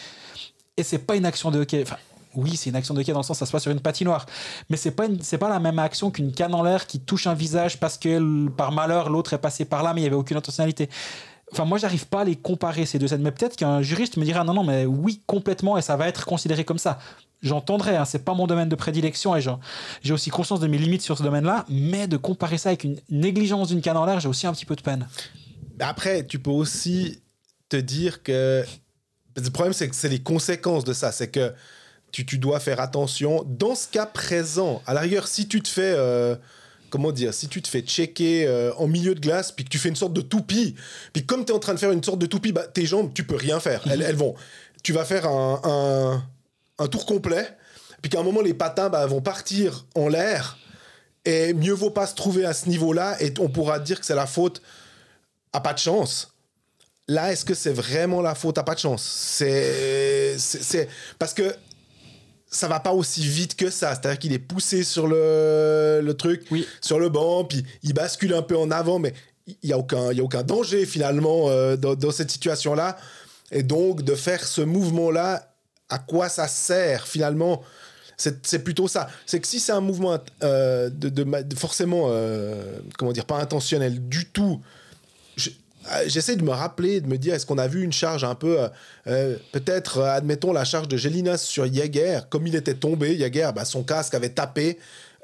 Et 0.79 0.83
c'est 0.85 0.99
pas 0.99 1.17
une 1.17 1.27
action 1.27 1.51
de 1.51 1.61
hockey. 1.61 1.83
Enfin, 1.83 1.97
oui, 2.35 2.57
c'est 2.57 2.71
une 2.71 2.77
action 2.77 2.95
de 2.95 3.01
hockey 3.01 3.13
dans 3.13 3.21
le 3.21 3.25
sens 3.25 3.39
ça 3.39 3.47
se 3.47 3.53
passe 3.53 3.63
sur 3.63 3.73
une 3.73 3.81
patinoire, 3.81 4.27
mais 4.69 4.77
c'est 4.77 4.91
pas 4.91 5.07
c'est 5.21 5.39
pas 5.39 5.49
la 5.49 5.61
même 5.61 5.79
action 5.79 6.11
qu'une 6.11 6.33
canne 6.33 6.55
en 6.55 6.63
l'air 6.63 6.87
qui 6.87 7.01
touche 7.01 7.27
un 7.27 7.35
visage 7.35 7.81
parce 7.81 7.99
que 7.99 8.49
par 8.49 8.73
malheur 8.73 9.11
l'autre 9.11 9.33
est 9.33 9.39
passé 9.39 9.65
par 9.65 9.83
là, 9.83 9.95
mais 9.95 10.03
il 10.03 10.05
y 10.05 10.07
avait 10.07 10.17
aucune 10.17 10.37
intentionnalité. 10.37 10.89
Enfin, 11.53 11.65
moi, 11.65 11.79
j'arrive 11.79 12.07
pas 12.07 12.21
à 12.21 12.25
les 12.25 12.37
comparer 12.37 12.87
ces 12.87 12.99
deux 12.99 13.09
scènes, 13.09 13.23
mais 13.23 13.33
peut-être 13.33 13.57
qu'un 13.57 13.83
juriste 13.83 14.17
me 14.17 14.25
dira 14.25 14.45
non, 14.45 14.55
non, 14.55 14.63
mais 14.63 14.87
oui, 14.87 15.21
complètement, 15.27 15.77
et 15.77 15.83
ça 15.83 15.97
va 15.97 16.07
être 16.07 16.25
considéré 16.25 16.65
comme 16.65 16.79
ça. 16.79 17.01
J'entendrai, 17.43 17.97
hein, 17.97 18.05
c'est 18.05 18.25
pas 18.25 18.35
mon 18.35 18.47
domaine 18.47 18.69
de 18.69 18.77
prédilection 18.77 19.35
et 19.35 19.41
j'ai 20.03 20.13
aussi 20.13 20.31
conscience 20.31 20.61
de 20.61 20.67
mes 20.67 20.79
limites 20.79 21.03
sur 21.03 21.19
ce 21.19 21.23
domaine-là, 21.23 21.65
mais 21.69 22.07
de 22.07 22.17
comparer 22.17 22.59
ça 22.59 22.69
avec 22.69 22.85
une 22.85 23.01
négligence 23.09 23.69
d'une 23.69 23.81
canne 23.81 23.97
en 23.97 24.05
l'air, 24.05 24.21
j'ai 24.21 24.29
aussi 24.29 24.47
un 24.47 24.53
petit 24.53 24.67
peu 24.67 24.77
de 24.77 24.83
peine. 24.83 25.09
Après, 25.81 26.25
tu 26.27 26.39
peux 26.39 26.51
aussi 26.51 27.21
te 27.69 27.77
dire 27.77 28.23
que. 28.23 28.65
Le 29.37 29.51
problème, 29.51 29.73
c'est 29.73 29.89
que 29.89 29.97
c'est 29.97 30.09
les 30.09 30.23
conséquences 30.23 30.85
de 30.85 30.93
ça. 30.93 31.13
C'est 31.13 31.31
que 31.31 31.55
tu, 32.13 32.27
tu 32.27 32.39
dois 32.39 32.61
faire 32.61 32.81
attention. 32.81 33.45
Dans 33.47 33.75
ce 33.75 33.89
cas 33.89 34.07
présent, 34.07 34.83
à 34.87 34.95
la 34.95 35.01
rigueur, 35.01 35.29
si 35.29 35.49
tu 35.49 35.61
te 35.63 35.69
fais. 35.69 35.93
euh, 35.97 36.37
comment 36.91 37.13
dire 37.13 37.33
Si 37.33 37.49
tu 37.49 37.63
te 37.63 37.69
fais 37.69 37.81
checker 37.83 38.47
euh, 38.47 38.73
en 38.77 38.87
milieu 38.87 39.15
de 39.15 39.21
glace, 39.21 39.53
puis 39.53 39.65
que 39.65 39.71
tu 39.71 39.79
fais 39.79 39.89
une 39.89 39.97
sorte 39.97 40.13
de 40.13 40.21
toupie, 40.21 40.75
puis 41.13 41.25
comme 41.25 41.45
tu 41.45 41.53
es 41.53 41.55
en 41.55 41.61
train 41.61 41.75
de 41.75 41.79
faire 41.79 41.93
une 41.93 42.03
sorte 42.03 42.19
de 42.19 42.27
toupie, 42.27 42.53
bah, 42.53 42.67
tes 42.67 42.85
jambes, 42.87 43.13
tu 43.15 43.25
peux 43.25 43.37
rien 43.37 43.61
faire. 43.61 43.83
Elles, 43.91 44.03
elles 44.03 44.17
vont. 44.17 44.35
Tu 44.83 44.93
vas 44.93 45.05
faire 45.05 45.27
un, 45.27 46.23
un, 46.79 46.87
tour 46.89 47.07
complet, 47.07 47.47
puis 48.03 48.11
qu'à 48.11 48.21
un 48.21 48.23
moment, 48.23 48.41
les 48.41 48.55
patins 48.55 48.89
bah, 48.89 49.07
vont 49.07 49.21
partir 49.21 49.87
en 49.95 50.09
l'air. 50.09 50.59
Et 51.27 51.53
mieux 51.53 51.75
vaut 51.75 51.91
pas 51.91 52.07
se 52.07 52.15
trouver 52.15 52.47
à 52.47 52.55
ce 52.55 52.69
niveau-là, 52.69 53.23
et 53.23 53.33
on 53.39 53.49
pourra 53.49 53.79
dire 53.79 54.01
que 54.01 54.07
c'est 54.07 54.15
la 54.15 54.27
faute 54.27 54.63
à 55.53 55.61
pas 55.61 55.75
de 55.75 55.79
chance. 55.79 56.33
Là, 57.09 57.31
est-ce 57.33 57.45
que 57.45 57.55
c'est 57.55 57.73
vraiment 57.73 58.23
la 58.23 58.35
faute 58.35 58.57
à 58.57 58.63
pas 58.63 58.75
de 58.75 58.79
chance? 58.81 59.03
C'est- 59.03 60.37
parce 61.19 61.35
que 61.35 61.55
ça 62.51 62.67
va 62.69 62.81
pas 62.81 62.93
aussi 62.93 63.23
vite 63.27 63.55
que 63.57 63.71
ça. 63.71 63.91
C'est-à-dire 63.95 64.19
qu'il 64.19 64.33
est 64.33 64.39
poussé 64.41 64.83
sur 64.85 65.07
le, 65.07 66.01
le 66.03 66.15
truc, 66.15 66.45
Oui. 66.51 66.67
sur 66.81 66.99
le 66.99 67.09
banc, 67.09 67.45
puis 67.45 67.65
il 67.83 67.93
bascule 67.95 68.35
un 68.35 68.43
peu 68.43 68.57
en 68.57 68.71
avant, 68.71 68.99
mais 68.99 69.15
il 69.63 69.71
y 69.71 69.73
a 69.73 69.79
aucun, 69.79 70.11
il 70.13 70.19
y 70.19 70.21
a 70.21 70.25
aucun 70.25 70.43
danger 70.43 70.85
finalement 70.87 71.49
euh, 71.49 71.77
dans, 71.77 71.95
dans 71.95 72.11
cette 72.11 72.31
situation-là. 72.31 72.97
Et 73.53 73.63
donc 73.63 74.03
de 74.03 74.15
faire 74.15 74.45
ce 74.45 74.61
mouvement-là, 74.61 75.53
à 75.89 75.99
quoi 75.99 76.29
ça 76.29 76.47
sert 76.49 77.07
finalement? 77.07 77.63
C'est 78.17 78.63
plutôt 78.63 78.87
ça. 78.87 79.09
C'est 79.25 79.41
que 79.41 79.47
si 79.49 79.59
c'est 79.61 79.73
un 79.73 79.81
mouvement 79.81 80.19
euh, 80.43 80.91
de, 80.91 81.09
de 81.09 81.25
ma- 81.25 81.43
de 81.43 81.57
forcément, 81.57 82.09
euh, 82.09 82.79
comment 82.99 83.13
dire, 83.13 83.25
pas 83.25 83.39
intentionnel 83.39 83.99
du 84.09 84.27
tout, 84.27 84.61
j'essaie 86.07 86.37
de 86.37 86.43
me 86.43 86.51
rappeler, 86.51 87.01
de 87.01 87.07
me 87.07 87.19
dire, 87.19 87.35
est-ce 87.35 87.47
qu'on 87.47 87.59
a 87.59 87.69
vu 87.69 87.83
une 87.83 87.93
charge 87.93 88.25
un 88.25 88.35
peu, 88.35 88.61
euh, 88.61 88.69
euh, 89.07 89.37
peut-être, 89.53 89.99
euh, 89.99 90.11
admettons, 90.11 90.53
la 90.53 90.65
charge 90.65 90.89
de 90.89 90.97
Gélinas 90.97 91.39
sur 91.39 91.73
Jaeger, 91.73 92.29
comme 92.29 92.47
il 92.47 92.55
était 92.55 92.75
tombé, 92.75 93.19
Jaeger, 93.19 93.53
bah, 93.53 93.65
son 93.65 93.83
casque 93.83 94.15
avait 94.15 94.31
tapé. 94.31 94.79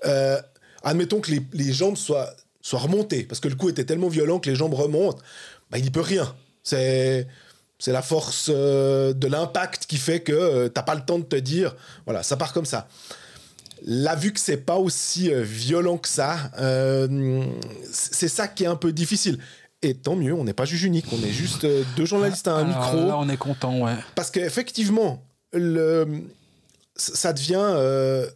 Euh, 0.05 0.40
admettons 0.83 1.21
que 1.21 1.31
les, 1.53 1.73
jambes 1.73 1.97
soient, 1.97 2.35
remontées, 2.73 3.25
parce 3.25 3.40
que 3.40 3.49
le 3.49 3.55
coup 3.55 3.69
était 3.69 3.85
tellement 3.85 4.09
violent 4.09 4.40
que 4.40 4.51
les 4.51 4.57
jambes 4.57 4.75
remontent, 4.75 5.19
bah, 5.71 5.79
il 5.79 5.85
n'y 5.85 5.90
peut 5.90 6.01
rien. 6.01 6.35
C'est 6.62 7.27
la 7.87 8.03
force 8.03 8.51
euh, 8.53 9.12
de 9.12 9.29
l'impact 9.29 9.87
qui 9.87 9.99
fait 9.99 10.21
que 10.21 10.33
euh, 10.33 10.69
t'as 10.69 10.83
pas 10.83 10.95
le 10.95 11.03
temps 11.03 11.19
de 11.19 11.25
te 11.25 11.37
dire, 11.37 11.77
voilà, 12.07 12.23
ça 12.23 12.37
part 12.37 12.53
comme 12.53 12.64
ça. 12.64 12.88
Là, 13.83 14.14
vu 14.14 14.33
que 14.33 14.40
c'est 14.40 14.57
pas 14.57 14.77
aussi 14.77 15.31
euh, 15.31 15.42
violent 15.42 15.99
que 15.99 16.09
ça, 16.09 16.51
euh, 16.59 17.45
c'est 17.90 18.29
ça 18.29 18.49
qui 18.49 18.64
est 18.64 18.69
un 18.69 18.77
peu 18.77 18.92
difficile. 18.92 19.38
Et 19.87 19.94
tant 19.94 20.16
mieux, 20.16 20.35
on 20.35 20.42
n'est 20.42 20.53
pas 20.53 20.64
juge 20.64 20.83
unique, 20.83 21.07
on 21.12 21.25
est 21.25 21.31
juste 21.31 21.62
euh, 21.62 21.85
deux 21.96 22.07
journalistes 22.07 22.49
à 22.49 22.55
un 22.55 22.68
Alors 22.68 22.92
micro. 22.92 23.07
Là, 23.07 23.18
on 23.18 23.29
est 23.29 23.37
content, 23.37 23.79
ouais. 23.79 23.94
Parce 24.16 24.33
qu'effectivement, 24.33 25.22
le, 25.53 26.25
ça 26.96 27.33
devient 27.33 27.55
euh, 27.61 28.27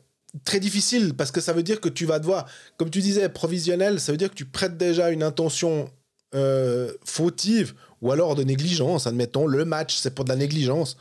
très 0.44 0.60
difficile 0.60 1.14
parce 1.14 1.32
que 1.32 1.40
ça 1.40 1.52
veut 1.52 1.64
dire 1.64 1.80
que 1.80 1.88
tu 1.88 2.06
vas 2.06 2.20
devoir, 2.20 2.46
comme 2.76 2.88
tu 2.88 3.00
disais, 3.00 3.28
provisionnel, 3.28 3.98
ça 3.98 4.12
veut 4.12 4.18
dire 4.18 4.30
que 4.30 4.36
tu 4.36 4.44
prêtes 4.44 4.76
déjà 4.76 5.10
une 5.10 5.24
intention 5.24 5.90
euh, 6.36 6.92
fautive 7.04 7.74
ou 8.00 8.12
alors 8.12 8.36
de 8.36 8.44
négligence. 8.44 9.08
Admettons, 9.08 9.48
le 9.48 9.64
match, 9.64 9.96
c'est 9.96 10.14
pour 10.14 10.24
de 10.24 10.30
la 10.30 10.36
négligence. 10.36 10.96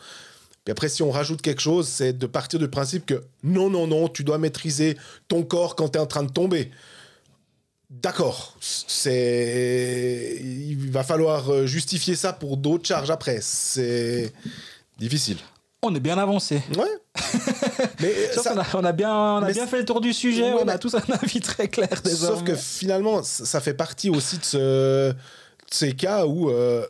Puis 0.65 0.71
après, 0.71 0.89
si 0.89 1.03
on 1.03 1.12
rajoute 1.12 1.43
quelque 1.43 1.62
chose, 1.62 1.88
c'est 1.88 2.13
de 2.13 2.25
partir 2.25 2.57
du 2.57 2.69
principe 2.69 3.05
que 3.05 3.23
non, 3.43 3.69
non, 3.69 3.85
non, 3.85 4.07
tu 4.07 4.23
dois 4.23 4.39
maîtriser 4.39 4.97
ton 5.27 5.43
corps 5.43 5.75
quand 5.75 5.89
tu 5.89 5.99
es 5.99 6.01
en 6.01 6.07
train 6.07 6.23
de 6.23 6.31
tomber. 6.31 6.71
D'accord, 7.89 8.56
c'est 8.60 10.38
il 10.41 10.91
va 10.91 11.04
falloir 11.04 11.49
euh, 11.52 11.65
justifier 11.65 12.15
ça 12.15 12.34
pour 12.34 12.56
d'autres 12.58 12.86
charges 12.88 13.10
après. 13.10 13.39
C'est 13.41 14.32
difficile. 14.99 15.38
On 15.82 15.95
est 15.95 15.99
bien 15.99 16.17
avancé. 16.19 16.62
Ouais. 16.78 16.89
Mais 18.02 18.13
ça- 18.34 18.54
a, 18.62 18.65
on 18.78 18.84
a 18.84 18.91
bien, 18.91 19.12
on 19.13 19.38
a 19.43 19.52
bien 19.52 19.65
fait 19.65 19.80
le 19.80 19.86
tour 19.86 20.02
du 20.02 20.13
sujet, 20.13 20.43
Ouais, 20.54 20.60
on 20.62 20.67
a 20.67 20.73
mais- 20.73 20.78
tous 20.80 20.93
un 20.93 21.02
avis 21.21 21.39
très 21.39 21.67
clair 21.67 21.89
sauf 22.06 22.43
que 22.43 22.54
finalement, 22.56 23.23
ça 23.23 23.45
ça 23.45 23.62
fait 23.62 23.73
partie 23.73 24.10
aussi 24.10 24.38
de, 24.38 24.43
ce, 24.43 24.58
de 25.12 25.15
ces 25.71 25.93
cas 25.93 26.25
où 26.25 26.49
euh, 26.49 26.86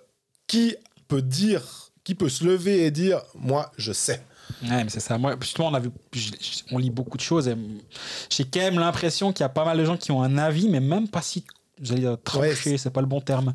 qui 0.48 0.76
peut 1.08 1.22
dire, 1.22 1.64
qui 2.04 2.14
peut 2.16 2.30
se 2.30 2.44
lever 2.44 2.86
et 2.86 2.92
dire, 2.92 3.22
moi, 3.36 3.72
je 3.78 3.94
sais. 3.94 4.22
Ouais, 4.64 4.84
mais 4.84 4.90
c'est 4.90 5.00
ça. 5.00 5.18
Moi, 5.18 5.36
justement, 5.42 5.68
on 5.70 5.74
a 5.74 5.80
vu, 5.80 5.90
on 6.72 6.78
lit 6.78 6.90
beaucoup 6.90 7.18
de 7.18 7.22
choses. 7.24 7.48
et 7.48 7.56
J'ai 8.30 8.44
quand 8.46 8.60
même 8.60 8.80
l'impression 8.80 9.32
qu'il 9.32 9.42
y 9.42 9.46
a 9.46 9.50
pas 9.50 9.66
mal 9.66 9.78
de 9.78 9.86
gens 9.86 9.98
qui 9.98 10.12
ont 10.12 10.22
un 10.22 10.38
avis, 10.38 10.68
mais 10.70 10.80
même 10.80 11.08
pas 11.08 11.22
si, 11.22 11.46
j'allais 11.82 12.02
dire 12.02 12.18
tranché, 12.24 12.72
Ouais, 12.72 12.78
c'est 12.78 12.90
pas 12.92 13.02
le 13.02 13.08
bon 13.08 13.22
terme, 13.22 13.54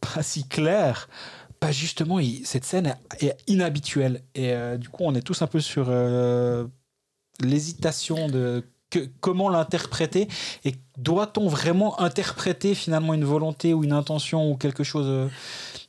pas 0.00 0.22
si 0.22 0.46
clair. 0.46 1.08
Pas 1.60 1.72
justement, 1.72 2.18
il- 2.20 2.46
cette 2.46 2.64
scène 2.64 2.94
est, 3.20 3.36
inhabituelle. 3.46 4.22
Et 4.34 4.52
euh, 4.52 4.76
du 4.76 4.88
coup, 4.88 5.02
on 5.04 5.14
est 5.14 5.22
tous 5.22 5.40
un 5.42 5.46
peu 5.46 5.60
sur 5.60 5.86
euh, 5.88 6.66
l'hésitation 7.40 8.28
de 8.28 8.64
que, 8.90 9.08
comment 9.20 9.48
l'interpréter 9.48 10.28
et 10.64 10.74
doit-on 10.98 11.48
vraiment 11.48 11.98
interpréter 12.00 12.74
finalement 12.74 13.14
une 13.14 13.24
volonté 13.24 13.74
ou 13.74 13.82
une 13.82 13.92
intention 13.92 14.50
ou 14.52 14.56
quelque 14.56 14.84
chose 14.84 15.06
euh, 15.08 15.28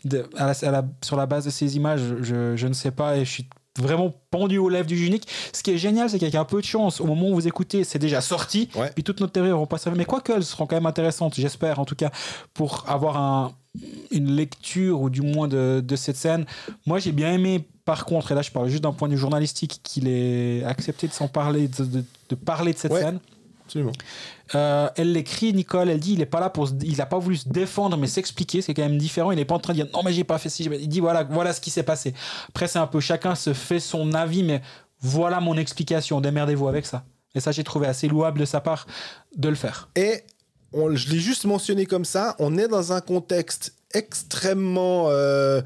de- 0.06 0.28
à 0.38 0.48
la- 0.48 0.68
à 0.68 0.72
la- 0.72 0.86
sur 1.04 1.18
la 1.18 1.26
base 1.26 1.46
de 1.46 1.50
ces 1.52 1.76
images? 1.76 2.02
Je, 2.22 2.56
je 2.56 2.68
ne 2.68 2.74
sais 2.74 2.92
pas 2.92 3.18
et 3.18 3.26
je 3.26 3.30
suis 3.32 3.50
vraiment 3.78 4.14
pendu 4.32 4.58
aux 4.58 4.70
lèvres 4.70 4.88
du 4.88 5.06
unique. 5.06 5.28
Ce 5.54 5.62
qui 5.64 5.72
est 5.72 5.78
génial, 5.78 6.10
c'est 6.10 6.20
qu'avec 6.20 6.36
un 6.36 6.46
peu 6.46 6.62
de 6.62 6.66
chance, 6.66 7.02
au 7.02 7.06
moment 7.06 7.30
où 7.30 7.36
vous 7.36 7.48
écoutez, 7.48 7.84
c'est 7.84 8.00
déjà 8.00 8.22
sorti. 8.22 8.70
Ouais. 8.76 8.92
Puis 8.94 9.04
toutes 9.04 9.20
nos 9.20 9.28
théories 9.28 9.50
n'auront 9.50 9.66
pas 9.68 9.78
servi. 9.78 9.98
Mais 9.98 10.06
quoique, 10.06 10.32
elles 10.32 10.44
seront 10.46 10.66
quand 10.66 10.76
même 10.76 10.86
intéressantes, 10.86 11.36
j'espère, 11.36 11.80
en 11.80 11.86
tout 11.86 11.96
cas, 11.96 12.12
pour 12.54 12.86
avoir 12.88 13.18
un, 13.18 13.54
une 14.12 14.32
lecture 14.32 15.02
ou 15.02 15.10
du 15.10 15.22
moins 15.22 15.48
de, 15.48 15.82
de 15.86 15.96
cette 15.96 16.16
scène. 16.18 16.46
Moi, 16.86 17.00
j'ai 17.00 17.12
bien 17.12 17.34
aimé, 17.34 17.68
par 17.84 18.06
contre, 18.06 18.32
et 18.32 18.36
là, 18.36 18.42
je 18.42 18.52
parle 18.52 18.70
juste 18.70 18.84
d'un 18.84 18.94
point 18.94 19.08
de 19.10 19.14
vue 19.14 19.20
journalistique, 19.20 19.80
qu'il 19.84 20.08
ait 20.08 20.64
accepté 20.64 21.08
de 21.08 21.14
s'en 21.14 21.28
parler, 21.28 21.68
de, 21.68 21.84
de- 21.84 22.04
de 22.30 22.36
parler 22.36 22.74
de 22.74 22.78
cette 22.78 22.92
Ouais. 22.94 23.02
scène. 23.02 23.20
Absolument. 23.66 23.92
Euh, 24.54 24.90
elle 24.96 25.14
l'écrit, 25.14 25.54
Nicole, 25.54 25.90
elle 25.90 26.00
dit 26.00 26.14
il 26.14 26.22
est 26.22 26.28
pas 26.28 26.40
là 26.40 26.50
pour 26.50 26.70
il 26.84 27.02
a 27.02 27.06
pas 27.06 27.18
voulu 27.18 27.38
se 27.38 27.50
défendre 27.50 27.98
mais 27.98 28.08
s'expliquer, 28.08 28.62
c'est 28.62 28.74
quand 28.74 28.84
même 28.84 28.98
différent. 28.98 29.32
Il 29.32 29.38
n'est 29.38 29.46
pas 29.46 29.56
en 29.56 29.60
train 29.60 29.74
de 29.74 29.82
dire 29.82 29.88
non 29.94 30.04
mais 30.04 30.14
j'ai 30.14 30.24
pas 30.24 30.38
fait 30.38 30.50
ci, 30.50 30.66
il 30.66 30.88
dit 30.88 31.00
voilà 31.00 31.24
voilà 31.24 31.54
ce 31.54 31.62
qui 31.62 31.72
s'est 31.72 31.84
passé. 31.84 32.14
Après 32.50 32.68
c'est 32.68 32.80
un 32.80 32.88
peu 32.88 33.00
chacun 33.00 33.34
se 33.34 33.54
fait 33.54 33.80
son 33.80 34.14
avis 34.14 34.44
mais 34.44 34.62
voilà 35.02 35.40
mon 35.40 35.58
explication, 35.58 36.22
démerdez-vous 36.22 36.68
avec 36.68 36.86
ça. 36.86 37.06
Et 37.34 37.40
ça 37.40 37.52
j'ai 37.52 37.64
trouvé 37.64 37.88
assez 37.88 38.08
louable 38.08 38.40
de 38.40 38.46
sa 38.46 38.62
part 38.62 38.86
de 39.36 39.50
le 39.50 39.56
faire. 39.56 39.90
Et 39.96 40.24
on, 40.74 40.96
je 40.96 41.10
l'ai 41.10 41.20
juste 41.20 41.46
mentionné 41.46 41.86
comme 41.86 42.06
ça, 42.06 42.36
on 42.38 42.58
est 42.58 42.68
dans 42.68 42.94
un 42.94 43.02
contexte 43.02 43.74
extrêmement 43.94 45.08
euh, 45.10 45.62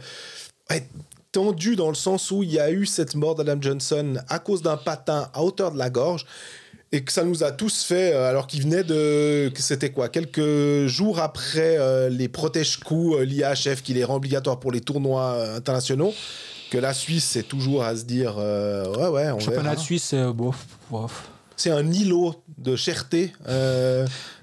tendu 1.31 1.75
dans 1.75 1.89
le 1.89 1.95
sens 1.95 2.31
où 2.31 2.43
il 2.43 2.51
y 2.51 2.59
a 2.59 2.71
eu 2.71 2.85
cette 2.85 3.15
mort 3.15 3.35
d'Adam 3.35 3.61
Johnson 3.61 4.15
à 4.29 4.39
cause 4.39 4.61
d'un 4.61 4.77
patin 4.77 5.29
à 5.33 5.43
hauteur 5.43 5.71
de 5.71 5.77
la 5.77 5.89
gorge 5.89 6.25
et 6.91 7.03
que 7.03 7.11
ça 7.11 7.23
nous 7.23 7.43
a 7.43 7.51
tous 7.51 7.83
fait, 7.83 8.13
euh, 8.13 8.29
alors 8.29 8.47
qu'il 8.47 8.63
venait 8.63 8.83
de... 8.83 9.51
C'était 9.55 9.91
quoi 9.91 10.09
Quelques 10.09 10.87
jours 10.87 11.19
après 11.19 11.77
euh, 11.77 12.09
les 12.09 12.27
protège-coups, 12.27 13.17
euh, 13.17 13.25
l'IHF 13.25 13.83
qui 13.83 13.93
les 13.93 14.03
rend 14.03 14.15
obligatoires 14.15 14.59
pour 14.59 14.71
les 14.71 14.81
tournois 14.81 15.33
euh, 15.33 15.57
internationaux, 15.57 16.13
que 16.71 16.77
la 16.77 16.93
Suisse, 16.93 17.25
c'est 17.25 17.43
toujours 17.43 17.83
à 17.83 17.95
se 17.95 18.03
dire, 18.03 18.37
ouais, 18.37 19.07
ouais, 19.07 19.31
on 19.31 19.39
Championnat 19.39 19.75
de 19.75 19.79
Suisse, 19.79 20.13
bof, 20.35 20.67
bof. 20.91 21.29
c'est 21.55 21.71
un 21.71 21.91
îlot 21.91 22.35
de 22.59 22.75
cherté. 22.75 23.33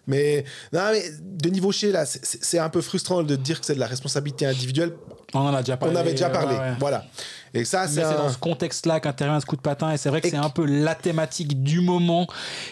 Mais, 0.06 0.44
non, 0.72 0.80
mais 0.92 1.02
de 1.20 1.48
niveau 1.50 1.72
chez 1.72 1.90
là, 1.92 2.04
c'est- 2.06 2.58
un 2.58 2.68
peu 2.68 2.80
frustrant 2.80 3.22
de 3.22 3.36
dire 3.36 3.60
que 3.60 3.66
c'est 3.66 3.74
de 3.74 3.80
la 3.80 3.86
responsabilité 3.86 4.46
individuelle. 4.46 4.92
On 5.34 5.40
en 5.40 5.54
a 5.54 5.60
déjà 5.60 5.76
parlé. 5.76 5.94
On 5.94 5.98
avait 5.98 6.12
déjà 6.12 6.30
parlé. 6.30 6.54
ouais, 6.54 6.60
ouais. 6.60 6.74
Voilà. 6.78 7.04
Et 7.54 7.64
ça, 7.64 7.88
c'est 7.88 8.02
dans 8.02 8.28
ce 8.28 8.36
contexte-là 8.38 9.00
qu'intervient 9.00 9.40
ce 9.40 9.46
coup 9.46 9.56
de 9.56 9.62
patin 9.62 9.90
et 9.90 9.96
c'est 9.96 10.08
vrai 10.10 10.20
que 10.20 10.28
c'est 10.28 10.36
un 10.36 10.50
peu 10.50 10.64
la 10.66 10.94
thématique 10.94 11.62
du 11.62 11.80
moment 11.80 12.26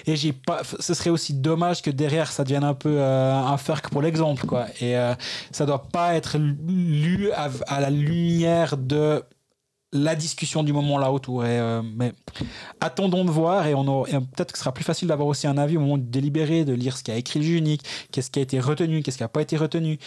et 0.07 0.15
j'ai 0.15 0.33
pas 0.35 0.61
ce 0.79 0.93
serait 0.95 1.11
aussi 1.11 1.33
dommage 1.33 1.81
que 1.81 1.91
derrière 1.91 2.31
ça 2.31 2.45
devienne 2.45 2.65
un 2.65 2.75
peu 2.75 2.97
euh, 2.99 3.33
un 3.35 3.57
fuck 3.57 3.89
pour 3.89 4.03
l'exemple 4.03 4.47
quoi 4.47 4.67
et 4.81 4.97
euh, 4.97 5.15
ça 5.53 5.65
doit 5.65 5.85
pas 5.91 6.15
être 6.15 6.37
lu 6.39 7.31
à, 7.35 7.49
à 7.67 7.81
la 7.81 7.89
lumière 7.91 8.77
de 8.77 9.23
la 9.95 10.15
discussion 10.15 10.63
du 10.63 10.73
moment 10.73 10.99
là 10.99 11.11
autour 11.11 11.43
euh, 11.45 11.83
mais 11.97 12.13
attendons 12.81 13.25
de 13.25 13.31
voir 13.31 13.67
et 13.67 13.73
peut-être 13.73 14.53
que 14.53 14.59
ce 14.59 14.65
sera 14.65 14.75
plus 14.75 14.85
facile 14.85 15.09
d'avoir 15.09 15.29
aussi 15.29 15.47
un 15.47 15.57
avis 15.57 15.77
au 15.77 15.81
moment 15.81 15.99
de 15.99 16.03
délibérer 16.03 16.65
de 16.65 16.75
lire 16.75 16.97
ce 16.97 17.05
qu'a 17.05 17.17
écrit 17.17 17.41
le 17.41 17.47
unique 17.47 17.83
qu'est-ce 18.11 18.31
qui 18.31 18.41
a 18.41 18.43
été 18.43 18.61
retenu 18.61 19.03
qu'est-ce 19.03 19.17
qui 19.17 19.23
n'a 19.23 19.29
pas 19.29 19.43
été 19.43 19.57
retenu 19.57 19.99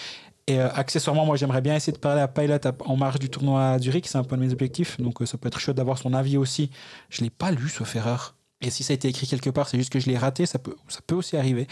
et 0.47 0.61
euh, 0.61 0.69
accessoirement, 0.73 1.25
moi, 1.25 1.35
j'aimerais 1.35 1.61
bien 1.61 1.75
essayer 1.75 1.91
de 1.91 1.97
parler 1.97 2.21
à 2.21 2.27
Pilot 2.29 2.59
en 2.85 2.95
marge 2.95 3.19
du 3.19 3.29
tournoi 3.29 3.71
à 3.71 3.79
Zurich. 3.79 4.07
C'est 4.07 4.17
un 4.17 4.23
peu 4.23 4.37
de 4.37 4.41
mes 4.41 4.53
objectifs. 4.53 4.99
Donc, 4.99 5.21
euh, 5.21 5.25
ça 5.25 5.37
peut 5.37 5.47
être 5.47 5.59
chouette 5.59 5.75
d'avoir 5.75 5.97
son 5.97 6.13
avis 6.13 6.37
aussi. 6.37 6.71
Je 7.09 7.21
l'ai 7.21 7.29
pas 7.29 7.51
lu, 7.51 7.67
sauf 7.67 7.95
erreur. 7.97 8.35
Et 8.61 8.69
si 8.69 8.83
ça 8.83 8.93
a 8.93 8.95
été 8.95 9.09
écrit 9.09 9.27
quelque 9.27 9.49
part, 9.49 9.67
c'est 9.67 9.77
juste 9.77 9.91
que 9.91 9.99
je 9.99 10.09
l'ai 10.09 10.17
raté. 10.17 10.45
Ça 10.45 10.57
peut, 10.57 10.75
ça 10.87 11.01
peut 11.05 11.15
aussi 11.15 11.35
arriver. 11.35 11.67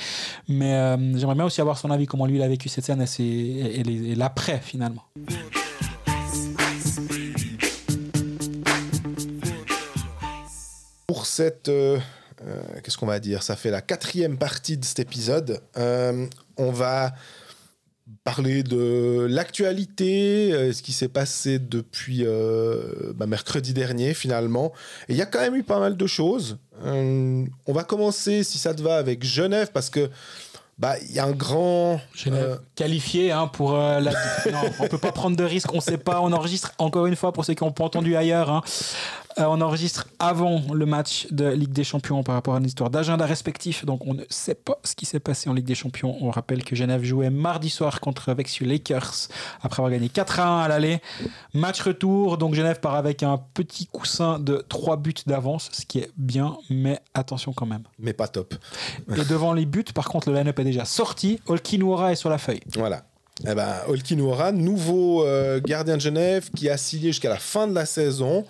Mais 0.50 0.74
euh, 0.74 1.18
j'aimerais 1.18 1.36
bien 1.36 1.46
aussi 1.46 1.62
avoir 1.62 1.78
son 1.78 1.90
avis, 1.90 2.06
comment 2.06 2.26
lui 2.26 2.36
il 2.36 2.42
a 2.42 2.50
vécu 2.50 2.68
cette 2.68 2.84
scène 2.84 3.04
et, 3.20 3.80
et 3.80 4.16
l'après, 4.16 4.60
finalement. 4.60 5.06
Pour 11.26 11.32
cette... 11.32 11.70
euh, 11.70 11.98
euh, 12.46 12.62
Qu'est-ce 12.84 13.00
qu'on 13.00 13.08
va 13.08 13.20
dire? 13.20 13.42
Ça 13.42 13.56
fait 13.56 13.72
la 13.72 13.82
quatrième 13.82 14.38
partie 14.38 14.78
de 14.78 14.86
cet 14.86 15.00
épisode. 15.00 15.60
Euh, 15.76 16.28
on 16.56 16.70
va 16.70 17.14
parler 18.24 18.62
de 18.62 19.26
l'actualité, 19.28 20.54
euh, 20.54 20.72
ce 20.72 20.84
qui 20.84 20.94
s'est 20.94 21.08
passé 21.08 21.58
depuis 21.58 22.28
euh, 22.28 23.12
bah, 23.16 23.26
mercredi 23.26 23.74
dernier 23.74 24.14
finalement. 24.14 24.72
Et 25.10 25.14
il 25.14 25.18
y 25.18 25.24
a 25.24 25.26
quand 25.26 25.40
même 25.40 25.56
eu 25.56 25.64
pas 25.64 25.80
mal 25.80 25.98
de 25.98 26.06
choses. 26.06 26.60
Euh, 26.84 27.44
on 27.66 27.74
va 27.74 27.84
commencer, 27.84 28.44
si 28.44 28.60
ça 28.60 28.76
te 28.76 28.84
va, 28.84 28.98
avec 28.98 29.24
Genève 29.26 29.72
parce 29.74 29.90
que 29.90 30.12
bah 30.78 30.96
il 31.10 31.16
y 31.16 31.20
a 31.20 31.26
un 31.26 31.32
grand 31.32 32.00
Genève. 32.14 32.60
Qualifié 32.76 33.32
hein, 33.32 33.48
pour 33.48 33.74
euh, 33.76 34.00
la. 34.00 34.12
non, 34.52 34.60
on 34.80 34.88
peut 34.90 35.00
pas 35.00 35.12
prendre 35.12 35.36
de 35.36 35.44
risques, 35.44 35.74
on 35.74 35.82
sait 35.82 35.98
pas. 35.98 36.22
On 36.22 36.32
enregistre 36.34 36.74
encore 36.78 37.08
une 37.08 37.16
fois 37.16 37.32
pour 37.34 37.46
ceux 37.46 37.56
qui 37.56 37.64
n'ont 37.64 37.72
pas 37.72 37.86
entendu 37.86 38.16
ailleurs. 38.16 38.52
hein. 38.52 38.62
Euh, 39.38 39.46
on 39.48 39.60
enregistre 39.62 40.08
avant 40.20 40.62
le 40.74 40.86
match 40.86 41.28
de 41.32 41.48
Ligue 41.48 41.74
des 41.74 41.84
Champions 41.84 42.24
par 42.24 42.36
rapport 42.36 42.56
à 42.56 42.60
une 42.60 42.66
histoire 42.66 42.90
d'agenda 42.90 43.26
respectif. 43.26 43.86
Donc 43.86 44.06
on 44.06 44.14
ne 44.14 44.24
sait 44.30 44.56
pas 44.56 44.78
ce 44.84 44.96
qui 44.96 45.06
s'est 45.06 45.20
passé 45.20 45.50
en 45.50 45.54
Ligue 45.54 45.66
des 45.66 45.76
Champions. 45.76 46.18
On 46.22 46.30
rappelle 46.32 46.64
que 46.64 46.76
Genève 46.76 47.04
jouait 47.04 47.30
mardi 47.30 47.70
soir 47.70 48.00
contre 48.00 48.34
Vexieux 48.34 48.66
Lakers 48.66 49.28
après 49.62 49.82
avoir 49.82 49.92
gagné 49.92 50.08
4 50.10 50.40
à 50.40 50.48
1 50.48 50.62
à 50.62 50.68
l'aller. 50.70 51.02
Match 51.54 51.82
retour. 51.82 52.38
Donc 52.38 52.56
Genève 52.56 52.80
part 52.80 52.96
avec 52.96 53.24
un 53.24 53.38
petit 53.54 53.88
coussin 53.88 54.40
de 54.40 54.64
3 54.70 54.98
buts 54.98 55.14
d'avance, 55.28 55.70
ce 55.74 55.86
qui 55.86 56.00
est 56.00 56.12
bien, 56.18 56.58
mais 56.70 57.00
attention 57.14 57.52
quand 57.52 57.66
même. 57.66 57.84
mais 58.00 58.14
pas 58.14 58.28
top. 58.28 58.56
Et 59.16 59.26
devant 59.26 59.54
les 59.54 59.66
buts, 59.66 59.84
par 59.94 60.08
contre, 60.08 60.30
le 60.30 60.38
line-up 60.38 60.58
est 60.60 60.64
déjà 60.64 60.86
sorti. 60.86 61.40
Olkinuora 61.48 62.12
est 62.12 62.16
sur 62.16 62.30
la 62.30 62.38
feuille. 62.38 62.62
Voilà. 62.76 63.04
Eh 63.44 63.54
ben, 63.54 63.82
Olkinuora, 63.88 64.54
nouveau 64.54 65.26
euh, 65.26 65.60
gardien 65.60 65.98
de 65.98 66.02
Genève 66.02 66.50
qui 66.56 66.70
a 66.70 66.78
signé 66.78 67.08
jusqu'à 67.08 67.30
la 67.30 67.38
fin 67.38 67.68
de 67.68 67.76
la 67.76 67.86
saison. 67.86 68.46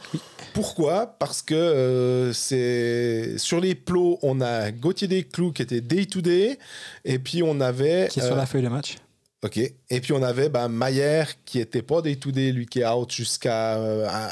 Pourquoi? 0.54 1.16
Parce 1.18 1.42
que 1.42 1.56
euh, 1.56 2.34
c'est 2.34 3.38
sur 3.40 3.60
les 3.60 3.74
plots, 3.74 4.20
on 4.22 4.42
a 4.42 4.72
Gauthier 4.72 5.08
Desclous 5.08 5.52
qui 5.54 5.64
était 5.64 5.82
day 5.82 6.06
to 6.06 6.22
day, 6.22 6.60
et 7.04 7.18
puis 7.18 7.42
on 7.42 7.60
avait 7.62 8.08
Qui 8.12 8.20
est 8.20 8.24
sur 8.24 8.34
euh, 8.34 8.38
la 8.38 8.46
feuille 8.46 8.62
de 8.62 8.70
match. 8.70 8.98
ok, 9.44 9.58
et 9.58 10.02
puis 10.02 10.14
on 10.14 10.22
avait 10.22 10.50
bah, 10.50 10.68
Maillère 10.68 11.44
qui 11.46 11.60
était 11.60 11.82
pas 11.82 12.02
day 12.04 12.16
to 12.16 12.32
day, 12.32 12.52
lui 12.52 12.68
qui 12.68 12.82
est 12.82 12.88
out 12.88 13.12
jusqu'à 13.12 13.74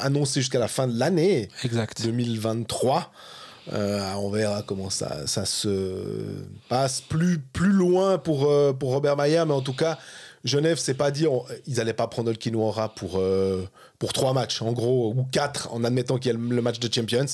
annoncé 0.02 0.40
jusqu'à 0.40 0.60
la 0.60 0.68
fin 0.68 0.86
de 0.86 0.96
l'année 0.96 1.48
Exact. 1.64 2.00
2023. 2.02 3.10
Euh, 3.72 4.12
on 4.18 4.30
verra 4.30 4.62
comment 4.62 4.90
ça, 4.90 5.26
ça 5.26 5.46
se 5.46 5.68
passe 6.68 7.00
plus, 7.00 7.38
plus 7.38 7.72
loin 7.72 8.18
pour, 8.18 8.50
euh, 8.50 8.74
pour 8.74 8.90
Robert 8.90 9.16
Maillard, 9.16 9.46
mais 9.46 9.54
en 9.54 9.62
tout 9.62 9.72
cas, 9.74 9.98
Genève 10.44 10.78
s'est 10.78 10.94
pas 10.94 11.10
dit, 11.10 11.26
ils 11.66 11.80
allaient 11.80 11.94
pas 11.94 12.06
prendre 12.06 12.28
Olkinuora 12.28 12.94
pour, 12.94 13.16
euh, 13.16 13.66
pour 13.98 14.12
trois 14.12 14.34
matchs, 14.34 14.60
en 14.60 14.72
gros, 14.72 15.14
ou 15.16 15.24
quatre, 15.24 15.72
en 15.72 15.82
admettant 15.84 16.18
qu'il 16.18 16.32
y 16.32 16.34
a 16.34 16.38
le 16.38 16.62
match 16.62 16.78
de 16.78 16.92
Champions. 16.92 17.26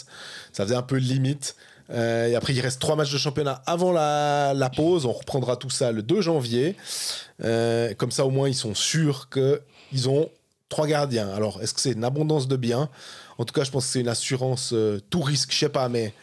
Ça 0.52 0.64
faisait 0.64 0.76
un 0.76 0.82
peu 0.82 0.96
limite. 0.96 1.56
Euh, 1.90 2.28
et 2.28 2.36
après, 2.36 2.54
il 2.54 2.60
reste 2.60 2.80
trois 2.80 2.94
matchs 2.94 3.12
de 3.12 3.18
championnat 3.18 3.62
avant 3.66 3.90
la, 3.90 4.70
pause. 4.76 5.06
On 5.06 5.12
reprendra 5.12 5.56
tout 5.56 5.70
ça 5.70 5.90
le 5.90 6.02
2 6.02 6.20
janvier. 6.20 6.76
Euh, 7.42 7.94
comme 7.94 8.12
ça, 8.12 8.24
au 8.24 8.30
moins, 8.30 8.48
ils 8.48 8.54
sont 8.54 8.76
sûrs 8.76 9.28
qu'ils 9.28 10.08
ont 10.08 10.30
trois 10.68 10.86
gardiens. 10.86 11.28
Alors, 11.30 11.60
est-ce 11.60 11.74
que 11.74 11.80
c'est 11.80 11.92
une 11.92 12.04
abondance 12.04 12.46
de 12.46 12.54
biens? 12.54 12.88
En 13.38 13.44
tout 13.44 13.52
cas, 13.52 13.64
je 13.64 13.72
pense 13.72 13.86
que 13.86 13.92
c'est 13.92 14.00
une 14.00 14.08
assurance 14.08 14.72
tout 15.10 15.22
risque, 15.22 15.52
je 15.52 15.58
sais 15.58 15.68
pas, 15.68 15.88
mais 15.88 16.14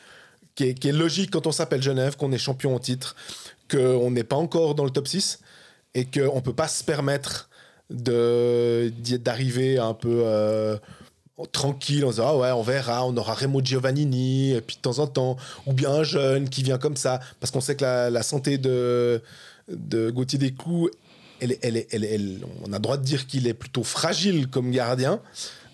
qui 0.55 0.69
est, 0.69 0.73
qui 0.73 0.87
est 0.87 0.93
logique 0.93 1.31
quand 1.31 1.47
on 1.47 1.51
s'appelle 1.51 1.81
Genève, 1.81 2.15
qu'on 2.15 2.31
est 2.31 2.37
champion 2.37 2.73
en 2.73 2.79
titre, 2.79 3.17
qu'on 3.69 4.09
n'est 4.09 4.23
pas 4.23 4.37
encore 4.37 4.73
dans 4.73 4.85
le 4.85 4.91
top 4.91 5.09
6 5.09 5.39
et 5.97 6.05
qu'on 6.05 6.35
ne 6.35 6.41
peut 6.41 6.53
pas 6.53 6.67
se 6.67 6.83
permettre 6.83 7.49
d'arriver 7.89 9.79
un 9.79 9.93
peu 9.95 10.21
euh, 10.25 10.77
tranquille 11.51 12.05
en 12.05 12.11
disant 12.11 12.27
ah 12.27 12.37
ouais 12.37 12.51
on 12.51 12.61
verra 12.61 13.05
on 13.05 13.15
aura 13.17 13.33
Remo 13.33 13.61
Giovannini 13.63 14.53
et 14.53 14.61
puis 14.61 14.75
de 14.75 14.81
temps 14.81 14.99
en 14.99 15.07
temps 15.07 15.37
ou 15.65 15.73
bien 15.73 15.89
un 15.89 16.03
jeune 16.03 16.49
qui 16.49 16.63
vient 16.63 16.77
comme 16.77 16.97
ça 16.97 17.19
parce 17.39 17.49
qu'on 17.49 17.61
sait 17.61 17.75
que 17.75 17.83
la, 17.83 18.09
la 18.09 18.23
santé 18.23 18.57
de, 18.57 19.21
de 19.69 20.11
Gauthier 20.11 20.37
Desclous 20.37 20.89
elle, 21.39 21.57
elle, 21.61 21.85
elle, 21.91 22.39
on 22.65 22.73
a 22.73 22.79
droit 22.79 22.97
de 22.97 23.03
dire 23.03 23.27
qu'il 23.27 23.47
est 23.47 23.53
plutôt 23.53 23.83
fragile 23.83 24.47
comme 24.47 24.71
gardien. 24.71 25.19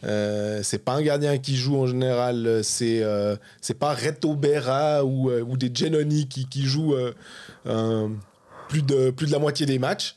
Euh, 0.04 0.60
c'est 0.62 0.80
pas 0.80 0.96
un 0.96 1.02
gardien 1.02 1.38
qui 1.38 1.56
joue 1.56 1.78
en 1.78 1.88
général 1.88 2.60
c'est 2.64 3.02
euh, 3.02 3.38
pas 3.80 3.94
Reto 3.94 4.36
Berra 4.36 5.06
ou, 5.06 5.30
euh, 5.30 5.42
ou 5.42 5.56
des 5.56 5.72
Genoni 5.74 6.28
qui, 6.28 6.46
qui 6.48 6.64
jouent 6.64 6.96
euh, 7.66 8.10
plus, 8.68 8.82
de, 8.82 9.11
plus 9.11 9.28
de 9.28 9.32
la 9.32 9.39
moitié 9.39 9.66
des 9.66 9.80
matchs 9.80 10.16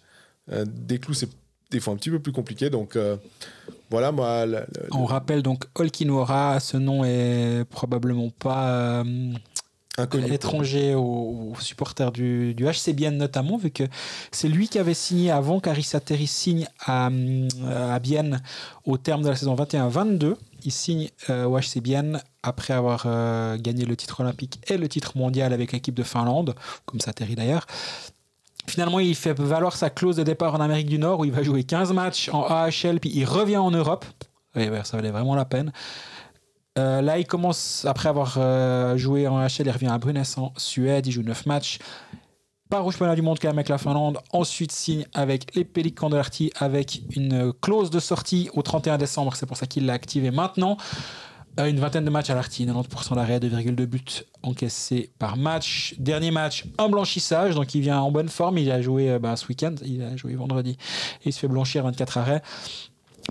euh, 0.52 0.64
Desclous 0.68 1.14
c'est 1.14 1.28
des 1.70 1.80
fois 1.80 1.92
un 1.94 1.96
petit 1.96 2.10
peu 2.10 2.18
plus 2.20 2.32
compliqué 2.32 2.70
donc 2.70 2.94
euh, 2.96 3.16
voilà 3.90 4.12
moi 4.12 4.46
le- 4.46 4.52
le- 4.60 4.66
On 4.92 5.04
rappelle 5.04 5.42
donc 5.42 5.64
Olkinuora, 5.74 6.60
ce 6.60 6.76
nom 6.76 7.04
est 7.04 7.64
probablement 7.68 8.30
pas 8.30 8.68
euh, 8.70 9.32
inconnu 9.98 10.32
étranger 10.32 10.94
aux, 10.94 11.52
aux 11.56 11.60
supporters 11.60 12.12
du, 12.12 12.54
du 12.54 12.64
HCBN 12.66 13.16
notamment, 13.16 13.56
vu 13.56 13.70
que 13.70 13.84
c'est 14.30 14.48
lui 14.48 14.68
qui 14.68 14.78
avait 14.78 14.94
signé 14.94 15.30
avant 15.30 15.58
qu'Arissa 15.58 15.98
Terry 16.00 16.26
signe 16.26 16.66
à, 16.84 17.08
à 17.94 17.98
Bienne 17.98 18.42
au 18.84 18.98
terme 18.98 19.22
de 19.22 19.28
la 19.30 19.36
saison 19.36 19.56
21-22. 19.56 20.34
Il 20.64 20.72
signe 20.72 21.08
au 21.28 21.58
HCBN 21.58 22.20
après 22.42 22.74
avoir 22.74 23.04
euh, 23.06 23.56
gagné 23.58 23.84
le 23.84 23.96
titre 23.96 24.20
olympique 24.20 24.60
et 24.68 24.76
le 24.76 24.88
titre 24.88 25.16
mondial 25.16 25.52
avec 25.52 25.72
l'équipe 25.72 25.94
de 25.94 26.02
Finlande, 26.02 26.54
comme 26.86 27.00
ça 27.00 27.12
Terry 27.12 27.34
d'ailleurs. 27.34 27.66
Finalement, 28.68 29.00
il 29.00 29.14
fait 29.14 29.38
valoir 29.38 29.76
sa 29.76 29.90
clause 29.90 30.16
de 30.16 30.22
départ 30.22 30.54
en 30.54 30.60
Amérique 30.60 30.88
du 30.88 30.98
Nord 30.98 31.20
où 31.20 31.24
il 31.24 31.32
va 31.32 31.42
jouer 31.42 31.64
15 31.64 31.92
matchs 31.92 32.28
en 32.32 32.44
AHL, 32.44 33.00
puis 33.00 33.10
il 33.14 33.24
revient 33.24 33.56
en 33.56 33.70
Europe. 33.70 34.04
Ça 34.54 34.96
valait 34.96 35.10
vraiment 35.10 35.34
la 35.34 35.44
peine. 35.44 35.72
Euh, 36.78 37.00
là, 37.00 37.18
il 37.18 37.26
commence, 37.26 37.84
après 37.86 38.08
avoir 38.08 38.36
euh, 38.38 38.96
joué 38.96 39.26
en 39.28 39.38
AHL, 39.38 39.66
il 39.66 39.70
revient 39.70 39.86
à 39.86 39.98
Brunnes 39.98 40.22
en 40.36 40.52
Suède, 40.56 41.06
il 41.06 41.12
joue 41.12 41.22
9 41.22 41.46
matchs. 41.46 41.78
Pas 42.68 42.82
au 42.82 42.90
championnat 42.90 43.14
du 43.14 43.22
monde 43.22 43.38
quand 43.40 43.48
même 43.48 43.58
avec 43.58 43.68
la 43.68 43.78
Finlande. 43.78 44.18
Ensuite, 44.32 44.72
signe 44.72 45.06
avec 45.14 45.54
les 45.54 45.64
Pélicans 45.64 46.10
de 46.10 46.16
l'Arty 46.16 46.50
avec 46.58 47.02
une 47.14 47.52
clause 47.52 47.90
de 47.90 48.00
sortie 48.00 48.50
au 48.54 48.62
31 48.62 48.98
décembre. 48.98 49.36
C'est 49.36 49.46
pour 49.46 49.56
ça 49.56 49.66
qu'il 49.66 49.86
l'a 49.86 49.92
activé 49.92 50.32
maintenant. 50.32 50.76
Euh, 51.58 51.66
une 51.66 51.80
vingtaine 51.80 52.04
de 52.04 52.10
matchs 52.10 52.30
à 52.30 52.34
l'Arty, 52.34 52.66
90% 52.66 53.14
d'arrêt, 53.14 53.38
2,2 53.38 53.86
buts 53.86 54.02
encaissés 54.42 55.10
par 55.18 55.36
match. 55.36 55.94
Dernier 55.98 56.30
match, 56.30 56.66
un 56.78 56.88
blanchissage, 56.88 57.54
donc 57.54 57.74
il 57.74 57.80
vient 57.80 58.00
en 58.00 58.10
bonne 58.10 58.28
forme. 58.28 58.58
Il 58.58 58.70
a 58.70 58.82
joué 58.82 59.10
euh, 59.10 59.18
bah, 59.18 59.36
ce 59.36 59.46
week-end, 59.46 59.74
il 59.84 60.02
a 60.02 60.16
joué 60.16 60.34
vendredi. 60.34 60.76
Et 61.24 61.30
il 61.30 61.32
se 61.32 61.38
fait 61.38 61.48
blanchir 61.48 61.84
24 61.84 62.18
arrêts. 62.18 62.42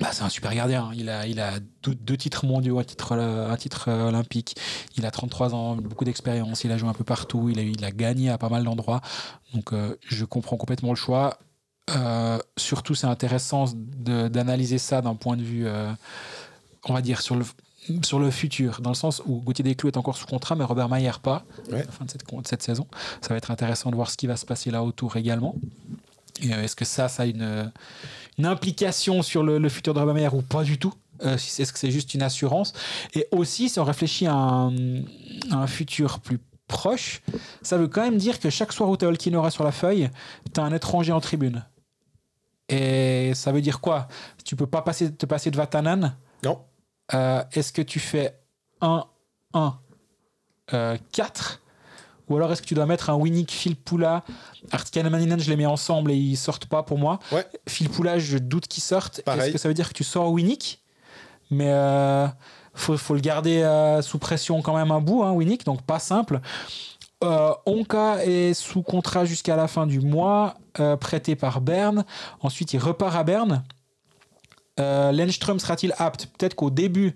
Bah, 0.01 0.09
c'est 0.11 0.23
un 0.23 0.29
super 0.29 0.53
gardien. 0.55 0.89
Il 0.95 1.09
a, 1.09 1.27
il 1.27 1.39
a 1.39 1.59
deux, 1.83 2.17
titres 2.17 2.45
mondiaux, 2.45 2.79
un 2.79 2.83
titre, 2.83 3.13
euh, 3.17 4.07
olympique. 4.07 4.55
Il 4.97 5.05
a 5.05 5.11
33 5.11 5.53
ans, 5.53 5.75
beaucoup 5.75 6.03
d'expérience. 6.03 6.63
Il 6.63 6.71
a 6.71 6.77
joué 6.77 6.89
un 6.89 6.93
peu 6.93 7.03
partout. 7.03 7.49
Il 7.49 7.85
a, 7.85 7.91
gagné 7.91 8.31
à 8.31 8.39
pas 8.39 8.49
mal 8.49 8.63
d'endroits. 8.63 9.01
Donc, 9.53 9.71
je 10.05 10.25
comprends 10.25 10.57
complètement 10.57 10.89
le 10.89 10.95
choix. 10.95 11.37
Surtout, 12.57 12.95
c'est 12.95 13.07
intéressant 13.07 13.65
d'analyser 13.73 14.79
ça 14.79 15.01
d'un 15.01 15.15
point 15.15 15.37
de 15.37 15.43
vue, 15.43 15.65
on 16.83 16.93
va 16.93 17.01
dire, 17.01 17.21
sur 17.21 17.37
le, 17.37 17.45
sur 18.03 18.19
le 18.19 18.31
futur, 18.31 18.81
dans 18.81 18.89
le 18.91 18.95
sens 18.95 19.21
où 19.25 19.41
Gauthier 19.41 19.63
Desclous 19.63 19.89
est 19.89 19.97
encore 19.97 20.17
sous 20.17 20.25
contrat, 20.25 20.55
mais 20.55 20.63
Robert 20.63 20.89
Mayer 20.89 21.11
pas, 21.21 21.43
Ouais. 21.71 21.81
à 21.81 21.85
la 21.85 21.91
fin 21.91 22.05
de 22.05 22.09
cette, 22.11 22.25
de 22.25 22.47
cette 22.47 22.63
saison. 22.63 22.87
Ça 23.21 23.29
va 23.29 23.37
être 23.37 23.51
intéressant 23.51 23.89
de 23.91 23.95
voir 23.95 24.09
ce 24.09 24.17
qui 24.17 24.27
va 24.27 24.35
se 24.37 24.45
passer 24.45 24.71
là 24.71 24.83
autour 24.83 25.15
également. 25.17 25.55
Euh, 26.45 26.63
Est-ce 26.63 26.75
que 26.75 26.85
ça, 26.85 27.07
ça 27.07 27.23
a 27.23 27.25
une, 27.25 27.71
une 28.37 28.45
implication 28.45 29.21
sur 29.21 29.43
le, 29.43 29.57
le 29.59 29.69
futur 29.69 29.93
de 29.93 29.99
Robert 29.99 30.15
Mayer 30.15 30.29
ou 30.33 30.41
pas 30.41 30.63
du 30.63 30.77
tout? 30.77 30.93
Euh, 31.23 31.35
Est-ce 31.35 31.71
que 31.71 31.79
c'est 31.79 31.91
juste 31.91 32.13
une 32.13 32.21
assurance? 32.23 32.73
Et 33.13 33.27
aussi, 33.31 33.69
si 33.69 33.79
on 33.79 33.83
réfléchit 33.85 34.27
à 34.27 34.33
un, 34.33 34.73
à 35.51 35.55
un 35.55 35.67
futur 35.67 36.19
plus 36.19 36.39
proche, 36.67 37.21
ça 37.61 37.77
veut 37.77 37.87
quand 37.87 38.01
même 38.01 38.17
dire 38.17 38.39
que 38.39 38.49
chaque 38.49 38.73
soir 38.73 38.89
où 38.89 38.97
tu 38.97 39.05
as 39.05 39.07
Olkinora 39.07 39.51
sur 39.51 39.63
la 39.63 39.71
feuille, 39.71 40.09
tu 40.53 40.59
as 40.59 40.63
un 40.63 40.73
étranger 40.73 41.11
en 41.11 41.21
tribune. 41.21 41.63
Et 42.67 43.31
ça 43.35 43.51
veut 43.51 43.61
dire 43.61 43.79
quoi? 43.79 44.07
Tu 44.43 44.55
peux 44.55 44.65
pas 44.65 44.81
passer, 44.81 45.13
te 45.13 45.25
passer 45.27 45.51
de 45.51 45.57
Vatanen? 45.57 46.15
Non 46.43 46.59
euh, 47.13 47.43
est-ce 47.51 47.71
que 47.71 47.81
tu 47.81 47.99
fais 47.99 48.39
1, 48.81 49.03
1, 49.53 49.77
euh, 50.73 50.97
4 51.11 51.61
Ou 52.29 52.35
alors 52.35 52.51
est-ce 52.51 52.61
que 52.61 52.67
tu 52.67 52.73
dois 52.73 52.85
mettre 52.85 53.09
un 53.09 53.15
Winnick, 53.15 53.51
Phil 53.51 53.75
Poula, 53.75 54.23
Artikan 54.71 55.05
et 55.05 55.09
Maninen, 55.09 55.39
je 55.39 55.49
les 55.49 55.55
mets 55.55 55.65
ensemble 55.65 56.11
et 56.11 56.15
ils 56.15 56.37
sortent 56.37 56.65
pas 56.65 56.83
pour 56.83 56.97
moi. 56.97 57.19
Ouais. 57.31 57.45
Phil 57.67 57.89
Poula, 57.89 58.17
je 58.19 58.37
doute 58.37 58.67
qu'ils 58.67 58.83
sortent. 58.83 59.21
Est-ce 59.27 59.51
que 59.51 59.57
ça 59.57 59.67
veut 59.67 59.73
dire 59.73 59.89
que 59.89 59.93
tu 59.93 60.03
sors 60.03 60.31
Winnick? 60.31 60.81
Mais 61.51 61.69
euh, 61.69 62.27
faut, 62.73 62.97
faut 62.97 63.13
le 63.13 63.19
garder 63.19 63.61
euh, 63.61 64.01
sous 64.01 64.17
pression 64.17 64.61
quand 64.61 64.75
même 64.75 64.91
un 64.91 65.01
bout, 65.01 65.23
hein, 65.23 65.31
Winnick, 65.31 65.65
donc 65.65 65.81
pas 65.83 65.99
simple. 65.99 66.39
Euh, 67.23 67.53
Onka 67.65 68.25
est 68.25 68.53
sous 68.53 68.81
contrat 68.81 69.25
jusqu'à 69.25 69.55
la 69.55 69.67
fin 69.67 69.87
du 69.87 69.99
mois, 69.99 70.55
prêté 70.99 71.35
par 71.35 71.61
Berne. 71.61 72.03
Ensuite, 72.41 72.73
il 72.73 72.79
repart 72.79 73.15
à 73.15 73.23
Berne. 73.23 73.63
Euh, 74.79 75.11
Lenström 75.11 75.59
sera-t-il 75.59 75.93
apte? 75.97 76.27
Peut-être 76.37 76.55
qu'au 76.55 76.69
début, 76.69 77.15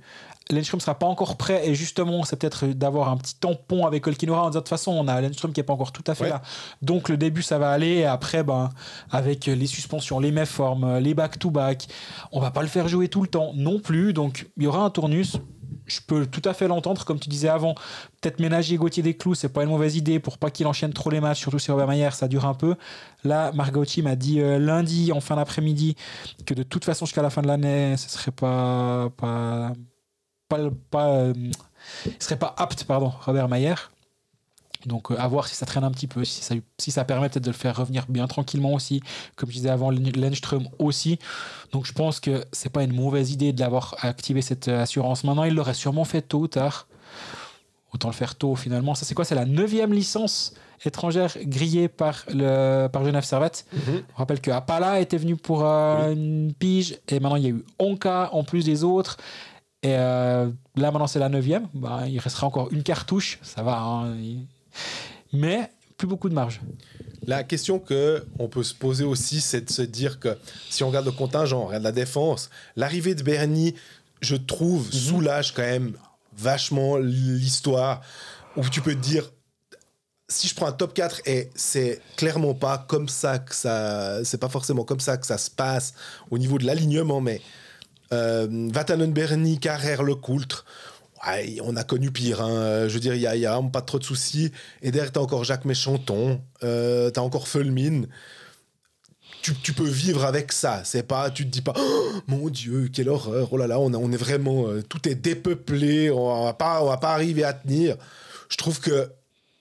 Lenström 0.51 0.79
sera 0.79 0.97
pas 0.97 1.05
encore 1.05 1.37
prêt 1.37 1.67
et 1.67 1.75
justement, 1.75 2.23
c'est 2.23 2.35
peut-être 2.35 2.65
d'avoir 2.67 3.09
un 3.09 3.17
petit 3.17 3.35
tampon 3.35 3.85
avec 3.85 4.07
Olkinora 4.07 4.43
en 4.45 4.49
disant 4.49 4.59
de 4.59 4.63
toute 4.63 4.69
façon, 4.69 4.91
on 4.93 5.07
a 5.07 5.21
Lenström 5.21 5.51
qui 5.53 5.59
est 5.59 5.63
pas 5.63 5.73
encore 5.73 5.91
tout 5.91 6.03
à 6.07 6.15
fait 6.15 6.23
Ouais. 6.23 6.29
là. 6.29 6.41
Donc 6.81 7.09
le 7.09 7.17
début, 7.17 7.41
ça 7.43 7.59
va 7.59 7.69
aller. 7.71 7.97
Et 7.97 8.05
après, 8.05 8.43
ben, 8.43 8.69
avec 9.11 9.45
les 9.45 9.67
suspensions, 9.67 10.19
les 10.19 10.31
méformes, 10.31 10.97
les 10.99 11.13
back-to-back, 11.13 11.87
on 12.31 12.39
va 12.39 12.49
pas 12.51 12.61
le 12.61 12.67
faire 12.67 12.87
jouer 12.87 13.09
tout 13.09 13.21
le 13.21 13.27
temps 13.27 13.51
non 13.55 13.79
plus. 13.79 14.13
Donc 14.13 14.47
il 14.57 14.63
y 14.63 14.67
aura 14.67 14.83
un 14.83 14.89
tournus. 14.89 15.37
Je 15.89 16.01
peux 16.05 16.25
tout 16.25 16.41
à 16.45 16.53
fait 16.53 16.67
l'entendre, 16.67 17.03
comme 17.05 17.19
tu 17.19 17.29
disais 17.29 17.49
avant. 17.49 17.75
Peut-être 18.21 18.39
ménager 18.39 18.77
Gauthier 18.77 19.03
des 19.03 19.15
clous, 19.15 19.35
c'est 19.35 19.49
pas 19.49 19.63
une 19.63 19.69
mauvaise 19.69 19.95
idée 19.95 20.19
pour 20.19 20.37
pas 20.37 20.49
qu'il 20.51 20.67
enchaîne 20.67 20.93
trop 20.93 21.09
les 21.09 21.19
matchs, 21.19 21.39
surtout 21.39 21.59
si 21.59 21.71
Robert 21.71 21.87
Mayer, 21.87 22.11
ça 22.11 22.27
dure 22.27 22.45
un 22.45 22.53
peu. 22.53 22.75
Là, 23.23 23.51
Marc 23.53 23.73
Gauthier 23.73 24.03
m'a 24.03 24.15
dit 24.15 24.41
euh, 24.41 24.59
lundi, 24.59 25.11
en 25.11 25.19
fin 25.19 25.35
d'après-midi, 25.35 25.95
que 26.45 26.53
de 26.53 26.63
toute 26.63 26.85
façon, 26.85 27.05
jusqu'à 27.05 27.21
la 27.21 27.29
fin 27.29 27.41
de 27.41 27.47
l'année, 27.47 27.97
ce 27.97 28.09
serait 28.09 28.31
pas. 28.31 29.09
pas, 29.17 29.73
pas, 30.47 30.57
pas 30.89 31.07
euh, 31.09 31.33
serait 32.19 32.39
pas 32.39 32.53
apte, 32.57 32.83
pardon, 32.83 33.11
Robert 33.25 33.49
Mayer. 33.49 33.75
Donc, 34.85 35.11
euh, 35.11 35.15
à 35.19 35.27
voir 35.27 35.47
si 35.47 35.55
ça 35.55 35.65
traîne 35.65 35.83
un 35.83 35.91
petit 35.91 36.07
peu, 36.07 36.23
si 36.23 36.41
ça, 36.41 36.55
si 36.77 36.91
ça 36.91 37.03
permet 37.03 37.27
peut-être 37.29 37.43
de 37.43 37.49
le 37.51 37.55
faire 37.57 37.75
revenir 37.75 38.05
bien 38.07 38.27
tranquillement 38.27 38.73
aussi. 38.73 39.01
Comme 39.35 39.49
je 39.49 39.55
disais 39.55 39.69
avant, 39.69 39.91
Len- 39.91 40.15
Lenström 40.15 40.67
aussi. 40.79 41.19
Donc, 41.73 41.85
je 41.85 41.91
pense 41.91 42.19
que 42.21 42.45
c'est 42.53 42.69
pas 42.71 42.83
une 42.83 42.93
mauvaise 42.93 43.31
idée 43.31 43.51
de 43.51 43.59
l'avoir 43.59 43.95
activé 43.99 44.41
cette 44.41 44.69
euh, 44.69 44.81
assurance. 44.83 45.23
Maintenant, 45.25 45.43
il 45.43 45.53
l'aurait 45.53 45.73
sûrement 45.73 46.05
fait 46.05 46.21
tôt 46.21 46.39
ou 46.39 46.47
tard. 46.47 46.87
Autant 47.93 48.07
le 48.09 48.13
faire 48.13 48.35
tôt 48.35 48.55
finalement. 48.55 48.93
Ça, 48.95 49.05
c'est 49.05 49.15
quoi? 49.15 49.25
C'est 49.25 49.35
la 49.35 49.45
neuvième 49.45 49.91
licence 49.93 50.53
étrangère 50.85 51.35
grillée 51.41 51.89
par, 51.89 52.23
le, 52.29 52.87
par 52.87 53.03
Genève 53.03 53.25
Servette. 53.25 53.65
On 54.15 54.17
rappelle 54.19 54.39
que 54.39 54.51
Apala 54.51 55.01
était 55.01 55.17
venu 55.17 55.35
pour 55.35 55.65
euh, 55.65 56.13
une 56.13 56.53
pige 56.53 56.97
et 57.09 57.19
maintenant 57.19 57.35
il 57.35 57.43
y 57.43 57.47
a 57.47 57.49
eu 57.49 57.65
Onka 57.79 58.29
en 58.31 58.43
plus 58.45 58.63
des 58.63 58.83
autres. 58.85 59.17
Et 59.83 59.89
euh, 59.97 60.49
là 60.75 60.91
maintenant 60.91 61.07
c'est 61.07 61.19
la 61.19 61.27
neuvième. 61.29 61.67
Bah, 61.73 62.03
il 62.07 62.17
restera 62.19 62.47
encore 62.47 62.71
une 62.71 62.83
cartouche, 62.83 63.39
ça 63.41 63.61
va. 63.63 63.77
hein. 63.81 64.15
Il- 64.15 64.45
Mais 65.33 65.69
plus 65.97 66.07
beaucoup 66.07 66.29
de 66.29 66.33
marge. 66.33 66.61
La 67.27 67.43
question 67.43 67.79
que 67.79 68.25
on 68.39 68.47
peut 68.47 68.63
se 68.63 68.73
poser 68.73 69.03
aussi, 69.03 69.41
c'est 69.41 69.61
de 69.61 69.69
se 69.69 69.81
dire 69.81 70.19
que 70.19 70.37
si 70.69 70.83
on 70.83 70.87
regarde 70.87 71.05
le 71.05 71.11
contingent, 71.11 71.61
on 71.61 71.65
regarde 71.67 71.83
la 71.83 71.91
défense, 71.91 72.49
l'arrivée 72.75 73.13
de 73.13 73.23
Bernie, 73.23 73.75
je 74.21 74.35
trouve, 74.35 74.91
soulage 74.91 75.53
quand 75.53 75.61
même 75.61 75.93
vachement 76.37 76.97
l'histoire 76.97 78.01
où 78.55 78.67
tu 78.69 78.81
peux 78.81 78.93
te 78.93 78.99
dire 78.99 79.29
si 80.29 80.47
je 80.47 80.55
prends 80.55 80.67
un 80.67 80.71
top 80.71 80.93
4 80.93 81.21
et 81.25 81.49
c'est 81.55 82.01
clairement 82.15 82.53
pas 82.53 82.77
comme 82.87 83.09
ça 83.09 83.39
que 83.39 83.53
ça 83.53 84.23
c'est 84.23 84.37
pas 84.37 84.47
forcément 84.47 84.83
comme 84.83 84.99
ça 84.99 85.17
que 85.17 85.25
ça 85.25 85.37
se 85.37 85.49
passe 85.49 85.93
au 86.29 86.37
niveau 86.37 86.59
de 86.59 86.65
l'alignement 86.65 87.19
mais 87.19 87.41
euh, 88.13 88.47
Vatanen 88.71 89.11
Bernie 89.11 89.59
Carrère 89.59 90.03
Le 90.03 90.15
Coultre 90.15 90.65
ouais, 91.27 91.57
on 91.63 91.75
a 91.75 91.83
connu 91.83 92.11
pire 92.11 92.41
hein. 92.41 92.87
je 92.87 92.93
veux 92.93 92.99
dire 92.99 93.15
il 93.15 93.21
y 93.21 93.27
a, 93.27 93.35
y 93.35 93.71
pas 93.71 93.81
trop 93.81 93.99
de 93.99 94.03
soucis 94.03 94.51
et 94.81 94.91
derrière 94.91 95.11
t'as 95.11 95.19
encore 95.19 95.43
Jacques 95.43 95.65
Méchanton 95.65 96.41
euh, 96.63 97.09
t'as 97.09 97.21
encore 97.21 97.47
Fulmin 97.47 98.03
tu 99.41 99.73
peux 99.73 99.87
vivre 99.87 100.25
avec 100.25 100.51
ça. 100.51 100.81
C'est 100.83 101.03
pas, 101.03 101.29
tu 101.31 101.45
te 101.45 101.49
dis 101.49 101.61
pas, 101.61 101.73
Oh, 101.77 102.11
mon 102.27 102.49
Dieu, 102.49 102.89
quelle 102.91 103.09
horreur, 103.09 103.49
oh 103.51 103.57
là 103.57 103.67
là, 103.67 103.79
on, 103.79 103.93
a- 103.93 103.97
on 103.97 104.11
est 104.11 104.17
vraiment, 104.17 104.67
euh, 104.67 104.81
tout 104.81 105.07
est 105.07 105.15
dépeuplé, 105.15 106.11
on 106.11 106.43
va 106.45 106.53
pas, 106.53 106.83
on 106.83 106.87
va 106.87 106.97
pas 106.97 107.13
arriver 107.13 107.43
à 107.43 107.53
tenir. 107.53 107.95
Je 108.49 108.57
trouve 108.57 108.79
que 108.79 109.09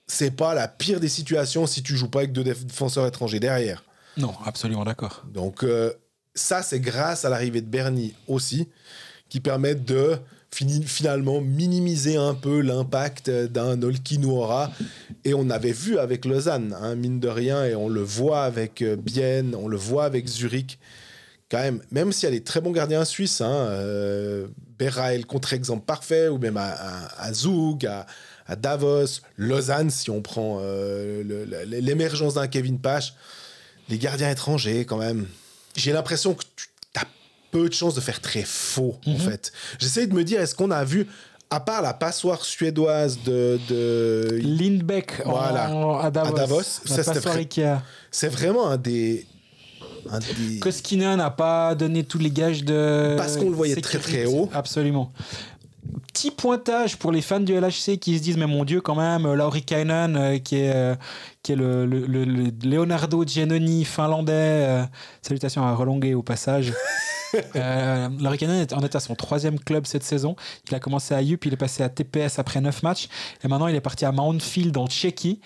c'est 0.07 0.31
pas 0.31 0.53
la 0.53 0.67
pire 0.67 0.99
des 0.99 1.09
situations 1.09 1.67
si 1.67 1.83
tu 1.83 1.95
joues 1.95 2.09
pas 2.09 2.19
avec 2.19 2.31
deux 2.31 2.43
défenseurs 2.43 3.05
étrangers 3.05 3.39
derrière. 3.39 3.83
Non, 4.17 4.33
absolument 4.45 4.83
d'accord. 4.83 5.23
Donc 5.31 5.63
euh, 5.63 5.93
ça, 6.35 6.61
c'est 6.63 6.79
grâce 6.79 7.25
à 7.25 7.29
l'arrivée 7.29 7.61
de 7.61 7.67
Bernie 7.67 8.13
aussi, 8.27 8.67
qui 9.29 9.39
permettent 9.39 9.85
de 9.85 10.17
finalement 10.51 11.41
minimiser 11.41 12.17
un 12.17 12.33
peu 12.33 12.61
l'impact 12.61 13.29
d'un 13.29 13.81
Olkinuora. 13.81 14.71
Et 15.25 15.33
on 15.33 15.49
avait 15.49 15.71
vu 15.71 15.97
avec 15.99 16.25
Lausanne, 16.25 16.75
hein, 16.81 16.95
mine 16.95 17.19
de 17.19 17.27
rien, 17.27 17.65
et 17.65 17.75
on 17.75 17.87
le 17.89 18.01
voit 18.01 18.43
avec 18.43 18.81
euh, 18.81 18.95
Bienne, 18.95 19.55
on 19.55 19.67
le 19.67 19.77
voit 19.77 20.05
avec 20.05 20.27
Zurich. 20.27 20.79
Quand 21.51 21.59
même, 21.59 21.81
même 21.91 22.11
s'il 22.11 22.29
y 22.29 22.31
a 22.31 22.35
des 22.35 22.43
très 22.43 22.61
bons 22.61 22.71
gardiens 22.71 23.05
suisses, 23.05 23.41
hein, 23.41 23.51
euh, 23.51 24.47
Berra 24.77 25.13
est 25.13 25.17
le 25.17 25.23
contre-exemple 25.23 25.85
parfait, 25.85 26.27
ou 26.27 26.37
même 26.37 26.57
à, 26.57 26.73
à- 27.17 27.31
à 28.47 28.55
Davos, 28.55 29.21
Lausanne, 29.37 29.89
si 29.91 30.09
on 30.09 30.21
prend 30.21 30.59
euh, 30.61 31.23
l'émergence 31.65 32.33
d'un 32.35 32.47
Kevin 32.47 32.79
Pache, 32.79 33.13
les 33.89 33.97
gardiens 33.97 34.29
étrangers, 34.31 34.85
quand 34.85 34.97
même. 34.97 35.27
J'ai 35.75 35.93
l'impression 35.93 36.33
que 36.33 36.43
tu 36.55 36.67
peu 37.51 37.67
de 37.69 37.73
chances 37.73 37.95
de 37.95 38.01
faire 38.01 38.21
très 38.21 38.43
faux, 38.43 38.97
en 39.07 39.17
fait. 39.17 39.51
J'essaie 39.79 40.07
de 40.07 40.13
me 40.13 40.23
dire, 40.23 40.39
est-ce 40.41 40.55
qu'on 40.55 40.71
a 40.71 40.83
vu, 40.83 41.07
à 41.49 41.59
part 41.59 41.81
la 41.81 41.93
passoire 41.93 42.43
suédoise 42.45 43.19
de. 43.25 43.59
de... 43.69 44.39
Lindbeck 44.43 45.21
en- 45.25 45.35
à 45.35 46.11
Davos. 46.11 46.35
À 46.35 46.37
Davos, 46.37 46.61
La 46.89 47.03
ça, 47.03 47.13
passoire. 47.13 47.35
Ikea. 47.35 47.81
C'est 48.11 48.29
vraiment 48.29 48.69
un 48.69 48.77
des. 48.77 49.25
Un 50.11 50.19
des... 50.19 50.59
Koskinen 50.59 51.17
n'a 51.17 51.29
pas 51.31 51.75
donné 51.75 52.03
tous 52.03 52.19
les 52.19 52.31
gages 52.31 52.63
de. 52.63 53.15
Parce 53.17 53.35
qu'on 53.37 53.49
le 53.49 53.55
voyait 53.55 53.75
très, 53.81 53.97
très 53.97 54.25
haut. 54.25 54.49
Absolument. 54.53 55.11
Petit 56.13 56.31
pointage 56.31 56.97
pour 56.97 57.11
les 57.11 57.21
fans 57.21 57.39
du 57.39 57.53
LHC 57.59 57.97
qui 57.99 58.17
se 58.17 58.21
disent 58.23 58.37
mais 58.37 58.45
mon 58.47 58.63
dieu 58.63 58.81
quand 58.81 58.95
même 58.95 59.31
Lauri 59.33 59.63
Kainen 59.63 60.15
euh, 60.15 60.37
qui 60.37 60.57
est 60.57 60.71
euh, 60.75 60.95
qui 61.41 61.53
est 61.53 61.55
le, 61.55 61.85
le- 61.85 62.05
le- 62.05 62.25
le 62.25 62.51
Leonardo 62.63 63.23
Giannoni 63.25 63.85
finlandais 63.85 64.33
euh, 64.33 64.83
salutations 65.21 65.63
à 65.65 65.73
Rolongué 65.73 66.13
au 66.13 66.21
passage 66.21 66.73
euh, 67.55 68.09
est- 68.61 68.73
en 68.73 68.81
est 68.81 68.95
à 68.95 68.99
son 68.99 69.15
troisième 69.15 69.59
club 69.59 69.85
cette 69.85 70.03
saison. 70.03 70.35
Il 70.69 70.75
a 70.75 70.79
commencé 70.79 71.13
à 71.13 71.21
Yup 71.21 71.45
il 71.45 71.53
est 71.53 71.57
passé 71.57 71.83
à 71.83 71.89
TPS 71.89 72.39
après 72.39 72.61
9 72.61 72.83
matchs. 72.83 73.07
Et 73.43 73.47
maintenant 73.47 73.67
il 73.67 73.75
est 73.75 73.81
parti 73.81 74.05
à 74.05 74.11
Mountfield 74.11 74.75
en 74.77 74.87
Tchéquie 74.87 75.39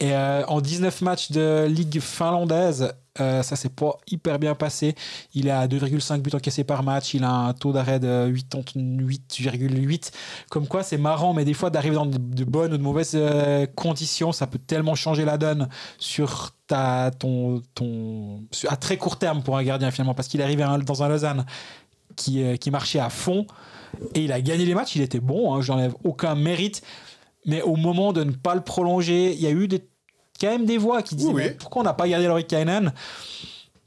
et 0.00 0.14
euh, 0.14 0.44
en 0.46 0.60
19 0.60 1.02
matchs 1.02 1.30
de 1.30 1.66
ligue 1.68 2.00
finlandaise, 2.00 2.92
euh, 3.20 3.42
ça 3.42 3.56
s'est 3.56 3.68
pas 3.68 3.98
hyper 4.10 4.38
bien 4.38 4.54
passé. 4.54 4.94
Il 5.34 5.46
est 5.46 5.50
à 5.50 5.66
2,5 5.66 6.20
buts 6.20 6.30
encaissés 6.32 6.64
par 6.64 6.82
match. 6.82 7.12
Il 7.12 7.24
a 7.24 7.30
un 7.30 7.52
taux 7.52 7.72
d'arrêt 7.72 8.00
de 8.00 8.32
88,8. 8.32 10.10
Comme 10.48 10.66
quoi, 10.66 10.82
c'est 10.82 10.96
marrant, 10.96 11.34
mais 11.34 11.44
des 11.44 11.54
fois, 11.54 11.70
d'arriver 11.70 11.96
dans 11.96 12.06
de, 12.06 12.44
bonnes 12.44 12.72
ou 12.72 12.78
de 12.78 12.82
mauvaises 12.82 13.12
euh, 13.14 13.66
conditions, 13.74 14.32
ça 14.32 14.46
peut 14.46 14.58
tellement 14.58 14.94
changer 14.94 15.24
la 15.24 15.36
donne 15.36 15.68
sur 15.98 16.52
ta, 16.66 17.10
ton, 17.10 17.62
ton, 17.74 18.40
à 18.68 18.76
très 18.76 18.96
court 18.96 19.18
terme 19.18 19.42
pour 19.42 19.56
un 19.58 19.62
gardien 19.62 19.90
finalement, 19.90 20.14
parce 20.14 20.28
qu'il 20.28 20.40
un- 20.40 20.78
dans 20.78 21.02
un 21.02 21.08
Lausanne 21.08 21.44
qui, 22.16 22.42
euh, 22.42 22.56
qui 22.56 22.70
marchait 22.70 23.00
à 23.00 23.10
fond 23.10 23.46
et 24.14 24.24
il 24.24 24.32
a 24.32 24.40
gagné 24.40 24.64
les 24.64 24.74
matchs. 24.74 24.96
Il 24.96 25.02
était 25.02 25.20
bon, 25.20 25.54
hein, 25.54 25.62
je 25.62 25.72
n'enlève 25.72 25.94
aucun 26.04 26.34
mérite. 26.34 26.82
Mais 27.46 27.62
au 27.62 27.76
moment 27.76 28.12
de 28.12 28.24
ne 28.24 28.32
pas 28.32 28.54
le 28.54 28.60
prolonger, 28.60 29.32
il 29.32 29.40
y 29.40 29.46
a 29.46 29.50
eu 29.50 29.66
des, 29.68 29.82
quand 30.40 30.48
même 30.48 30.66
des 30.66 30.78
voix 30.78 31.02
qui 31.02 31.14
disaient 31.14 31.30
Oui, 31.30 31.34
oui. 31.36 31.42
mais 31.48 31.50
pourquoi 31.54 31.82
on 31.82 31.84
n'a 31.84 31.94
pas 31.94 32.08
gardé 32.08 32.26
Laurie 32.26 32.46
Kainen 32.46 32.92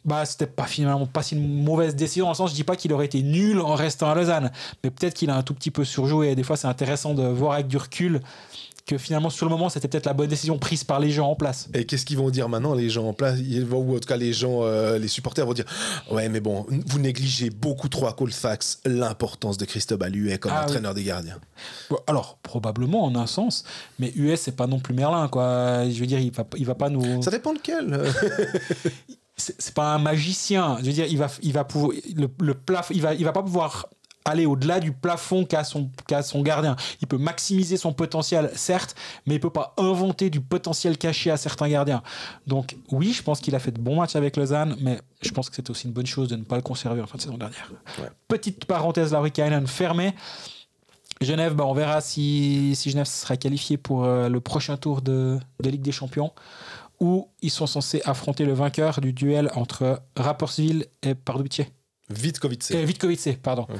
bah, 0.05 0.25
c'était 0.25 0.47
pas 0.47 0.65
finalement 0.65 1.05
pas 1.05 1.23
si 1.23 1.35
une 1.35 1.63
mauvaise 1.63 1.95
décision 1.95 2.25
dans 2.25 2.31
le 2.31 2.35
sens 2.35 2.49
je 2.49 2.55
dis 2.55 2.65
pas 2.65 2.75
qu'il 2.75 2.91
aurait 2.91 3.05
été 3.05 3.21
nul 3.21 3.61
en 3.61 3.73
restant 3.73 4.09
à 4.09 4.15
Lausanne. 4.15 4.51
Mais 4.83 4.89
peut-être 4.89 5.13
qu'il 5.13 5.29
a 5.29 5.35
un 5.37 5.43
tout 5.43 5.53
petit 5.53 5.71
peu 5.71 5.85
surjoué. 5.85 6.31
Et 6.31 6.35
des 6.35 6.43
fois 6.43 6.57
c'est 6.57 6.67
intéressant 6.67 7.13
de 7.13 7.23
voir 7.23 7.53
avec 7.53 7.67
du 7.67 7.77
recul 7.77 8.19
que 8.85 8.97
finalement 8.97 9.29
sur 9.29 9.45
le 9.45 9.49
moment 9.51 9.69
c'était 9.69 9.87
peut-être 9.87 10.05
la 10.05 10.13
bonne 10.13 10.27
décision 10.27 10.57
prise 10.59 10.83
par 10.83 10.99
les 10.99 11.09
gens 11.09 11.29
en 11.29 11.35
place 11.35 11.69
Et 11.73 11.85
qu'est-ce 11.85 12.05
qu'ils 12.05 12.17
vont 12.17 12.29
dire 12.29 12.49
maintenant, 12.49 12.73
les 12.73 12.89
gens 12.89 13.07
en 13.07 13.13
place? 13.13 13.39
Ils 13.39 13.63
vont, 13.65 13.79
Ou 13.79 13.95
en 13.95 13.99
tout 13.99 14.07
cas, 14.09 14.17
les 14.17 14.33
gens, 14.33 14.63
euh, 14.63 14.97
les 14.99 15.07
supporters 15.07 15.45
vont 15.45 15.53
dire 15.53 15.63
Ouais, 16.11 16.27
mais 16.27 16.41
bon, 16.41 16.65
vous 16.87 16.99
négligez 16.99 17.49
beaucoup 17.49 17.87
trop 17.87 18.07
à 18.07 18.13
Colfax 18.13 18.79
l'importance 18.85 19.57
de 19.57 19.63
Christophe 19.65 20.01
Huet 20.11 20.37
comme 20.37 20.51
Ah 20.53 20.59
oui. 20.59 20.63
entraîneur 20.65 20.93
des 20.93 21.03
gardiens. 21.03 21.39
Alors 22.07 22.37
probablement 22.43 23.05
en 23.05 23.15
un 23.15 23.25
sens 23.27 23.63
mais 23.99 24.11
US 24.15 24.41
c'est 24.41 24.55
pas 24.55 24.67
non 24.67 24.79
plus 24.79 24.93
Merlin 24.93 25.27
quoi 25.29 25.89
je 25.89 25.97
veux 25.99 26.05
dire 26.05 26.19
il 26.19 26.31
va, 26.31 26.45
il 26.57 26.65
va 26.65 26.75
pas 26.75 26.89
nous 26.89 27.21
Ça 27.21 27.31
dépend 27.31 27.53
lequel. 27.53 28.03
c'est 29.37 29.55
c'est 29.59 29.73
pas 29.73 29.93
un 29.95 29.99
magicien. 29.99 30.77
Je 30.81 30.85
veux 30.87 30.91
dire, 30.93 31.05
il 31.09 31.17
va, 31.17 31.27
il 31.41 31.53
va 31.53 31.63
pouvoir, 31.63 31.91
le, 32.15 32.27
le 32.41 32.53
plaf- 32.53 32.91
il 32.91 33.01
va, 33.01 33.13
il 33.15 33.23
va 33.25 33.31
pas 33.31 33.41
pouvoir 33.43 33.87
aller 34.25 34.45
au-delà 34.45 34.79
du 34.79 34.91
plafond 34.91 35.45
qu'a 35.45 35.63
son, 35.63 35.89
son 36.23 36.41
gardien. 36.41 36.75
Il 37.01 37.07
peut 37.07 37.17
maximiser 37.17 37.77
son 37.77 37.93
potentiel, 37.93 38.51
certes, 38.55 38.95
mais 39.25 39.35
il 39.35 39.39
peut 39.39 39.49
pas 39.49 39.73
inventer 39.77 40.29
du 40.29 40.41
potentiel 40.41 40.97
caché 40.97 41.31
à 41.31 41.37
certains 41.37 41.69
gardiens. 41.69 42.03
Donc 42.47 42.77
oui, 42.91 43.13
je 43.13 43.23
pense 43.23 43.39
qu'il 43.39 43.55
a 43.55 43.59
fait 43.59 43.71
de 43.71 43.79
bons 43.79 43.97
matchs 43.97 44.15
avec 44.15 44.37
Lausanne, 44.37 44.75
mais 44.81 44.99
je 45.21 45.31
pense 45.31 45.49
que 45.49 45.55
c'est 45.55 45.69
aussi 45.69 45.87
une 45.87 45.93
bonne 45.93 46.05
chose 46.05 46.29
de 46.29 46.35
ne 46.35 46.43
pas 46.43 46.55
le 46.55 46.61
conserver 46.61 47.01
en 47.01 47.07
fin 47.07 47.17
de 47.17 47.21
saison 47.21 47.37
dernière. 47.37 47.71
Ouais. 47.99 48.09
Petite 48.27 48.65
parenthèse, 48.65 49.13
Laurie 49.13 49.31
Kainen 49.31 49.67
fermée. 49.67 50.13
Genève, 51.21 51.53
bah, 51.53 51.65
on 51.65 51.73
verra 51.73 52.01
si, 52.01 52.75
si 52.75 52.89
Genève 52.89 53.05
sera 53.05 53.37
qualifié 53.37 53.77
pour 53.77 54.03
euh, 54.03 54.27
le 54.27 54.41
prochain 54.41 54.77
tour 54.77 55.01
de, 55.01 55.39
de 55.61 55.69
Ligue 55.69 55.81
des 55.81 55.91
Champions, 55.91 56.33
où 56.99 57.29
ils 57.41 57.51
sont 57.51 57.67
censés 57.67 58.01
affronter 58.03 58.45
le 58.45 58.53
vainqueur 58.53 58.99
du 58.99 59.13
duel 59.13 59.49
entre 59.55 60.01
Rapperswil 60.17 60.87
et 61.01 61.15
Pardubice. 61.15 61.61
Vitkovice, 62.83 63.29
pardon. 63.41 63.67
Ok. 63.69 63.79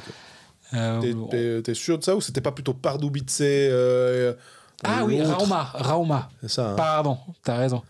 Euh, 0.74 1.62
T'es- 1.62 1.74
sûr 1.74 1.98
de 2.00 2.04
ça 2.04 2.16
ou 2.16 2.22
c'était 2.22 2.42
pas 2.42 2.52
plutôt 2.52 2.74
Pardubice 2.74 3.40
euh, 3.42 4.34
ah 4.84 5.06
oui, 5.06 5.18
l'autre 5.20 5.38
Rauma, 5.38 5.70
Rauma. 5.74 6.30
C'est 6.42 6.50
ça. 6.50 6.72
hein. 6.72 6.76
Pardon, 6.76 7.18
t'as 7.44 7.56
raison. 7.58 7.82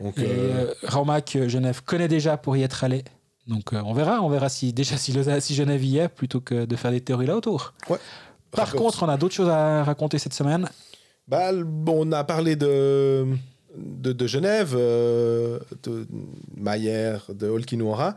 Donc, 0.00 0.18
euh, 0.18 0.24
euh, 0.26 0.74
Rauma 0.84 1.20
que 1.20 1.48
Genève 1.48 1.82
connaît 1.84 2.08
déjà 2.08 2.36
pour 2.36 2.56
y 2.56 2.62
être 2.62 2.84
allé. 2.84 3.04
Donc 3.46 3.72
euh, 3.72 3.80
on 3.84 3.94
verra, 3.94 4.20
on 4.20 4.28
verra 4.28 4.48
si 4.48 4.72
déjà 4.72 4.96
si, 4.96 5.12
Genève 5.54 5.84
y 5.84 5.98
est 5.98 6.08
plutôt 6.08 6.40
que 6.40 6.66
de 6.66 6.76
faire 6.76 6.90
des 6.90 7.00
théories 7.00 7.26
là 7.26 7.36
autour. 7.36 7.72
Ouais. 7.88 7.98
Par 8.50 8.72
contre, 8.72 9.02
on 9.02 9.08
a 9.08 9.16
d'autres 9.16 9.34
choses 9.34 9.48
à 9.48 9.84
raconter 9.84 10.18
cette 10.18 10.34
semaine. 10.34 10.68
Bah, 11.26 11.50
on 11.86 12.12
a 12.12 12.24
parlé 12.24 12.56
de, 12.56 13.26
de, 13.76 14.12
de 14.12 14.26
Genève, 14.26 14.74
euh, 14.76 15.58
de 15.82 16.06
Mayer, 16.56 17.16
de 17.28 17.48
Olkinuora. 17.48 18.14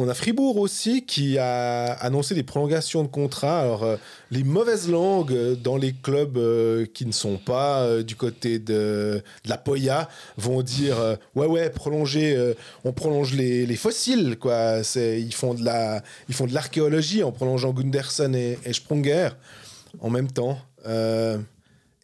On 0.00 0.08
a 0.08 0.14
Fribourg 0.14 0.58
aussi 0.58 1.04
qui 1.04 1.38
a 1.38 1.86
annoncé 1.94 2.32
des 2.36 2.44
prolongations 2.44 3.02
de 3.02 3.08
contrats. 3.08 3.62
Alors, 3.62 3.82
euh, 3.82 3.96
les 4.30 4.44
mauvaises 4.44 4.88
langues 4.88 5.32
euh, 5.32 5.56
dans 5.56 5.76
les 5.76 5.92
clubs 5.92 6.38
euh, 6.38 6.86
qui 6.94 7.04
ne 7.04 7.10
sont 7.10 7.36
pas 7.36 8.04
du 8.04 8.14
côté 8.14 8.60
de, 8.60 9.20
la 9.44 9.58
Poya 9.58 10.08
vont 10.36 10.62
dire 10.62 11.16
Ouais, 11.34 11.46
ouais, 11.46 11.68
prolonger, 11.70 12.54
on 12.84 12.92
prolonge 12.92 13.34
les, 13.34 13.66
les 13.66 13.74
fossiles. 13.74 14.38
Quoi. 14.38 14.82
Ils 14.94 15.34
font 15.34 15.54
de 15.54 15.64
ils 16.28 16.34
font 16.34 16.46
de 16.46 16.54
l'archéologie 16.54 17.24
en 17.24 17.32
prolongeant 17.32 17.72
Gunderson 17.72 18.32
et, 18.34 18.72
Sprunger 18.72 19.30
en 20.00 20.10
même 20.10 20.30
temps. 20.30 20.58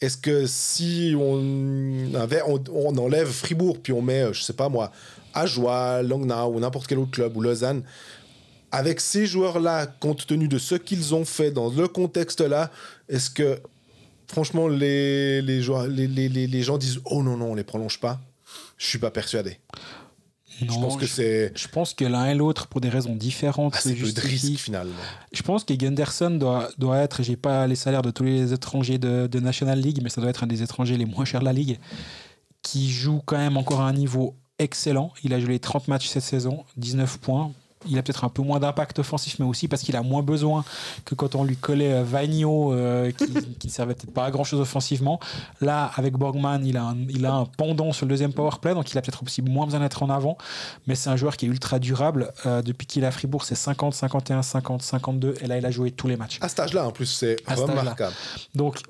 Est-ce 0.00 0.16
que 0.16 0.46
si 0.46 1.14
on, 1.16 2.10
on, 2.12 2.98
enlève 2.98 3.28
Fribourg, 3.28 3.78
puis 3.80 3.92
on 3.92 4.02
met, 4.02 4.32
je 4.32 4.42
sais 4.42 4.52
pas 4.52 4.68
moi, 4.68 4.90
Ajoie, 5.34 6.02
Langnau 6.02 6.52
ou 6.54 6.60
n'importe 6.60 6.86
quel 6.86 6.98
autre 6.98 7.10
club, 7.10 7.36
ou 7.36 7.40
Lausanne, 7.42 7.82
avec 8.72 9.00
ces 9.00 9.26
joueurs-là, 9.26 9.86
compte 9.86 10.26
tenu 10.26 10.48
de 10.48 10.58
ce 10.58 10.74
qu'ils 10.74 11.14
ont 11.14 11.24
fait 11.24 11.50
dans 11.50 11.68
le 11.70 11.86
contexte-là, 11.88 12.70
est-ce 13.08 13.30
que, 13.30 13.60
franchement, 14.26 14.66
les, 14.68 15.42
les, 15.42 15.62
joueurs, 15.62 15.86
les, 15.86 16.06
les, 16.08 16.28
les- 16.28 16.46
les 16.46 16.62
gens 16.62 16.78
disent 16.78 17.00
Oh 17.04 17.22
non, 17.22 17.36
non, 17.36 17.52
on 17.52 17.54
les 17.54 17.64
prolonge 17.64 18.00
pas? 18.00 18.20
Je 18.78 18.86
suis 18.86 18.98
pas 18.98 19.10
persuadé. 19.10 19.58
je 20.60 20.66
pense 20.66 20.96
que 20.96 21.06
c'est 21.06 21.52
je 21.56 21.66
pense 21.68 21.94
que 21.94 22.04
l'un 22.04 22.26
et 22.26 22.34
l'autre, 22.34 22.68
pour 22.68 22.80
des 22.80 22.88
raisons 22.88 23.16
différentes, 23.16 23.74
peu 23.82 23.90
de 23.90 23.94
justifient. 23.96 24.48
risque 24.52 24.62
finalement. 24.62 24.92
Je 25.32 25.42
pense 25.42 25.64
que 25.64 25.74
Gunderson 25.74 26.30
doit, 26.30 26.68
doit 26.78 26.98
être, 26.98 27.22
j'ai 27.24 27.36
pas 27.36 27.66
les 27.66 27.74
salaires 27.76 28.02
de 28.02 28.10
tous 28.10 28.22
les 28.24 28.52
étrangers 28.52 28.98
de, 28.98 29.26
de 29.26 29.40
National 29.40 29.80
League, 29.80 29.98
mais 30.02 30.10
ça 30.10 30.20
doit 30.20 30.30
être 30.30 30.44
un 30.44 30.46
des 30.46 30.62
étrangers 30.62 30.96
les 30.96 31.06
moins 31.06 31.24
chers 31.24 31.40
de 31.40 31.44
la 31.44 31.52
ligue, 31.52 31.78
qui 32.62 32.90
joue 32.90 33.20
quand 33.24 33.36
même 33.36 33.56
encore 33.56 33.80
à 33.80 33.88
un 33.88 33.92
niveau 33.92 34.36
excellent. 34.58 35.12
Il 35.22 35.34
a 35.34 35.40
joué 35.40 35.50
les 35.50 35.58
30 35.58 35.88
matchs 35.88 36.08
cette 36.08 36.22
saison, 36.22 36.64
19 36.76 37.18
points. 37.18 37.52
Il 37.86 37.98
a 37.98 38.02
peut-être 38.02 38.24
un 38.24 38.30
peu 38.30 38.40
moins 38.40 38.60
d'impact 38.60 38.98
offensif, 39.00 39.38
mais 39.38 39.44
aussi 39.44 39.68
parce 39.68 39.82
qu'il 39.82 39.94
a 39.94 40.02
moins 40.02 40.22
besoin 40.22 40.64
que 41.04 41.14
quand 41.14 41.34
on 41.34 41.44
lui 41.44 41.56
collait 41.56 41.92
euh, 41.92 42.02
Vagno, 42.02 42.72
euh, 42.72 43.10
qui, 43.10 43.26
qui 43.58 43.66
ne 43.66 43.72
servait 43.72 43.94
peut-être 43.94 44.14
pas 44.14 44.24
à 44.24 44.30
grand-chose 44.30 44.58
offensivement. 44.58 45.20
Là, 45.60 45.90
avec 45.96 46.14
Borgman, 46.14 46.64
il 46.64 46.78
a, 46.78 46.84
un, 46.84 46.96
il 47.10 47.26
a 47.26 47.34
un 47.34 47.44
pendant 47.44 47.92
sur 47.92 48.06
le 48.06 48.10
deuxième 48.10 48.32
power 48.32 48.52
play, 48.62 48.72
donc 48.72 48.90
il 48.90 48.96
a 48.96 49.02
peut-être 49.02 49.22
aussi 49.22 49.42
moins 49.42 49.66
besoin 49.66 49.80
d'être 49.80 50.02
en 50.02 50.08
avant. 50.08 50.38
Mais 50.86 50.94
c'est 50.94 51.10
un 51.10 51.16
joueur 51.16 51.36
qui 51.36 51.44
est 51.44 51.48
ultra 51.50 51.78
durable. 51.78 52.32
Euh, 52.46 52.62
depuis 52.62 52.86
qu'il 52.86 53.04
est 53.04 53.06
à 53.06 53.10
Fribourg, 53.10 53.44
c'est 53.44 53.54
50, 53.54 53.92
51, 53.92 54.40
50, 54.40 54.80
52. 54.80 55.34
Et 55.42 55.46
là, 55.46 55.58
il 55.58 55.66
a 55.66 55.70
joué 55.70 55.90
tous 55.90 56.08
les 56.08 56.16
matchs. 56.16 56.38
À 56.40 56.48
cet 56.48 56.60
âge-là, 56.60 56.86
en 56.86 56.90
plus, 56.90 57.06
c'est 57.06 57.36
remarquable. 57.46 58.14
Donc, 58.54 58.80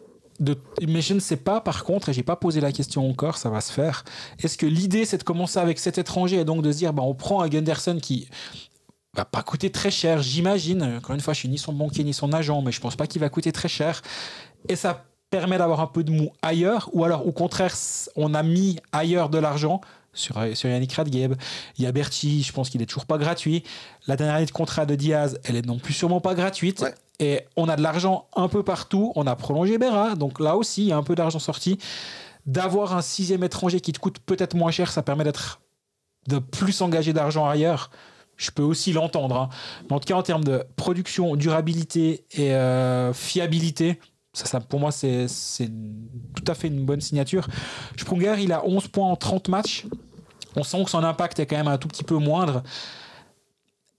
mais 0.41 1.01
je 1.01 1.15
ne 1.15 1.21
sais 1.21 1.37
pas 1.37 1.61
par 1.61 1.85
contre, 1.85 2.09
et 2.09 2.13
j'ai 2.13 2.23
pas 2.23 2.37
posé 2.37 2.61
la 2.61 2.73
question 2.73 3.09
encore, 3.09 3.37
ça 3.37 3.51
va 3.51 3.61
se 3.61 3.73
faire. 3.73 4.05
Est-ce 4.43 4.59
que 4.59 4.67
l'idée 4.67 5.05
c'est 5.05 5.19
de 5.19 5.23
commencer 5.23 5.59
avec 5.59 5.79
cet 5.79 5.99
étranger 5.99 6.41
et 6.41 6.45
donc 6.45 6.63
de 6.63 6.73
se 6.73 6.79
dire, 6.79 6.93
bah, 6.93 7.03
on 7.03 7.15
prend 7.15 7.43
un 7.43 7.49
Gunderson 7.49 7.99
qui 8.01 8.29
va 9.15 9.25
pas 9.25 9.43
coûter 9.43 9.71
très 9.71 9.91
cher, 9.91 10.23
j'imagine. 10.23 10.83
Encore 10.99 11.15
une 11.15 11.21
fois, 11.21 11.35
je 11.35 11.41
suis 11.41 11.49
ni 11.49 11.59
son 11.59 11.73
banquier 11.73 12.05
ni 12.05 12.13
son 12.13 12.33
agent, 12.33 12.61
mais 12.63 12.73
je 12.73 12.81
pense 12.81 12.97
pas 12.97 13.07
qu'il 13.07 13.21
va 13.21 13.29
coûter 13.29 13.53
très 13.53 13.69
cher. 13.69 14.03
Et 14.69 14.77
ça 14.77 15.05
permet 15.31 15.59
d'avoir 15.59 15.81
un 15.81 15.87
peu 15.87 16.05
de 16.05 16.11
mou 16.11 16.31
ailleurs, 16.43 16.91
ou 16.93 17.05
alors 17.05 17.27
au 17.27 17.33
contraire, 17.33 17.75
on 18.17 18.35
a 18.35 18.43
mis 18.43 18.79
ailleurs 18.93 19.29
de 19.29 19.39
l'argent 19.39 19.81
sur, 20.15 20.37
sur 20.55 20.69
Yannick 20.69 20.93
Radgeb. 20.93 21.35
Il 21.77 21.85
y 21.85 21.87
a 21.87 21.93
Berti, 21.93 22.43
je 22.43 22.53
pense 22.53 22.71
qu'il 22.71 22.81
est 22.83 22.87
toujours 22.87 23.07
pas 23.07 23.19
gratuit. 23.19 23.63
La 24.07 24.17
dernière 24.17 24.37
année 24.37 24.47
de 24.47 24.51
contrat 24.51 24.87
de 24.87 24.95
Diaz, 24.95 25.39
elle 25.45 25.57
est 25.57 25.67
non 25.67 25.79
plus 25.79 25.93
sûrement 25.93 26.21
pas 26.21 26.35
gratuite. 26.35 26.81
Ouais. 26.81 26.95
Et 27.21 27.43
on 27.57 27.69
a 27.69 27.77
de 27.77 27.83
l'argent 27.83 28.27
un 28.35 28.49
peu 28.49 28.63
partout. 28.63 29.13
On 29.15 29.27
a 29.27 29.37
prolongé 29.37 29.79
Berra, 29.79 30.15
donc 30.17 30.41
là 30.41 30.57
aussi, 30.57 30.83
il 30.83 30.89
y 30.89 30.93
a 30.93 30.97
un 30.97 31.03
peu 31.03 31.15
d'argent 31.15 31.39
sorti. 31.39 31.79
D'avoir 32.47 32.97
un 32.97 33.03
sixième 33.03 33.43
étranger 33.45 33.81
qui 33.81 33.93
te 33.93 33.99
coûte 33.99 34.19
peut-être 34.19 34.55
moins 34.55 34.71
cher, 34.71 34.91
ça 34.93 35.03
permet 35.03 35.25
d'être 35.25 35.61
de 36.29 36.39
plus 36.39 36.81
engagé 36.83 37.13
d'argent 37.13 37.47
ailleurs. 37.47 37.91
Je 38.37 38.51
peux 38.51 38.63
aussi 38.63 38.93
l'entendre. 38.93 39.37
hein. 39.37 39.49
Mais 39.89 39.95
en 39.97 40.01
tout 40.01 40.07
cas, 40.09 40.17
en 40.17 40.23
termes 40.23 40.45
de 40.45 40.65
production, 40.77 41.37
durabilité 41.37 42.25
et 42.33 42.53
euh, 42.53 43.13
fiabilité, 43.13 44.01
ça, 44.35 44.45
ça, 44.47 44.61
pour 44.61 44.81
moi, 44.81 44.91
c'est 44.93 45.27
tout 46.35 46.45
à 46.47 46.55
fait 46.55 46.69
une 46.69 46.85
bonne 46.85 47.01
signature. 47.01 47.47
Sprunger, 47.97 48.35
il 48.41 48.53
a 48.53 48.65
11 48.67 48.89
points 48.89 49.09
en 49.09 49.17
30 49.17 49.49
matchs. 49.49 49.87
On 50.57 50.63
sent 50.63 50.85
que 50.85 50.91
son 50.91 51.03
impact 51.03 51.39
est 51.41 51.47
quand 51.47 51.57
même 51.57 51.69
un 51.69 51.79
tout 51.79 51.89
petit 51.89 52.05
peu 52.05 52.17
moindre. 52.19 52.63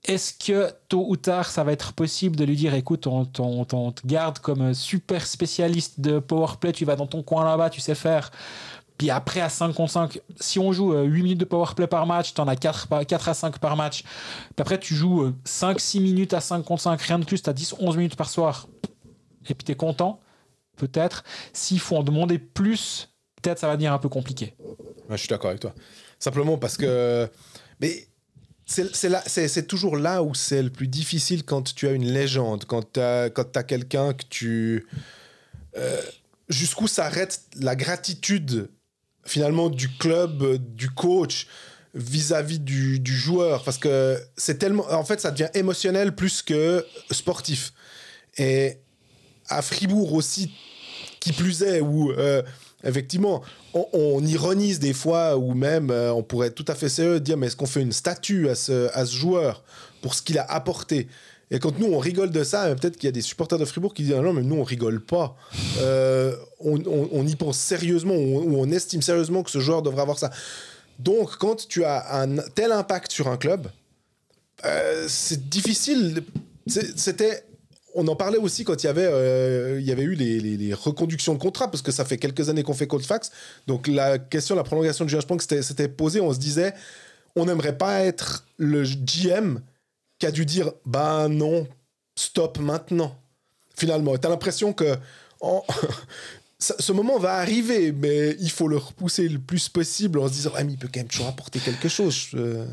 Est-ce 0.08 0.34
que 0.34 0.72
tôt 0.88 1.06
ou 1.10 1.16
tard, 1.18 1.48
ça 1.50 1.64
va 1.64 1.72
être 1.72 1.94
possible 1.94 2.36
de 2.36 2.44
lui 2.44 2.56
dire 2.56 2.76
écoute, 2.76 3.08
on, 3.08 3.28
on- 3.40 3.92
te 3.92 4.06
garde 4.06 4.38
comme 4.40 4.74
super 4.76 5.26
spécialiste 5.26 6.00
de 6.00 6.20
powerplay, 6.20 6.74
tu 6.74 6.86
vas 6.86 6.96
dans 6.96 7.08
ton 7.08 7.24
coin 7.24 7.44
là-bas, 7.44 7.72
tu 7.72 7.82
sais 7.82 7.96
faire. 7.96 8.30
Puis 9.00 9.10
après, 9.10 9.42
à 9.42 9.50
5 9.50 9.74
contre 9.74 9.92
5, 9.92 10.20
si 10.40 10.60
on 10.60 10.72
joue 10.72 10.94
euh, 10.94 11.04
8 11.04 11.24
minutes 11.24 11.40
de 11.40 11.46
powerplay 11.46 11.88
par 11.88 12.06
match, 12.06 12.34
tu 12.34 12.40
en 12.40 12.48
as 12.48 12.56
4, 12.56 12.88
par- 12.88 13.06
4 13.06 13.30
à 13.30 13.34
5 13.34 13.58
par 13.58 13.76
match. 13.76 14.04
Puis 14.04 14.60
après, 14.62 14.80
tu 14.80 14.94
joues 14.96 15.34
5-6 15.44 16.00
minutes 16.02 16.34
à 16.34 16.40
5 16.40 16.62
contre 16.64 16.84
5, 16.84 17.02
rien 17.02 17.20
de 17.20 17.26
plus, 17.26 17.42
tu 17.42 17.50
as 17.50 17.54
10-11 17.54 17.98
minutes 17.98 18.16
par 18.16 18.30
soir. 18.30 18.68
Et 19.50 19.54
puis 19.56 19.66
tu 19.66 19.72
es 19.72 19.76
content, 19.76 20.20
peut-être. 20.76 21.24
S'il 21.54 21.80
faut 21.80 21.98
en 21.98 22.04
demander 22.04 22.40
plus, 22.40 23.10
peut-être 23.42 23.60
ça 23.60 23.68
va 23.68 23.74
devenir 23.74 23.94
un 23.94 24.00
peu 24.00 24.10
compliqué. 24.10 24.56
Je 25.10 25.16
suis 25.16 25.28
d'accord 25.28 25.50
avec 25.50 25.62
toi. 25.62 25.74
Simplement 26.20 26.58
parce 26.58 26.78
que. 26.78 27.30
Mais 27.80 28.08
c'est 28.66 29.68
toujours 29.68 29.96
là 29.98 30.24
où 30.24 30.34
c'est 30.34 30.64
le 30.64 30.72
plus 30.72 30.88
difficile 30.88 31.44
quand 31.44 31.76
tu 31.76 31.88
as 31.88 31.92
une 31.92 32.06
légende, 32.12 32.66
quand 32.66 32.94
tu 32.94 33.00
as, 33.00 33.30
quelqu'un 33.68 34.14
que 34.14 34.24
tu. 34.30 34.88
euh, 35.78 36.02
Jusqu'où 36.50 36.88
s'arrête 36.88 37.42
la 37.60 37.76
gratitude 37.76 38.70
finalement 39.24 39.70
du 39.70 39.90
club, 39.90 40.58
du 40.58 40.92
coach 40.92 41.48
vis-à-vis 41.96 42.60
du, 42.60 43.00
du 43.00 43.16
joueur 43.16 43.64
parce 43.64 43.80
que 43.80 44.20
c'est 44.38 44.60
tellement 44.60 44.86
en 44.92 45.04
fait 45.04 45.20
ça 45.20 45.32
devient 45.32 45.50
émotionnel 45.56 46.14
plus 46.14 46.44
que 46.44 46.86
sportif 47.10 47.74
et 48.38 48.78
à 49.50 49.62
Fribourg 49.62 50.14
aussi 50.14 50.52
qui 51.20 51.34
plus 51.34 51.64
est 51.64 51.82
où 51.82 52.12
euh, 52.12 52.44
effectivement 52.84 53.42
on, 53.74 53.88
on 53.94 54.26
ironise 54.26 54.80
des 54.80 54.94
fois 54.94 55.38
ou 55.38 55.54
même 55.54 55.90
euh, 55.92 56.14
on 56.14 56.22
pourrait 56.24 56.48
être 56.48 56.56
tout 56.56 56.66
à 56.68 56.76
fait 56.76 56.90
sérieux 56.90 57.20
dire 57.20 57.36
mais 57.38 57.48
est-ce 57.48 57.56
qu'on 57.56 57.66
fait 57.66 57.82
une 57.82 57.92
statue 57.92 58.48
à 58.50 58.56
ce, 58.56 58.90
à 58.94 59.06
ce 59.06 59.16
joueur 59.16 59.64
pour 60.02 60.14
ce 60.14 60.22
qu'il 60.22 60.38
a 60.38 60.44
apporté? 60.44 61.08
Et 61.52 61.60
quand 61.60 61.78
nous 61.80 61.88
on 61.88 62.00
rigole 62.00 62.32
de 62.32 62.44
ça 62.44 62.66
euh, 62.66 62.76
peut-être 62.76 62.96
qu'il 62.98 63.08
y 63.08 63.10
a 63.10 63.12
des 63.12 63.22
supporters 63.22 63.58
de 63.60 63.66
Fribourg 63.66 63.94
qui 63.94 64.04
disent 64.04 64.16
ah 64.18 64.22
non 64.22 64.34
mais 64.34 64.42
nous 64.44 64.56
on 64.56 64.64
rigole 64.64 65.00
pas. 65.04 65.36
On, 66.60 66.80
on- 66.86 67.28
y 67.28 67.36
pense 67.36 67.58
sérieusement 67.58 68.16
ou 68.16 68.58
on, 68.60 68.72
estime 68.72 69.02
sérieusement 69.02 69.44
que 69.44 69.52
ce 69.52 69.60
joueur 69.60 69.82
devrait 69.82 70.02
avoir 70.02 70.18
ça. 70.20 70.32
Donc 71.00 71.38
quand 71.38 71.68
tu 71.68 71.84
as 71.84 72.20
un 72.22 72.38
tel 72.56 72.72
impact 72.72 73.12
sur 73.12 73.28
un 73.28 73.38
club 73.38 73.68
c'est 75.08 75.50
difficile 75.50 76.24
c'était 76.68 77.44
on 77.96 78.08
en 78.08 78.16
parlait 78.16 78.38
aussi 78.38 78.64
quand 78.66 78.84
il 78.84 78.86
y 78.86 78.90
avait, 78.90 79.08
euh, 79.10 79.80
eu 79.80 80.16
les, 80.16 80.74
reconductions 80.74 81.34
de 81.34 81.40
contrat, 81.40 81.72
parce 81.72 81.82
que 81.82 81.92
ça 81.92 82.06
fait 82.06 82.18
quelques 82.18 82.50
années 82.50 82.62
qu'on 82.62 82.74
fait 82.74 82.88
Colfax. 82.88 83.32
Donc 83.68 83.88
la 83.88 84.20
question 84.20 84.54
de 84.56 84.60
la 84.60 84.64
prolongation 84.64 85.06
de 85.06 85.10
Julien 85.10 85.22
Sprong 85.22 85.42
s'était 85.42 85.88
posée. 85.88 86.20
On 86.20 86.34
se 86.34 86.40
disait, 86.40 86.74
on 87.36 87.46
n'aimerait 87.46 87.78
pas 87.78 88.02
être 88.02 88.46
le 88.58 88.84
GM 88.84 89.60
qui 90.20 90.26
a 90.26 90.32
dû 90.32 90.46
dire, 90.46 90.72
ben 90.86 91.30
non, 91.30 91.68
stop 92.16 92.60
maintenant. 92.60 93.18
Finalement, 93.76 94.18
tu 94.18 94.28
as 94.28 94.30
l'impression 94.30 94.74
que 94.74 94.96
ce 96.58 96.92
moment 96.94 97.20
va 97.20 97.34
arriver, 97.36 97.92
mais 97.92 98.38
il 98.40 98.50
faut 98.50 98.70
le 98.70 98.78
repousser 98.78 99.28
le 99.28 99.40
plus 99.40 99.68
possible 99.68 100.20
en 100.20 100.28
se 100.28 100.34
disant, 100.34 100.52
ah, 100.56 100.64
mais 100.64 100.74
il 100.74 100.78
peut 100.78 100.88
quand 100.92 101.02
même 101.02 101.08
toujours 101.10 101.28
apporter 101.28 101.60
quelque 101.60 101.90
chose. 101.90 102.28
Euh, 102.34 102.66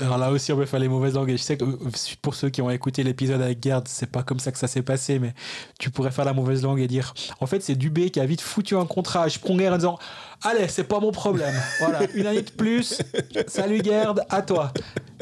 Alors 0.00 0.16
là 0.16 0.30
aussi, 0.30 0.52
on 0.52 0.56
peut 0.56 0.64
faire 0.64 0.78
les 0.78 0.88
mauvaises 0.88 1.14
langues. 1.14 1.32
Je 1.32 1.36
sais 1.36 1.56
que 1.56 1.64
euh, 1.64 1.76
pour 2.22 2.36
ceux 2.36 2.50
qui 2.50 2.62
ont 2.62 2.70
écouté 2.70 3.02
l'épisode 3.02 3.42
avec 3.42 3.60
Gerd, 3.62 3.88
c'est 3.88 4.10
pas 4.10 4.22
comme 4.22 4.38
ça 4.38 4.52
que 4.52 4.58
ça 4.58 4.68
s'est 4.68 4.82
passé, 4.82 5.18
mais 5.18 5.34
tu 5.80 5.90
pourrais 5.90 6.12
faire 6.12 6.24
la 6.24 6.34
mauvaise 6.34 6.62
langue 6.62 6.78
et 6.78 6.86
dire 6.86 7.14
en 7.40 7.46
fait, 7.46 7.60
c'est 7.62 7.74
Dubé 7.74 8.10
qui 8.10 8.20
a 8.20 8.26
vite 8.26 8.40
foutu 8.40 8.76
un 8.76 8.86
contrat 8.86 9.24
à 9.24 9.28
Sprunger 9.28 9.70
en 9.70 9.76
disant 9.76 9.98
Allez, 10.42 10.68
c'est 10.68 10.84
pas 10.84 11.00
mon 11.00 11.10
problème. 11.12 11.54
Voilà, 11.80 12.00
une 12.14 12.26
année 12.26 12.42
de 12.42 12.50
plus. 12.50 13.00
Salut 13.46 13.80
Gerd, 13.82 14.20
à 14.28 14.42
toi. 14.42 14.72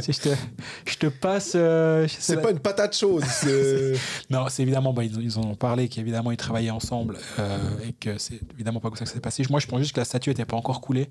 Si 0.00 0.12
je 0.12 0.20
te, 0.20 0.28
je 0.86 0.96
te 0.96 1.06
passe. 1.06 1.52
euh, 1.54 2.06
c'est 2.08 2.42
pas 2.42 2.50
une 2.50 2.58
patate 2.58 2.96
chaude. 2.96 3.24
c'est- 3.28 3.94
Non, 4.28 4.46
c'est 4.48 4.62
évidemment, 4.62 4.92
bah, 4.92 5.04
ils, 5.04 5.20
ils 5.22 5.38
en 5.38 5.42
ont 5.42 5.54
parlé, 5.54 5.88
qu'évidemment 5.88 6.30
ils 6.32 6.36
travaillaient 6.36 6.70
ensemble 6.70 7.16
euh, 7.38 7.58
et 7.88 7.92
que 7.92 8.18
c'est 8.18 8.40
évidemment 8.54 8.80
pas 8.80 8.88
comme 8.88 8.96
ça 8.96 9.04
que 9.04 9.08
ça 9.10 9.14
s'est 9.14 9.20
passé. 9.20 9.44
Moi, 9.50 9.60
je 9.60 9.66
pense 9.68 9.78
juste 9.78 9.92
que 9.92 10.00
la 10.00 10.04
statue 10.04 10.30
n'était 10.30 10.44
pas 10.44 10.56
encore 10.56 10.80
coulée. 10.80 11.08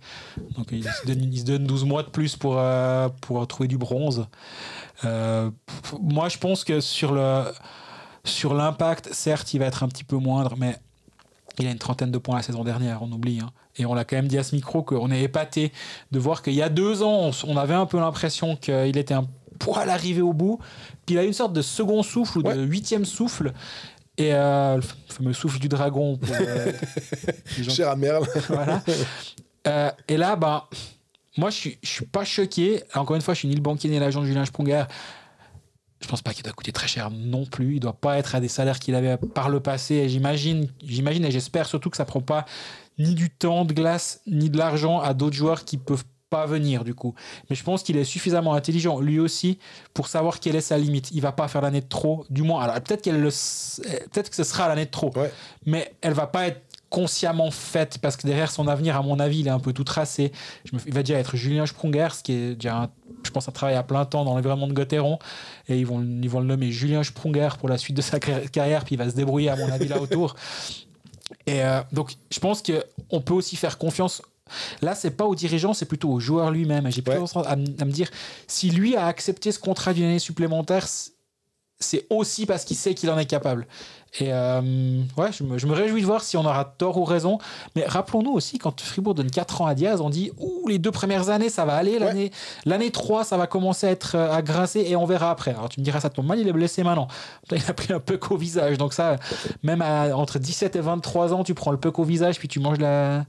Donc 0.58 0.68
ils 0.72 0.84
se, 0.84 1.08
donnent, 1.08 1.34
ils 1.34 1.40
se 1.40 1.46
donnent 1.46 1.66
12 1.66 1.86
mois 1.86 2.04
de 2.04 2.10
plus 2.10 2.36
pour, 2.36 2.56
euh, 2.60 3.08
pour 3.22 3.48
trouver 3.48 3.68
du 3.70 3.78
bronze. 3.78 4.28
Moi, 5.04 6.30
je 6.30 6.38
pense 6.38 6.64
que 6.64 6.82
sur 6.82 7.14
le 7.14 7.44
sur 8.26 8.54
l'impact, 8.54 9.10
certes, 9.14 9.54
il 9.54 9.60
va 9.60 9.66
être 9.66 9.84
un 9.84 9.90
petit 9.90 10.06
peu 10.06 10.16
moindre, 10.16 10.56
mais 10.58 10.78
il 11.60 11.68
a 11.68 11.72
une 11.72 11.78
trentaine 11.78 12.12
de 12.12 12.18
points 12.18 12.38
la 12.38 12.44
saison 12.44 12.64
dernière, 12.64 13.02
on 13.04 13.12
oublie. 13.12 13.40
hein. 13.40 13.52
Et 13.78 13.86
on 13.86 13.94
l'a 13.94 14.06
quand 14.06 14.16
même 14.16 14.28
dit 14.28 14.38
à 14.38 14.44
ce 14.44 14.56
micro 14.56 14.84
qu'on 14.84 15.12
est 15.12 15.22
épaté 15.22 15.72
de 16.12 16.20
voir 16.20 16.42
qu'il 16.42 16.54
y 16.54 16.62
a 16.62 16.70
deux 16.70 17.02
ans, 17.02 17.32
on, 17.48 17.58
avait 17.58 17.74
un 17.74 17.86
peu 17.86 18.00
l'impression 18.00 18.56
qu'il 18.56 18.98
était 18.98 19.14
un 19.14 19.28
poil 19.60 19.90
arrivé 19.90 20.22
au 20.22 20.34
bout. 20.34 20.60
Puis 21.06 21.16
il 21.16 21.18
a 21.18 21.24
une 21.24 21.34
sorte 21.34 21.54
de 21.54 21.62
second 21.62 22.04
souffle 22.04 22.40
ou 22.40 22.44
de 22.44 22.62
huitième 22.62 23.06
souffle. 23.06 23.54
Et 24.18 24.34
euh, 24.34 24.76
le 24.76 24.82
fameux 25.08 25.34
souffle 25.34 25.60
du 25.60 25.70
dragon. 25.70 26.18
Pour, 26.18 26.36
euh, 26.40 26.72
Cher 27.70 27.90
à 27.90 27.96
Merle. 27.96 28.28
voilà. 28.48 28.84
Euh, 29.66 29.92
et 30.08 30.18
là, 30.18 30.36
ben, 30.36 30.64
moi, 31.38 31.50
je 31.50 31.56
suis, 31.56 31.78
je 31.82 31.90
suis 31.90 32.06
pas 32.06 32.24
choqué. 32.24 32.84
Encore 32.94 33.16
une 33.16 33.24
fois, 33.24 33.34
je 33.34 33.40
suis 33.40 33.48
ni 33.48 33.56
le 33.56 33.62
banquier 33.62 33.90
ni 33.90 33.98
l'agent 33.98 34.22
de 34.22 34.28
Julien 34.28 34.46
Sprunger. 34.46 34.84
Je 36.04 36.08
pense 36.08 36.22
pas 36.22 36.34
qu'il 36.34 36.44
doit 36.44 36.52
coûter 36.54 36.74
très 36.74 36.88
cher 36.88 37.10
non 37.12 37.46
plus. 37.46 37.76
Il 37.76 37.80
doit 37.80 37.94
pas 37.94 38.18
être 38.18 38.36
à 38.36 38.42
des 38.42 38.50
salaires 38.50 38.80
qu'il 38.80 38.94
avait 38.94 39.16
par 39.18 39.50
le 39.50 39.62
passé. 39.62 40.10
J'imagine, 40.10 40.68
j'imagine 40.84 41.24
et 41.26 41.32
j'espère 41.32 41.66
surtout 41.66 41.90
que 41.90 41.98
ça 41.98 42.06
prend 42.06 42.22
pas 42.22 42.46
ni 43.00 43.16
du 43.16 43.30
temps 43.30 43.64
de 43.66 43.74
glace 43.74 44.22
ni 44.28 44.50
de 44.50 44.58
l'argent 44.58 45.00
à 45.00 45.14
d'autres 45.14 45.36
joueurs 45.36 45.64
qui 45.64 45.78
peuvent 45.78 46.04
pas 46.30 46.46
venir 46.46 46.84
du 46.84 46.94
coup. 46.94 47.16
Mais 47.50 47.56
je 47.56 47.64
pense 47.64 47.84
qu'il 47.84 47.96
est 47.96 48.04
suffisamment 48.04 48.54
intelligent 48.54 49.00
lui 49.00 49.20
aussi 49.20 49.60
pour 49.94 50.08
savoir 50.08 50.40
quelle 50.40 50.56
est 50.56 50.62
sa 50.62 50.78
limite. 50.78 51.10
Il 51.12 51.22
va 51.22 51.32
pas 51.32 51.48
faire 51.48 51.62
l'année 51.62 51.82
de 51.82 51.88
trop, 51.88 52.26
du 52.30 52.42
moins. 52.42 52.62
Alors 52.64 52.76
peut-être 52.82 53.02
qu'elle 53.02 53.22
le, 53.22 53.30
peut-être 54.10 54.30
que 54.30 54.36
ce 54.36 54.44
sera 54.44 54.68
l'année 54.68 54.86
de 54.86 54.92
trop 54.92 55.12
Ouais. 55.16 55.32
mais 55.66 55.94
elle 56.02 56.14
va 56.14 56.28
pas 56.28 56.48
être 56.48 56.62
consciemment 56.94 57.50
faite 57.50 57.98
parce 58.04 58.16
que 58.16 58.28
derrière 58.28 58.52
son 58.52 58.68
avenir, 58.68 58.96
à 58.96 59.02
mon 59.02 59.20
avis, 59.20 59.40
il 59.40 59.48
est 59.48 59.52
un 59.52 59.60
peu 59.60 59.74
tout 59.74 59.84
tracé. 59.84 60.32
Je 60.64 60.76
me, 60.76 60.82
il 60.86 60.94
va 60.94 61.02
déjà 61.02 61.18
être 61.18 61.36
Julien 61.36 61.66
Sprunger, 61.66 62.10
ce 62.16 62.22
qui 62.22 62.34
est 62.34 62.54
déjà, 62.54 62.76
un- 62.84 62.90
je 63.24 63.32
pense, 63.32 63.50
un 63.50 63.52
travail 63.52 63.74
à 63.76 63.82
plein 63.82 64.06
temps 64.06 64.24
dans 64.24 64.36
l'environnement 64.36 64.68
de 64.68 64.74
Gotteron. 64.74 65.18
Et 65.68 65.80
ils 65.80 65.88
vont, 65.88 66.02
ils 66.02 66.30
vont 66.30 66.40
le 66.40 66.46
nommer 66.46 66.72
Julien 66.72 67.02
Sprunger 67.04 67.50
pour 67.60 67.68
la 67.68 67.80
suite 67.80 67.98
de 67.98 68.04
sa 68.04 68.20
carri- 68.20 68.48
carrière, 68.50 68.86
puis 68.86 68.94
il 68.94 68.98
va 69.00 69.10
se 69.10 69.16
débrouiller, 69.16 69.50
à 69.50 69.56
mon 69.56 69.72
avis, 69.72 69.88
là 69.88 70.00
autour. 70.00 70.36
Et 71.48 71.64
euh, 71.64 71.82
donc, 71.92 72.12
je 72.32 72.40
pense 72.40 72.62
qu'on 72.62 73.22
peut 73.22 73.34
aussi 73.34 73.56
faire 73.56 73.80
confiance. 73.80 74.22
Là, 74.84 74.94
c'est 74.94 75.12
pas 75.12 75.26
aux 75.26 75.34
dirigeants, 75.36 75.74
c'est 75.74 75.86
plutôt 75.88 76.10
au 76.12 76.20
joueur 76.20 76.52
lui-même. 76.52 76.92
J'ai 76.92 77.02
plutôt 77.02 77.24
Ouais. 77.24 77.48
à, 77.48 77.54
à 77.54 77.56
me 77.56 77.92
dire, 77.92 78.10
si 78.46 78.70
lui 78.70 78.96
a 78.96 79.08
accepté 79.08 79.52
ce 79.52 79.58
contrat 79.58 79.94
d'une 79.96 80.04
année 80.06 80.20
supplémentaire, 80.20 80.86
c'est 81.84 82.06
aussi 82.10 82.46
parce 82.46 82.66
qu'il 82.66 82.78
sait 82.78 82.94
qu'il 82.94 83.10
en 83.10 83.18
est 83.18 83.26
capable. 83.26 83.68
Et 84.20 84.32
euh, 84.32 85.02
ouais, 85.18 85.32
je 85.32 85.44
me, 85.44 85.58
je 85.58 85.66
me 85.66 85.74
réjouis 85.74 86.02
de 86.02 86.06
voir 86.06 86.22
si 86.22 86.38
on 86.38 86.46
aura 86.46 86.66
tort 86.66 87.00
ou 87.00 87.04
raison. 87.04 87.40
Mais 87.76 87.84
rappelons-nous 87.84 88.32
aussi, 88.32 88.60
quand 88.60 88.80
Fribourg 88.80 89.16
donne 89.16 89.32
4 89.32 89.62
ans 89.62 89.66
à 89.66 89.74
Diaz, 89.74 90.02
on 90.02 90.12
dit 90.12 90.30
Ouh, 90.38 90.68
les 90.68 90.78
deux 90.78 90.92
premières 90.92 91.30
années, 91.30 91.50
ça 91.50 91.66
va 91.66 91.74
aller. 91.74 91.98
L'année 91.98 92.30
l'année 92.66 92.92
3, 92.92 93.24
ça 93.24 93.38
va 93.38 93.48
commencer 93.48 93.88
à 93.88 93.90
être 93.90 94.14
euh, 94.16 94.32
à 94.32 94.44
grincer 94.44 94.86
et 94.88 94.96
on 94.96 95.06
verra 95.06 95.32
après. 95.32 95.50
Alors 95.52 95.68
tu 95.68 95.80
me 95.80 95.84
diras, 95.86 96.00
ça 96.00 96.12
tombe 96.12 96.28
mal, 96.28 96.38
il 96.38 96.48
est 96.48 96.54
blessé 96.54 96.84
maintenant. 96.84 97.08
Il 97.52 97.64
a 97.68 97.74
pris 97.74 97.92
un 97.92 98.00
peu 98.00 98.18
qu'au 98.18 98.38
visage. 98.38 98.78
Donc, 98.78 98.94
ça, 98.94 99.18
même 99.64 99.82
à- 99.82 100.16
entre 100.16 100.38
17 100.38 100.76
et 100.76 100.80
23 100.82 101.34
ans, 101.34 101.44
tu 101.44 101.56
prends 101.56 101.72
le 101.72 101.80
peu 101.80 101.90
qu'au 101.90 102.04
visage, 102.04 102.38
puis 102.38 102.48
tu 102.48 102.60
manges 102.60 102.78
de 102.78 102.84
la, 102.84 103.20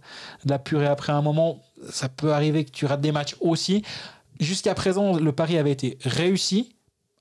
de 0.44 0.50
la 0.50 0.58
purée 0.58 0.86
après 0.86 1.12
un 1.14 1.22
moment. 1.22 1.60
Ça 1.90 2.10
peut 2.10 2.34
arriver 2.34 2.62
que 2.66 2.70
tu 2.70 2.84
rates 2.84 3.00
des 3.00 3.12
matchs 3.12 3.36
aussi. 3.40 3.82
Jusqu'à 4.38 4.74
présent, 4.74 5.14
le 5.16 5.32
pari 5.32 5.56
avait 5.56 5.70
été 5.72 5.96
réussi. 6.04 6.73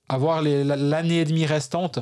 Avoir 0.09 0.41
l'année 0.41 1.19
et 1.21 1.25
demie 1.25 1.45
restante, 1.45 1.99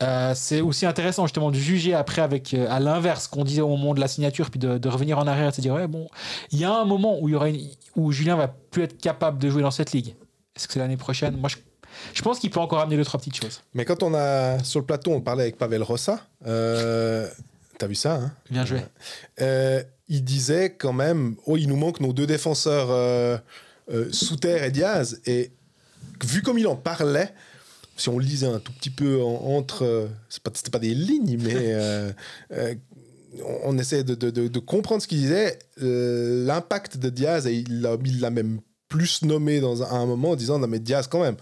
Euh, 0.00 0.32
c'est 0.36 0.60
aussi 0.60 0.86
intéressant 0.86 1.26
justement 1.26 1.50
de 1.50 1.56
juger 1.56 1.92
après 1.92 2.22
avec 2.22 2.54
euh, 2.54 2.68
à 2.70 2.78
l'inverse 2.78 3.26
qu'on 3.26 3.42
disait 3.42 3.62
au 3.62 3.68
moment 3.68 3.94
de 3.94 4.00
la 4.00 4.06
signature 4.06 4.48
puis 4.48 4.60
de, 4.60 4.78
de 4.78 4.88
revenir 4.88 5.18
en 5.18 5.26
arrière 5.26 5.48
et 5.48 5.50
de 5.50 5.56
se 5.56 5.60
dire 5.60 5.74
ouais 5.74 5.88
bon 5.88 6.06
il 6.52 6.60
y 6.60 6.64
a 6.64 6.72
un 6.72 6.84
moment 6.84 7.18
où 7.20 7.28
il 7.28 7.32
y 7.32 7.34
aura 7.34 7.48
une- 7.48 7.66
où 7.96 8.12
Julien 8.12 8.36
va 8.36 8.46
plus 8.46 8.84
être 8.84 8.96
capable 9.00 9.38
de 9.40 9.50
jouer 9.50 9.62
dans 9.62 9.72
cette 9.72 9.90
ligue 9.90 10.14
est-ce 10.54 10.68
que 10.68 10.74
c'est 10.74 10.78
l'année 10.78 10.96
prochaine? 10.96 11.36
Moi 11.36 11.48
je, 11.48 11.56
je 12.14 12.22
pense 12.22 12.38
qu'il 12.38 12.48
peut 12.50 12.60
encore 12.60 12.78
amener 12.78 12.96
deux 12.96 13.04
trois 13.04 13.18
petites 13.18 13.34
choses 13.42 13.60
Mais 13.74 13.84
quand 13.84 14.04
on 14.04 14.14
a 14.14 14.62
sur 14.62 14.78
le 14.78 14.86
plateau, 14.86 15.10
on 15.10 15.20
parlait 15.20 15.42
avec 15.42 15.58
Pavel 15.58 15.82
Rossa. 15.82 16.20
Euh, 16.46 17.28
T'as 17.76 17.88
vu 17.88 17.96
ça 17.96 18.14
hein? 18.22 18.32
Bien 18.52 18.64
joué 18.64 18.82
Euh, 19.40 19.82
il 20.06 20.22
disait 20.22 20.76
quand 20.76 20.92
même, 20.92 21.34
oh, 21.46 21.56
il 21.56 21.66
nous 21.66 21.76
manque 21.76 21.98
nos 21.98 22.12
deux 22.12 22.26
défenseurs 22.28 23.40
sous 24.12 24.36
terre 24.36 24.62
et 24.62 24.70
Diaz. 24.70 25.20
Et 25.26 25.50
vu 26.24 26.42
comme 26.42 26.58
il 26.58 26.66
en 26.66 26.76
parlait, 26.76 27.32
si 27.96 28.08
on 28.08 28.18
lisait 28.18 28.46
un 28.46 28.58
tout 28.60 28.72
petit 28.72 28.90
peu 28.90 29.20
en- 29.22 29.56
entre, 29.56 29.84
euh, 29.84 30.06
c'est 30.28 30.42
pas, 30.42 30.50
c'était 30.54 30.70
pas 30.70 30.78
des 30.78 30.94
lignes, 30.94 31.38
mais 31.42 31.52
euh, 31.56 32.12
euh, 32.52 32.74
on, 33.44 33.74
on 33.74 33.78
essaie 33.78 34.04
de, 34.04 34.14
de- 34.14 34.30
de- 34.30 34.48
de 34.48 34.58
comprendre 34.58 35.02
ce 35.02 35.08
qu'il 35.08 35.18
disait. 35.18 35.58
Euh, 35.82 36.44
L'impact 36.46 36.96
de 36.96 37.10
Diaz, 37.10 37.46
et 37.46 37.54
il 37.54 37.80
l'a 37.82 38.30
même 38.30 38.60
plus 38.88 39.22
nommé 39.22 39.60
dans 39.60 39.82
un, 39.82 39.86
à 39.86 39.94
un 39.98 40.06
moment 40.06 40.30
en 40.30 40.36
disant, 40.36 40.58
non 40.58 40.66
mais 40.68 40.78
Diaz 40.78 41.06
quand 41.08 41.20
même. 41.22 41.36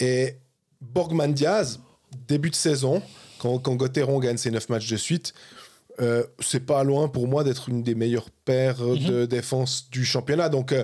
Et 0.00 0.36
Borgman 0.80 1.32
Diaz, 1.32 1.78
début 2.26 2.50
de 2.50 2.54
saison, 2.56 3.02
quand, 3.38 3.58
quand 3.58 3.74
Gauthieron 3.76 4.18
gagne 4.18 4.36
ses 4.38 4.50
9 4.50 4.68
matchs 4.70 4.88
de 4.90 4.96
suite, 4.96 5.34
c'est 6.38 6.64
pas 6.64 6.82
loin 6.82 7.08
pour 7.08 7.28
moi 7.28 7.44
d'être 7.44 7.68
une 7.68 7.82
des 7.82 7.94
meilleures 7.94 8.30
paires 8.30 8.82
euh, 8.82 8.96
de 8.96 9.26
défense 9.26 9.90
du 9.90 10.04
championnat. 10.06 10.48
Donc, 10.48 10.74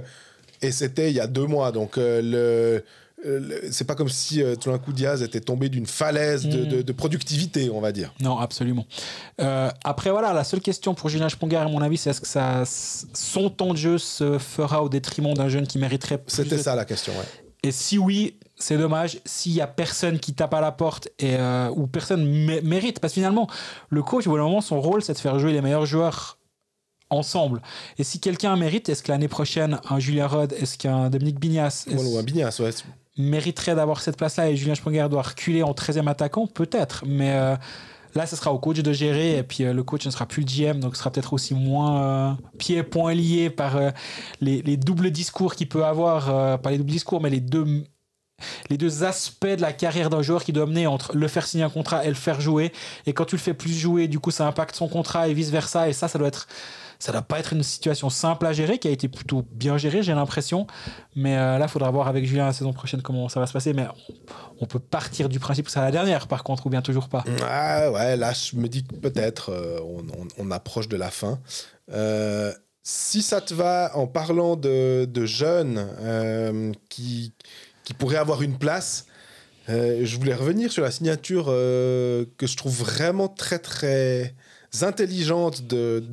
et 0.61 0.70
c'était 0.72 1.11
il 1.11 1.16
y 1.16 1.20
a 1.20 1.26
deux 1.26 1.47
mois. 1.47 1.72
Donc, 1.72 1.97
le- 1.97 2.84
c'est 3.71 3.87
pas 3.87 3.95
comme 3.95 4.09
si 4.09 4.43
euh, 4.43 4.57
tout 4.57 4.71
d'un 4.71 4.79
coup 4.79 4.93
Diaz 4.93 5.23
était 5.23 5.41
tombé 5.41 5.69
d'une 5.69 5.87
falaise 5.87 6.47
de, 6.47 6.64
de- 6.64 6.83
de 6.83 6.93
productivité, 6.93 7.71
on 7.71 7.81
va 7.81 7.91
dire. 7.93 8.12
Non, 8.21 8.39
absolument. 8.39 8.87
Euh, 9.41 9.71
après, 9.85 10.11
voilà, 10.11 10.33
la 10.33 10.45
seule 10.45 10.61
question 10.61 10.95
pour 10.95 11.09
Julien 11.09 11.29
Sponger, 11.29 11.57
à 11.57 11.69
mon 11.69 11.81
avis, 11.81 11.97
c'est 11.97 12.11
est-ce 12.11 12.21
que 12.21 12.27
ça, 12.27 12.62
son 12.67 13.49
temps 13.51 13.73
de 13.73 13.79
jeu 13.79 13.99
se 13.99 14.39
fera 14.39 14.83
au 14.83 14.89
détriment 14.89 15.35
d'un 15.35 15.49
jeune 15.49 15.67
qui 15.67 15.79
mériterait 15.79 16.19
plus 16.19 16.35
C'était 16.35 16.57
de- 16.57 16.62
ça 16.62 16.75
la 16.77 16.85
question. 16.85 17.12
ouais. 17.14 17.25
Et 17.62 17.73
si 17.73 17.99
oui, 17.99 18.39
c'est 18.55 18.77
dommage. 18.79 19.19
S'il 19.25 19.53
y 19.53 19.61
a 19.61 19.67
personne 19.67 20.21
qui 20.21 20.35
tape 20.35 20.55
à 20.55 20.61
la 20.61 20.71
porte 20.71 21.09
et 21.19 21.35
euh, 21.37 21.69
ou 21.75 21.87
personne 21.87 22.25
mé- 22.25 22.62
mérite, 22.62 23.01
parce 23.01 23.12
que 23.12 23.21
finalement, 23.21 23.49
le 23.89 24.03
coach, 24.03 24.27
au 24.27 24.31
bout 24.31 24.37
d'un 24.37 24.45
moment, 24.45 24.61
son 24.61 24.81
rôle, 24.81 25.03
c'est 25.03 25.14
de 25.14 25.19
faire 25.19 25.39
jouer 25.39 25.53
les 25.53 25.62
meilleurs 25.62 25.87
joueurs 25.87 26.39
ensemble. 27.11 27.62
Et 27.99 28.05
si 28.05 28.21
quelqu'un 28.21 28.55
mérite, 28.57 28.89
est-ce 28.89 29.03
que 29.03 29.11
l'année 29.11 29.29
prochaine, 29.29 29.81
un 29.89 29.99
Julien 29.99 30.27
Rod, 30.27 30.53
est-ce 30.53 30.77
qu'un 30.79 31.09
Dominique 31.11 31.41
Bignas 31.41 31.87
Ou 31.91 32.19
un 32.19 32.23
Bignas, 32.23 32.57
ouais. 32.61 32.71
Mériterait 33.19 33.75
d'avoir 33.75 34.01
cette 34.01 34.17
place-là 34.17 34.51
et 34.51 34.57
Julien 34.57 34.75
Sponger 34.75 35.07
doit 35.11 35.23
reculer 35.23 35.62
en 35.62 35.73
13e 35.73 36.09
attaquant 36.09 36.47
Peut-être, 36.47 37.05
mais 37.07 37.33
euh, 37.33 37.57
là, 38.17 38.27
ce 38.27 38.35
sera 38.35 38.53
au 38.53 38.59
coach 38.59 38.79
de 38.79 38.93
gérer 38.93 39.37
et 39.39 39.43
puis 39.43 39.64
euh, 39.64 39.73
le 39.73 39.83
coach 39.85 40.07
ne 40.07 40.11
sera 40.11 40.27
plus 40.27 40.43
le 40.43 40.47
GM, 40.47 40.81
donc 40.81 40.97
sera 40.97 41.11
peut-être 41.11 41.33
aussi 41.33 41.55
moins 41.55 42.01
euh, 42.01 42.33
pieds 42.59 42.83
poings 42.83 43.14
liés 43.14 43.51
par 43.51 43.77
euh, 43.77 43.91
les, 44.41 44.62
les 44.62 44.77
doubles 44.77 45.11
discours 45.11 45.55
qu'il 45.55 45.69
peut 45.69 45.85
avoir, 45.85 46.61
pas 46.61 46.71
les 46.71 46.79
doubles 46.79 46.91
discours, 46.91 47.21
mais 47.21 47.31
les 47.31 47.41
deux, 47.41 47.85
les 48.71 48.79
deux 48.79 49.05
aspects 49.05 49.47
de 49.47 49.61
la 49.61 49.73
carrière 49.73 50.11
d'un 50.11 50.23
joueur 50.23 50.43
qui 50.45 50.53
doit 50.53 50.67
mener 50.67 50.87
entre 50.87 51.17
le 51.17 51.29
faire 51.29 51.47
signer 51.47 51.64
un 51.64 51.71
contrat 51.71 52.05
et 52.05 52.09
le 52.09 52.14
faire 52.14 52.41
jouer. 52.41 52.73
Et 53.07 53.12
quand 53.12 53.25
tu 53.25 53.37
le 53.37 53.41
fais 53.41 53.55
plus 53.55 53.73
jouer, 53.73 54.09
du 54.09 54.19
coup, 54.19 54.31
ça 54.31 54.47
impacte 54.47 54.75
son 54.75 54.89
contrat 54.89 55.29
et 55.29 55.35
vice-versa. 55.35 55.89
Et 55.89 55.93
ça, 55.93 56.09
ça 56.09 56.19
doit 56.19 56.29
être. 56.29 56.49
Ça 56.99 57.13
doit 57.13 57.23
pas 57.23 57.39
être 57.39 57.53
une 57.53 57.63
situation 57.63 58.11
simple 58.11 58.47
à 58.47 58.53
gérer, 58.53 58.79
qui 58.79 58.89
a 58.89 58.91
été 58.91 59.09
plutôt 59.09 59.45
bien 59.53 59.77
gérée, 59.77 60.03
j'ai 60.03 60.15
l'impression. 60.15 60.67
Mais 61.15 61.37
euh, 61.37 61.59
là, 61.59 61.67
il 61.67 61.71
faudra 61.71 61.91
voir 61.91 62.09
avec 62.09 62.25
Julien 62.25 62.47
la 62.47 62.53
saison 62.53 62.73
prochaine 62.73 63.03
comment 63.03 63.29
ça 63.29 63.41
va 63.41 63.47
se 63.47 63.53
passer. 63.53 63.73
Mais 63.73 63.87
on 64.61 64.67
peut 64.67 64.79
partir 64.79 65.29
du 65.29 65.39
principe 65.39 65.67
que 65.67 65.71
c'est 65.71 65.81
la 65.81 65.91
dernière, 65.91 66.27
par 66.27 66.43
contre, 66.43 66.67
ou 66.67 66.71
bien 66.71 66.83
toujours 66.83 67.09
pas. 67.09 67.25
Ah 67.43 67.91
ouais, 67.91 68.17
là, 68.17 68.33
je 68.33 68.57
me 68.57 68.69
dis 68.69 68.85
que 68.85 68.95
peut-être 68.95 69.51
euh, 69.51 69.79
on, 70.39 70.51
approche 70.51 70.89
de 70.89 70.97
la 70.97 71.11
fin. 71.11 71.39
Euh, 71.93 72.53
si 72.83 73.21
ça 73.21 73.41
te 73.41 73.53
va, 73.53 73.91
en 73.95 74.07
parlant 74.07 74.57
de, 74.57 75.27
jeunes 75.27 76.75
qui, 76.89 77.33
qui 77.85 77.95
pourraient 77.95 78.17
avoir 78.17 78.43
une 78.43 78.59
place, 78.59 79.07
je 79.69 80.17
voulais 80.17 80.35
revenir 80.35 80.71
sur 80.71 80.85
la 80.85 80.93
signature 80.93 81.47
que 81.47 82.47
je 82.47 82.57
trouve 82.57 82.79
vraiment 82.79 83.27
très 83.27 83.59
très 83.59 84.35
intelligente 84.83 85.67
de 85.67 86.05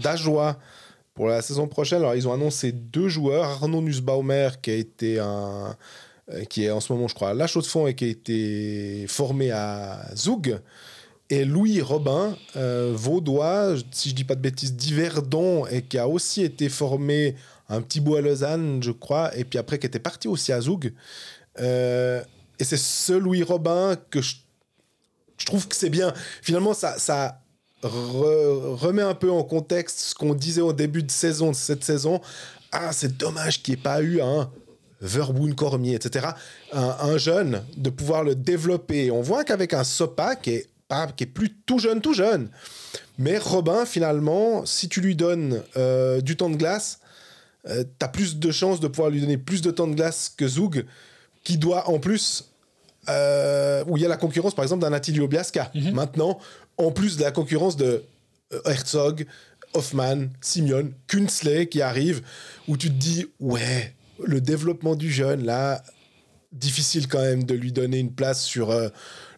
pour 1.13 1.27
la 1.27 1.41
saison 1.41 1.67
prochaine. 1.67 1.99
Alors 1.99 2.15
ils 2.15 2.27
ont 2.27 2.33
annoncé 2.33 2.71
deux 2.71 3.07
joueurs, 3.07 3.45
Arnaud 3.45 3.81
Nussbaumer 3.81 4.49
qui 4.61 4.71
a 4.71 4.75
été 4.75 5.19
un 5.19 5.75
euh, 6.31 6.43
qui 6.45 6.63
est 6.65 6.71
en 6.71 6.79
ce 6.79 6.93
moment 6.93 7.07
je 7.07 7.15
crois 7.15 7.29
à 7.29 7.33
La 7.33 7.47
Chaux-de-Fonds 7.47 7.87
et 7.87 7.95
qui 7.95 8.05
a 8.05 8.07
été 8.07 9.05
formé 9.07 9.51
à 9.51 10.05
Zoug 10.15 10.59
et 11.29 11.45
Louis 11.45 11.81
Robin, 11.81 12.37
euh, 12.57 12.91
vaudois, 12.93 13.75
si 13.91 14.09
je 14.09 14.15
dis 14.15 14.23
pas 14.23 14.35
de 14.35 14.41
bêtises, 14.41 14.75
d'Yverdon, 14.75 15.65
et 15.65 15.81
qui 15.81 15.97
a 15.97 16.07
aussi 16.07 16.43
été 16.43 16.69
formé 16.69 17.35
un 17.69 17.81
petit 17.81 18.01
bout 18.01 18.15
à 18.17 18.21
Lausanne, 18.21 18.83
je 18.83 18.91
crois, 18.91 19.35
et 19.35 19.43
puis 19.43 19.57
après 19.57 19.79
qui 19.79 19.87
était 19.87 19.99
parti 19.99 20.27
aussi 20.27 20.51
à 20.51 20.61
Zoug. 20.61 20.93
Euh, 21.59 22.21
et 22.59 22.63
c'est 22.63 22.77
ce 22.77 23.13
Louis 23.13 23.41
Robin 23.41 23.95
que 24.11 24.21
je, 24.21 24.35
je 25.37 25.45
trouve 25.45 25.67
que 25.67 25.75
c'est 25.75 25.89
bien. 25.89 26.13
Finalement, 26.41 26.73
ça, 26.73 26.99
ça 26.99 27.42
re- 27.83 28.75
remet 28.75 29.01
un 29.01 29.13
peu 29.15 29.31
en 29.31 29.43
contexte 29.43 29.99
ce 29.99 30.15
qu'on 30.15 30.33
disait 30.33 30.61
au 30.61 30.73
début 30.73 31.03
de 31.03 31.11
saison, 31.11 31.51
de 31.51 31.55
cette 31.55 31.83
saison. 31.83 32.21
Ah, 32.71 32.91
c'est 32.91 33.17
dommage 33.17 33.61
qu'il 33.61 33.73
n'y 33.75 33.79
ait 33.79 33.83
pas 33.83 34.01
eu 34.01 34.21
un 34.21 34.49
Verboon 35.01 35.53
Cormier, 35.53 35.95
etc. 35.95 36.27
Un, 36.71 36.95
un 37.01 37.17
jeune, 37.17 37.61
de 37.77 37.89
pouvoir 37.89 38.23
le 38.23 38.35
développer. 38.35 39.11
On 39.11 39.21
voit 39.21 39.43
qu'avec 39.43 39.73
un 39.73 39.83
Sopa 39.83 40.35
qui 40.35 40.51
est, 40.51 40.67
pas, 40.87 41.07
qui 41.07 41.25
est 41.25 41.27
plus 41.27 41.53
tout 41.65 41.79
jeune, 41.79 42.01
tout 42.01 42.13
jeune. 42.13 42.49
Mais 43.19 43.37
Robin, 43.37 43.85
finalement, 43.85 44.65
si 44.65 44.89
tu 44.89 45.01
lui 45.01 45.15
donnes 45.15 45.61
euh, 45.77 46.21
du 46.21 46.35
temps 46.35 46.49
de 46.49 46.55
glace, 46.55 46.99
tu 47.67 47.71
as 48.01 48.07
plus 48.07 48.37
de 48.39 48.51
chances 48.51 48.79
de 48.79 48.87
pouvoir 48.87 49.09
lui 49.09 49.21
donner 49.21 49.37
plus 49.37 49.61
de 49.61 49.71
temps 49.71 49.87
de 49.87 49.95
glace 49.95 50.33
que 50.35 50.47
Zoug, 50.47 50.85
qui 51.43 51.57
doit 51.57 51.89
en 51.89 51.99
plus, 51.99 52.49
euh, 53.09 53.83
où 53.87 53.97
il 53.97 54.03
y 54.03 54.05
a 54.05 54.09
la 54.09 54.17
concurrence 54.17 54.55
par 54.55 54.63
exemple 54.63 54.81
d'un 54.81 54.93
Attilio 54.93 55.27
Biasca. 55.27 55.71
Maintenant, 55.93 56.39
en 56.77 56.91
plus 56.91 57.17
de 57.17 57.23
la 57.23 57.31
concurrence 57.31 57.75
de 57.77 58.03
euh, 58.53 58.61
Herzog, 58.65 59.25
Hoffman, 59.73 60.27
Simeon, 60.41 60.91
Kunsley 61.07 61.67
qui 61.67 61.81
arrive, 61.81 62.21
où 62.67 62.77
tu 62.77 62.89
te 62.89 62.95
dis, 62.95 63.25
ouais, 63.39 63.95
le 64.23 64.41
développement 64.41 64.95
du 64.95 65.11
jeune, 65.11 65.45
là, 65.45 65.83
difficile 66.51 67.07
quand 67.07 67.21
même 67.21 67.43
de 67.43 67.55
lui 67.55 67.71
donner 67.71 67.97
une 67.97 68.13
place 68.13 68.43
sur 68.43 68.69
euh, 68.69 68.89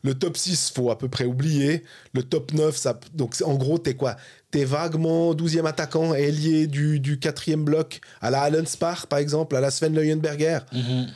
le 0.03 0.13
top 0.13 0.38
6, 0.38 0.71
faut 0.75 0.91
à 0.91 0.97
peu 0.97 1.07
près 1.07 1.25
oublier. 1.25 1.83
Le 2.13 2.23
top 2.23 2.53
9, 2.53 2.75
ça, 2.75 2.99
donc 3.13 3.36
en 3.43 3.55
gros, 3.55 3.77
t'es 3.77 3.95
quoi? 3.95 4.17
T'es 4.51 4.65
vaguement 4.65 5.33
12e 5.33 5.65
attaquant, 5.65 6.13
ailier 6.13 6.67
du, 6.67 6.99
du 6.99 7.17
4e 7.17 7.63
bloc, 7.63 8.01
à 8.21 8.29
la 8.29 8.41
Allenspark 8.41 9.07
par 9.07 9.19
exemple, 9.19 9.55
à 9.55 9.61
la 9.61 9.71
Sven 9.71 9.95
Leuenberger. 9.95 10.59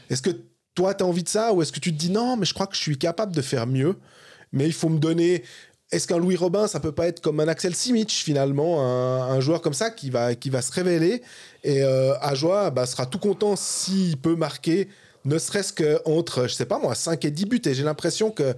Est-ce 0.09 0.22
que 0.22 0.32
toi, 0.74 0.93
tu 0.93 1.03
as 1.03 1.07
envie 1.07 1.24
de 1.24 1.30
ça? 1.30 1.53
Ou 1.53 1.61
est-ce 1.61 1.72
que 1.72 1.80
tu 1.80 1.91
te 1.93 1.97
dis 1.99 2.09
non, 2.09 2.38
mais 2.38 2.45
je 2.45 2.53
crois 2.53 2.65
que 2.67 2.76
je 2.76 2.82
suis 2.82 2.97
capable 2.97 3.36
de 3.36 3.41
faire 3.41 3.67
mieux, 3.67 3.95
mais 4.51 4.65
il 4.65 4.74
faut 4.74 4.89
me 4.89 4.99
donner. 4.99 5.43
Est-ce 5.92 6.08
qu'un 6.08 6.20
Louis 6.20 6.36
Robin, 6.36 6.68
ça 6.68 6.80
peut 6.80 6.92
pas 6.92 7.08
être 7.08 7.20
comme 7.20 7.40
un 7.40 7.48
Axel 7.48 7.76
Simic 7.76 8.12
finalement, 8.12 8.82
un, 8.84 9.40
joueur 9.40 9.62
comme 9.62 9.74
ça 9.74 9.90
qui 9.90 10.12
va, 10.12 10.36
qui 10.36 10.52
va 10.52 10.62
se 10.62 10.72
révéler 10.72 11.24
et 11.64 11.82
euh, 11.82 12.14
Ajoie 12.20 12.70
bah, 12.70 12.86
sera 12.86 13.08
tout 13.08 13.18
content 13.18 13.56
s'il 13.56 14.18
peut 14.18 14.36
marquer, 14.36 14.88
ne 15.26 15.40
serait-ce 15.40 15.74
que 15.74 16.00
entre, 16.06 16.48
je 16.48 16.54
sais 16.54 16.66
pas 16.66 16.78
moi, 16.78 16.94
5 16.94 17.26
et 17.26 17.32
10 17.32 17.46
buts. 17.46 17.62
Et 17.66 17.74
j'ai 17.74 17.84
l'impression 17.84 18.30
que 18.30 18.56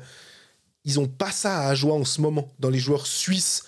ils 0.83 0.99
ont 0.99 1.07
pas 1.07 1.31
ça 1.31 1.59
à 1.59 1.69
Ajoie 1.69 1.93
en 1.93 2.05
ce 2.05 2.19
moment 2.19 2.49
dans 2.59 2.69
les 2.69 2.79
joueurs 2.79 3.07
suisses 3.07 3.63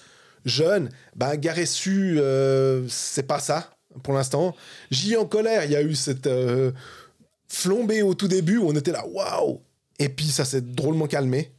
jeunes. 0.45 0.89
Bah, 1.15 1.37
Garessu, 1.37 2.19
euh, 2.19 2.85
c'est 2.89 3.23
pas 3.23 3.39
ça 3.39 3.69
pour 4.01 4.13
l'instant. 4.13 4.55
J 4.91 5.15
en 5.15 5.25
colère, 5.25 5.63
il 5.63 5.71
y 5.71 5.75
a 5.75 5.81
eu 5.81 5.95
cette 5.95 6.27
euh, 6.27 6.71
flambée 7.47 8.01
au 8.01 8.13
tout 8.13 8.27
début 8.27 8.57
où 8.57 8.67
on 8.67 8.75
était 8.75 8.91
là, 8.91 9.05
waouh 9.07 9.61
Et 9.99 10.09
puis 10.09 10.25
ça 10.25 10.43
s'est 10.43 10.61
drôlement 10.61 11.07
calmé. 11.07 11.52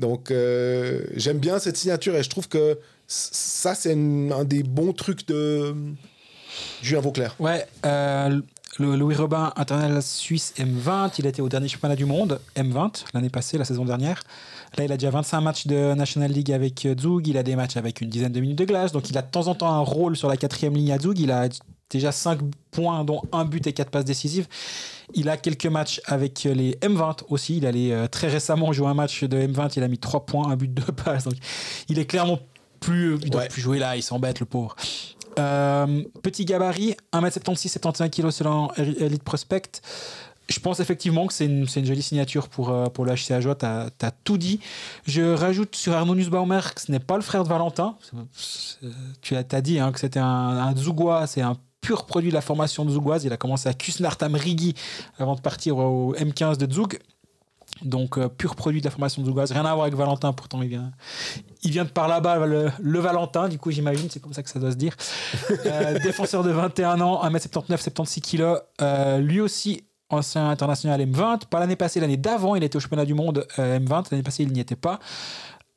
Donc 0.00 0.30
euh, 0.30 1.02
j'aime 1.14 1.38
bien 1.38 1.58
cette 1.58 1.76
signature 1.76 2.16
et 2.16 2.22
je 2.22 2.30
trouve 2.30 2.48
que 2.48 2.78
ça, 3.06 3.74
c'est 3.74 3.92
un 3.92 4.44
des 4.44 4.62
bons 4.62 4.92
trucs 4.92 5.26
de 5.28 5.74
Julien 6.82 7.00
Vauclair. 7.00 7.36
Ouais, 7.38 7.66
euh, 7.84 8.40
le 8.78 8.96
Louis 8.96 9.14
Robin, 9.14 9.52
international 9.56 10.02
suisse 10.02 10.54
M20, 10.58 11.12
il 11.18 11.26
était 11.26 11.42
au 11.42 11.48
dernier 11.48 11.68
championnat 11.68 11.96
du 11.96 12.06
monde, 12.06 12.40
M20, 12.56 13.04
l'année 13.12 13.28
passée, 13.28 13.58
la 13.58 13.64
saison 13.64 13.84
dernière. 13.84 14.22
Là, 14.78 14.84
il 14.84 14.92
a 14.92 14.96
déjà 14.96 15.10
25 15.10 15.40
matchs 15.40 15.66
de 15.66 15.94
National 15.94 16.30
League 16.30 16.52
avec 16.52 16.86
euh, 16.86 16.94
Zug, 16.98 17.26
il 17.26 17.36
a 17.36 17.42
des 17.42 17.56
matchs 17.56 17.76
avec 17.76 18.00
une 18.00 18.08
dizaine 18.08 18.32
de 18.32 18.40
minutes 18.40 18.58
de 18.58 18.64
glace, 18.64 18.92
donc 18.92 19.10
il 19.10 19.18
a 19.18 19.22
de 19.22 19.30
temps 19.30 19.48
en 19.48 19.54
temps 19.54 19.72
un 19.72 19.80
rôle 19.80 20.16
sur 20.16 20.28
la 20.28 20.36
quatrième 20.36 20.74
ligne 20.74 20.92
à 20.92 20.98
Zug, 20.98 21.18
il 21.18 21.32
a 21.32 21.48
déjà 21.90 22.12
5 22.12 22.38
points, 22.70 23.04
dont 23.04 23.22
un 23.32 23.44
but 23.44 23.66
et 23.66 23.72
4 23.72 23.90
passes 23.90 24.04
décisives. 24.04 24.46
Il 25.14 25.28
a 25.28 25.36
quelques 25.36 25.66
matchs 25.66 26.00
avec 26.06 26.44
les 26.44 26.72
M20 26.82 27.24
aussi, 27.28 27.56
il 27.58 27.66
allait 27.66 27.92
euh, 27.92 28.06
très 28.06 28.28
récemment 28.28 28.72
jouer 28.72 28.88
un 28.88 28.94
match 28.94 29.24
de 29.24 29.36
M20, 29.36 29.72
il 29.76 29.82
a 29.82 29.88
mis 29.88 29.98
3 29.98 30.26
points, 30.26 30.48
un 30.50 30.56
but, 30.56 30.72
2 30.74 30.82
passes, 30.92 31.24
donc 31.24 31.34
il 31.88 31.98
est 31.98 32.06
clairement 32.06 32.38
plus... 32.80 33.18
Il 33.22 33.30
doit 33.30 33.42
Ouais. 33.42 33.48
plus 33.48 33.60
jouer 33.62 33.78
là, 33.78 33.96
il 33.96 34.02
s'embête 34.02 34.40
le 34.40 34.46
pauvre. 34.46 34.74
Euh, 35.38 36.02
petit 36.22 36.44
gabarit, 36.44 36.96
1m76, 37.12 37.68
71 37.68 38.10
kg 38.10 38.30
selon 38.30 38.68
Elite 38.76 39.22
Prospect. 39.22 39.80
je 40.48 40.58
pense 40.58 40.80
effectivement 40.80 41.26
que 41.28 41.32
c'est 41.32 41.44
une, 41.46 41.66
une 41.76 41.84
jolie 41.86 42.02
signature 42.02 42.48
pour, 42.48 42.70
euh, 42.70 42.86
pour 42.86 43.04
le. 43.04 43.14
Tu 43.14 43.32
as, 43.32 44.10
tout 44.24 44.36
dit. 44.38 44.58
Je 45.06 45.22
rajoute 45.22 45.76
sur 45.76 45.94
Arnaud 45.94 46.16
Nussbaumer 46.16 46.60
que 46.74 46.80
ce 46.80 46.90
n'est 46.90 46.98
pas 46.98 47.14
le 47.16 47.22
frère 47.22 47.44
de 47.44 47.48
Valentin. 47.48 47.96
Tu 49.22 49.36
as, 49.36 49.44
t'as 49.44 49.60
dit 49.60 49.78
hein, 49.78 49.92
que 49.92 50.00
c'était 50.00 50.18
un, 50.18 50.26
un 50.26 50.74
Zougois, 50.76 51.26
c'est 51.28 51.42
un 51.42 51.56
pur 51.80 52.06
produit 52.06 52.30
de 52.30 52.34
la 52.34 52.40
formation 52.40 52.84
de 52.84 52.90
Zougoise. 52.90 53.24
Il 53.24 53.32
a 53.32 53.36
commencé 53.36 53.68
à 53.68 53.74
Kusnartam 53.74 54.34
Rigi 54.34 54.74
avant 55.18 55.34
de 55.34 55.40
partir 55.40 55.78
au 55.78 56.14
M15 56.14 56.56
de 56.56 56.72
Zoug. 56.72 56.98
Donc, 57.82 58.18
euh, 58.18 58.28
pur 58.28 58.56
produit 58.56 58.80
de 58.80 58.86
la 58.86 58.90
formation 58.90 59.22
de 59.22 59.26
Zougoise. 59.26 59.52
Rien 59.52 59.64
à 59.64 59.72
voir 59.72 59.82
avec 59.82 59.94
Valentin, 59.94 60.32
pourtant, 60.32 60.60
il 60.60 60.68
vient, 60.68 60.90
il 61.62 61.70
vient 61.70 61.84
de 61.84 61.90
par 61.90 62.08
là-bas, 62.08 62.44
le, 62.44 62.70
le 62.78 62.98
Valentin, 62.98 63.48
du 63.48 63.58
coup, 63.58 63.70
j'imagine, 63.70 64.10
c'est 64.10 64.20
comme 64.20 64.34
ça 64.34 64.42
que 64.42 64.50
ça 64.50 64.58
doit 64.58 64.72
se 64.72 64.76
dire. 64.76 64.94
Euh, 65.66 65.98
défenseur 66.02 66.42
de 66.42 66.50
21 66.50 67.00
ans, 67.00 67.22
1m79, 67.24 67.78
76 67.78 68.22
kg. 68.22 68.56
Euh, 68.82 69.18
lui 69.18 69.40
aussi, 69.40 69.84
ancien 70.10 70.50
international 70.50 71.00
M20. 71.00 71.46
Pas 71.46 71.60
l'année 71.60 71.76
passée, 71.76 72.00
l'année 72.00 72.16
d'avant, 72.16 72.54
il 72.54 72.64
était 72.64 72.76
au 72.76 72.80
championnat 72.80 73.04
du 73.04 73.14
monde 73.14 73.46
euh, 73.58 73.78
M20. 73.78 74.06
L'année 74.10 74.22
passée, 74.22 74.42
il 74.42 74.52
n'y 74.52 74.60
était 74.60 74.76
pas. 74.76 74.98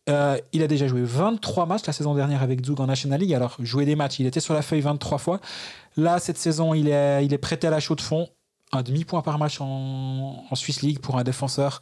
Euh, 0.09 0.37
il 0.51 0.61
a 0.63 0.67
déjà 0.67 0.87
joué 0.87 1.01
23 1.03 1.65
matchs 1.65 1.85
la 1.87 1.93
saison 1.93 2.13
dernière 2.13 2.43
avec 2.43 2.65
Zug 2.65 2.79
en 2.81 2.87
National 2.87 3.19
League. 3.19 3.33
Alors, 3.33 3.55
jouer 3.59 3.85
des 3.85 3.95
matchs, 3.95 4.19
il 4.19 4.25
était 4.25 4.41
sur 4.41 4.53
la 4.53 4.61
feuille 4.61 4.81
23 4.81 5.17
fois. 5.17 5.39
Là, 5.95 6.19
cette 6.19 6.37
saison, 6.37 6.73
il 6.73 6.89
est, 6.89 7.25
il 7.25 7.33
est 7.33 7.37
prêté 7.37 7.67
à 7.67 7.69
la 7.69 7.79
chaux 7.79 7.95
de 7.95 8.01
fond. 8.01 8.27
Un 8.71 8.81
demi-point 8.81 9.21
par 9.21 9.37
match 9.37 9.61
en, 9.61 10.45
en 10.49 10.55
Swiss 10.55 10.81
League 10.81 10.99
pour 10.99 11.17
un 11.17 11.23
défenseur. 11.23 11.79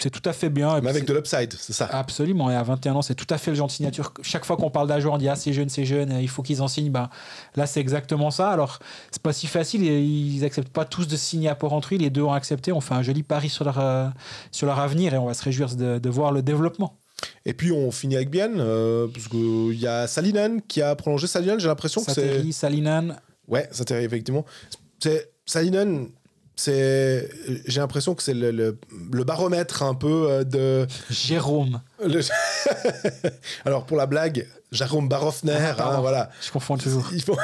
C'est 0.00 0.10
tout 0.10 0.26
à 0.26 0.32
fait 0.32 0.48
bien. 0.48 0.80
Mais 0.80 0.88
avec 0.88 1.04
de 1.04 1.12
l'upside, 1.12 1.52
c'est 1.58 1.74
ça. 1.74 1.86
Absolument, 1.92 2.50
et 2.50 2.54
à 2.54 2.62
21 2.62 2.94
ans, 2.94 3.02
c'est 3.02 3.14
tout 3.14 3.26
à 3.28 3.36
fait 3.36 3.50
le 3.50 3.56
genre 3.56 3.66
de 3.66 3.72
signature. 3.72 4.14
Chaque 4.22 4.46
fois 4.46 4.56
qu'on 4.56 4.70
parle 4.70 4.88
d'un 4.88 4.98
joueur, 4.98 5.14
on 5.14 5.18
dit 5.18 5.28
Ah, 5.28 5.36
c'est 5.36 5.52
jeune, 5.52 5.68
c'est 5.68 5.84
jeune, 5.84 6.18
il 6.20 6.28
faut 6.28 6.42
qu'ils 6.42 6.62
en 6.62 6.68
signent. 6.68 6.90
Ben, 6.90 7.10
là, 7.54 7.66
c'est 7.66 7.80
exactement 7.80 8.30
ça. 8.30 8.50
Alors, 8.50 8.78
c'est 9.10 9.20
pas 9.20 9.34
si 9.34 9.46
facile, 9.46 9.82
ils 9.82 10.42
acceptent 10.44 10.70
pas 10.70 10.86
tous 10.86 11.06
de 11.06 11.16
signer 11.16 11.50
à 11.50 11.54
Port-Entruy. 11.54 11.98
Les 11.98 12.08
deux 12.08 12.22
ont 12.22 12.32
accepté. 12.32 12.72
On 12.72 12.80
fait 12.80 12.94
un 12.94 13.02
joli 13.02 13.22
pari 13.22 13.50
sur 13.50 13.64
leur, 13.64 13.78
euh, 13.78 14.08
sur 14.52 14.66
leur 14.66 14.78
avenir 14.78 15.12
et 15.12 15.18
on 15.18 15.26
va 15.26 15.34
se 15.34 15.42
réjouir 15.42 15.74
de, 15.76 15.98
de 15.98 16.10
voir 16.10 16.32
le 16.32 16.40
développement. 16.40 16.96
Et 17.44 17.52
puis 17.54 17.72
on 17.72 17.90
finit 17.90 18.16
avec 18.16 18.30
bien, 18.30 18.58
euh, 18.58 19.08
parce 19.12 19.28
qu'il 19.28 19.78
y 19.80 19.86
a 19.86 20.06
Salinen 20.06 20.60
qui 20.62 20.82
a 20.82 20.94
prolongé 20.94 21.26
Salinen, 21.26 21.58
j'ai 21.60 21.68
l'impression 21.68 22.02
que 22.04 22.12
c'est. 22.12 22.52
Salinan, 22.52 23.16
Ouais, 23.48 23.68
Sateri, 23.72 24.04
effectivement. 24.04 24.44
C'est. 25.02 25.30
J'ai 27.66 27.80
l'impression 27.80 28.14
que 28.14 28.22
c'est 28.22 28.34
le, 28.34 28.50
le- 28.50 28.78
le 29.12 29.24
baromètre 29.24 29.82
un 29.82 29.94
peu 29.94 30.30
euh, 30.30 30.44
de. 30.44 30.86
Jérôme. 31.10 31.80
le- 32.04 32.20
Alors 33.64 33.86
pour 33.86 33.96
la 33.96 34.06
blague, 34.06 34.46
Jérôme 34.70 35.08
Barofner, 35.08 35.56
Ah, 35.78 35.96
hein, 35.96 36.00
voilà. 36.00 36.30
Je 36.42 36.50
confonds 36.50 36.76
toujours. 36.76 37.08
Il 37.12 37.22
faut, 37.22 37.38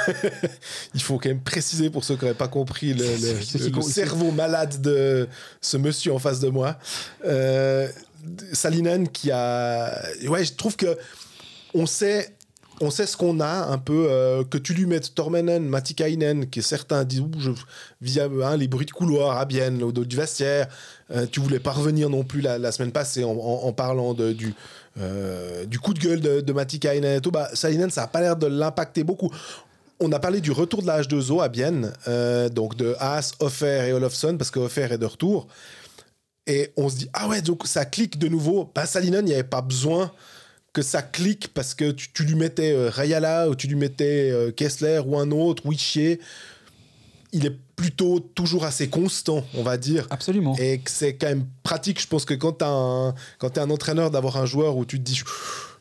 il 0.94 1.02
faut 1.02 1.18
quand 1.18 1.28
même 1.30 1.40
préciser 1.42 1.88
pour 1.90 2.04
ceux 2.04 2.16
qui 2.16 2.24
n'auraient 2.24 2.36
pas 2.36 2.48
compris 2.48 2.92
le, 2.94 3.04
cerveau 3.82 4.30
malade 4.32 4.80
de 4.80 5.26
ce 5.60 5.76
monsieur 5.76 6.12
en 6.12 6.18
face 6.18 6.38
de 6.40 6.48
moi. 6.48 6.76
Euh, 7.24 7.88
Salinen 8.52 9.08
qui 9.08 9.30
a. 9.30 10.02
Ouais, 10.28 10.44
je 10.44 10.54
trouve 10.54 10.76
que 10.76 10.96
on 11.74 11.86
sait. 11.86 12.32
On 12.82 12.90
sait 12.90 13.06
ce 13.06 13.16
qu'on 13.16 13.40
a 13.40 13.68
un 13.72 13.78
peu, 13.78 14.08
euh, 14.10 14.44
que 14.44 14.58
tu 14.58 14.74
lui 14.74 14.84
mettes 14.84 15.14
Tormenen, 15.14 15.66
Matikainen, 15.66 16.50
qui 16.50 16.62
certains 16.62 17.04
disent, 17.04 17.22
je, 17.38 17.50
via 18.02 18.28
hein, 18.44 18.58
les 18.58 18.68
bruits 18.68 18.84
de 18.84 18.90
couloir 18.90 19.38
à 19.38 19.46
Bienne, 19.46 19.82
au 19.82 19.92
dos 19.92 20.04
du 20.04 20.14
vestiaire, 20.14 20.68
euh, 21.10 21.24
tu 21.24 21.40
voulais 21.40 21.58
pas 21.58 21.70
revenir 21.70 22.10
non 22.10 22.22
plus 22.22 22.42
la, 22.42 22.70
semaine 22.72 22.92
passée 22.92 23.24
en, 23.24 23.72
parlant 23.72 24.12
du, 24.12 24.54
euh, 25.00 25.64
du 25.64 25.78
coup 25.78 25.94
de 25.94 26.00
gueule 26.00 26.20
de, 26.20 26.42
de 26.42 26.52
Matikainen 26.52 27.16
et 27.16 27.20
tout. 27.22 27.30
Bah, 27.30 27.48
Salinen, 27.54 27.88
ça 27.88 28.02
a 28.02 28.06
pas 28.08 28.20
l'air 28.20 28.36
de 28.36 28.46
l'impacter 28.46 29.04
beaucoup. 29.04 29.30
On 29.98 30.12
a 30.12 30.18
parlé 30.18 30.42
du 30.42 30.52
retour 30.52 30.82
de 30.82 30.86
la 30.86 31.00
H2O 31.00 31.42
à 31.42 31.48
Bienne, 31.48 31.92
euh, 32.06 32.50
donc 32.50 32.76
de 32.76 32.94
Haas, 32.98 33.32
Offer 33.40 33.88
et 33.88 33.92
Olofsson, 33.94 34.36
parce 34.36 34.50
que 34.50 34.58
Offer 34.58 34.88
est 34.90 34.98
de 34.98 35.06
retour. 35.06 35.46
Et 36.46 36.72
on 36.76 36.88
se 36.88 36.96
dit, 36.96 37.08
ah 37.12 37.28
ouais, 37.28 37.42
donc 37.42 37.66
ça 37.66 37.84
clique 37.84 38.18
de 38.18 38.28
nouveau. 38.28 38.70
Bah, 38.74 38.86
Salinen, 38.86 39.26
il 39.26 39.28
n'y 39.28 39.34
avait 39.34 39.42
pas 39.44 39.62
besoin 39.62 40.12
que 40.72 40.82
ça 40.82 41.02
clique 41.02 41.48
parce 41.54 41.74
que 41.74 41.90
tu, 41.90 42.12
tu 42.12 42.24
lui 42.24 42.34
mettais 42.34 42.72
euh, 42.72 42.90
Rayala 42.90 43.48
ou 43.48 43.54
tu 43.54 43.66
lui 43.66 43.76
mettais 43.76 44.30
euh, 44.30 44.52
Kessler 44.52 45.00
ou 45.04 45.18
un 45.18 45.30
autre, 45.30 45.66
Wichier. 45.66 46.20
Il 47.32 47.46
est 47.46 47.56
plutôt 47.74 48.20
toujours 48.20 48.64
assez 48.64 48.88
constant, 48.88 49.44
on 49.54 49.62
va 49.62 49.76
dire. 49.76 50.06
Absolument. 50.10 50.56
Et 50.58 50.78
que 50.78 50.90
c'est 50.90 51.16
quand 51.16 51.28
même 51.28 51.46
pratique. 51.62 52.00
Je 52.00 52.06
pense 52.06 52.24
que 52.24 52.34
quand 52.34 52.58
tu 52.58 52.64
es 52.64 53.62
un 53.62 53.70
entraîneur, 53.70 54.10
d'avoir 54.10 54.36
un 54.36 54.46
joueur 54.46 54.76
où 54.76 54.84
tu 54.84 54.98
te 54.98 55.02
dis, 55.02 55.20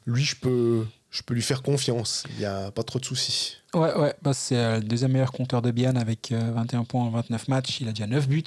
lui, 0.05 0.24
je 0.24 0.36
peux, 0.36 0.86
je 1.16 1.22
peux 1.24 1.34
lui 1.34 1.41
faire 1.41 1.61
confiance. 1.61 2.24
Il 2.32 2.39
n'y 2.39 2.45
a 2.45 2.72
pas 2.72 2.84
trop 2.84 2.99
de 2.99 3.05
soucis. 3.05 3.57
Ouais, 3.74 3.95
ouais, 3.95 4.13
bah 4.22 4.34
c'est 4.34 4.57
euh, 4.57 4.76
le 4.80 4.84
deuxième 4.84 5.13
meilleur 5.13 5.32
compteur 5.32 5.61
de 5.61 5.72
Bienne 5.72 5.97
avec 5.97 6.34
euh, 6.34 6.51
21 6.53 6.84
points 6.84 7.03
en 7.03 7.09
29 7.09 7.47
matchs. 7.47 7.80
Il 7.80 7.88
a 7.88 7.91
déjà 7.91 8.05
9 8.05 8.28
buts. 8.28 8.43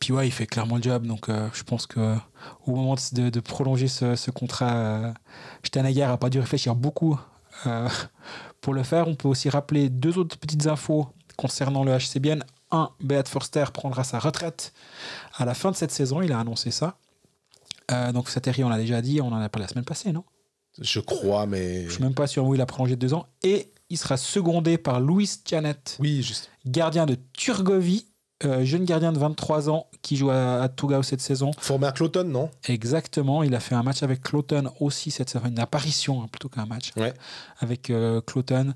Puis 0.00 0.12
ouais, 0.12 0.26
il 0.26 0.32
fait 0.32 0.46
clairement 0.46 0.76
le 0.76 0.82
job. 0.82 1.06
Donc 1.06 1.28
euh, 1.28 1.48
je 1.52 1.62
pense 1.62 1.86
que 1.86 2.16
au 2.66 2.74
moment 2.74 2.96
de, 3.12 3.40
prolonger 3.40 3.86
ce, 3.86 4.30
contrat, 4.32 4.72
euh, 4.74 5.12
Steinegger 5.62 6.06
n'a 6.06 6.16
pas 6.16 6.30
dû 6.30 6.40
réfléchir 6.40 6.74
beaucoup 6.74 7.16
euh, 7.66 7.88
pour 8.60 8.74
le 8.74 8.82
faire. 8.82 9.06
On 9.06 9.14
peut 9.14 9.28
aussi 9.28 9.48
rappeler 9.48 9.88
deux 9.88 10.18
autres 10.18 10.36
petites 10.36 10.66
infos 10.66 11.08
concernant 11.36 11.84
le 11.84 11.96
HC. 11.96 12.20
Un, 12.72 12.90
Beat 13.00 13.28
Forster 13.28 13.66
prendra 13.72 14.02
sa 14.02 14.18
retraite 14.18 14.72
à 15.36 15.44
la 15.44 15.54
fin 15.54 15.70
de 15.70 15.76
cette 15.76 15.92
saison. 15.92 16.22
Il 16.22 16.32
a 16.32 16.40
annoncé 16.40 16.72
ça. 16.72 16.96
Euh, 17.90 18.12
donc 18.12 18.28
Sateri, 18.28 18.64
on 18.64 18.68
l'a 18.68 18.78
déjà 18.78 19.00
dit, 19.00 19.20
on 19.20 19.28
en 19.28 19.40
a 19.40 19.48
parlé 19.48 19.64
la 19.64 19.68
semaine 19.68 19.84
passée, 19.84 20.12
non? 20.12 20.24
Je 20.80 21.00
crois, 21.00 21.46
mais. 21.46 21.84
Je 21.86 21.90
suis 21.92 22.02
même 22.02 22.14
pas 22.14 22.26
sûr 22.26 22.44
où 22.44 22.54
il 22.54 22.60
a 22.60 22.66
prolongé 22.66 22.96
de 22.96 23.00
deux 23.00 23.14
ans. 23.14 23.26
Et 23.42 23.70
il 23.90 23.98
sera 23.98 24.16
secondé 24.16 24.78
par 24.78 25.00
Louis 25.00 25.28
Janet, 25.46 25.96
Oui, 26.00 26.22
juste. 26.22 26.50
gardien 26.64 27.06
de 27.06 27.16
Turgovie, 27.32 28.06
euh, 28.44 28.64
jeune 28.64 28.84
gardien 28.84 29.12
de 29.12 29.18
23 29.18 29.68
ans 29.68 29.86
qui 30.00 30.16
joue 30.16 30.30
à, 30.30 30.62
à 30.62 30.68
Tougao 30.68 31.02
cette 31.02 31.20
saison. 31.20 31.50
Formé 31.58 31.86
à 31.86 31.92
Cloton, 31.92 32.24
non? 32.24 32.50
Exactement, 32.68 33.42
il 33.42 33.54
a 33.54 33.60
fait 33.60 33.74
un 33.74 33.82
match 33.82 34.02
avec 34.02 34.22
Cloton 34.22 34.70
aussi 34.80 35.10
cette 35.10 35.28
saison, 35.28 35.46
une 35.46 35.58
apparition 35.58 36.22
hein, 36.22 36.28
plutôt 36.32 36.48
qu'un 36.48 36.64
match 36.66 36.92
Ouais. 36.96 37.12
avec 37.58 37.90
euh, 37.90 38.20
Cloton. 38.22 38.72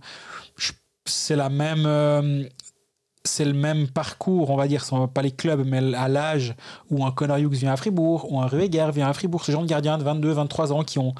C'est 1.06 1.36
la 1.36 1.48
même. 1.48 1.84
euh, 1.86 2.44
c'est 3.26 3.46
le 3.46 3.54
même 3.54 3.88
parcours, 3.88 4.50
on 4.50 4.56
va 4.56 4.68
dire, 4.68 4.84
sans 4.84 5.08
pas 5.08 5.22
les 5.22 5.30
clubs, 5.30 5.64
mais 5.66 5.94
à 5.94 6.08
l'âge 6.08 6.54
où 6.90 7.06
un 7.06 7.10
Connor 7.10 7.38
Hughes 7.38 7.54
vient 7.54 7.72
à 7.72 7.76
Fribourg, 7.78 8.30
ou 8.30 8.38
un 8.38 8.46
Rueger 8.46 8.90
vient 8.92 9.08
à 9.08 9.14
Fribourg, 9.14 9.42
ce 9.46 9.50
genre 9.50 9.62
de 9.62 9.66
gardiens 9.66 9.96
de 9.96 10.02
22, 10.04 10.30
23 10.32 10.72
ans 10.74 10.82
qui 10.84 10.98
ont, 10.98 11.14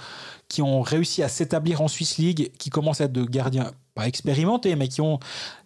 qui 0.49 0.63
ont 0.63 0.83
réussi 0.83 1.23
à 1.23 1.29
s'établir 1.29 1.81
en 1.81 1.89
Swiss 1.89 2.19
League, 2.19 2.53
qui 2.59 2.71
commencent 2.71 3.01
à 3.01 3.05
être 3.05 3.13
de 3.13 3.25
gardiens, 3.25 3.71
pas 3.95 4.07
expérimentés, 4.07 4.77
mais 4.77 4.89
qui 4.89 5.01
ont 5.01 5.19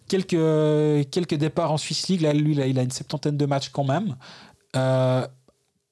quelques, 0.07 1.09
quelques 1.11 1.35
départs 1.35 1.71
en 1.71 1.77
Swiss 1.77 2.07
League. 2.07 2.21
Là, 2.21 2.33
lui, 2.33 2.55
là, 2.55 2.65
il 2.67 2.79
a 2.79 2.81
une 2.81 2.91
septantaine 2.91 3.37
de 3.37 3.45
matchs 3.45 3.69
quand 3.69 3.83
même. 3.83 4.15
Euh, 4.75 5.27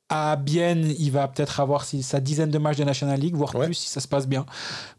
à 0.10 0.36
Bienne, 0.38 0.94
il 1.00 1.12
va 1.12 1.28
peut-être 1.28 1.60
avoir 1.60 1.84
sa 1.84 2.20
dizaine 2.22 2.50
de 2.50 2.58
matchs 2.58 2.78
de 2.78 2.86
National 2.86 3.20
League, 3.20 3.36
voire 3.36 3.54
Ouais. 3.56 3.66
plus 3.66 3.74
si 3.74 3.90
ça 3.90 4.00
se 4.00 4.08
passe 4.08 4.26
bien. 4.28 4.46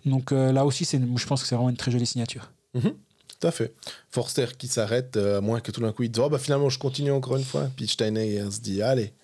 Donc 0.05 0.33
euh, 0.33 0.53
là 0.53 0.67
aussi, 0.67 0.85
je 0.85 1.27
pense 1.27 1.43
que 1.43 1.49
c'est 1.49 1.55
vraiment 1.55 1.71
une 1.71 1.77
très 1.79 1.91
jolie 1.91 2.05
signature. 2.07 2.51
Tout 2.75 3.47
à 3.47 3.51
fait. 3.51 3.73
Forster 4.11 4.47
qui 4.59 4.69
s'arrête, 4.69 5.17
euh, 5.17 5.39
à 5.39 5.41
moins 5.41 5.61
que 5.61 5.71
tout 5.71 5.81
d'un 5.81 5.93
coup 5.93 6.03
il 6.03 6.11
dise 6.11 6.23
Oh, 6.23 6.29
bah 6.29 6.39
finalement, 6.39 6.69
je 6.69 6.79
continue 6.79 7.11
encore 7.13 7.37
une 7.37 7.45
fois. 7.45 7.71
Puis 7.77 7.89
Steiner 7.89 8.51
se 8.51 8.61
dit 8.61 8.83
Allez, 8.83 9.15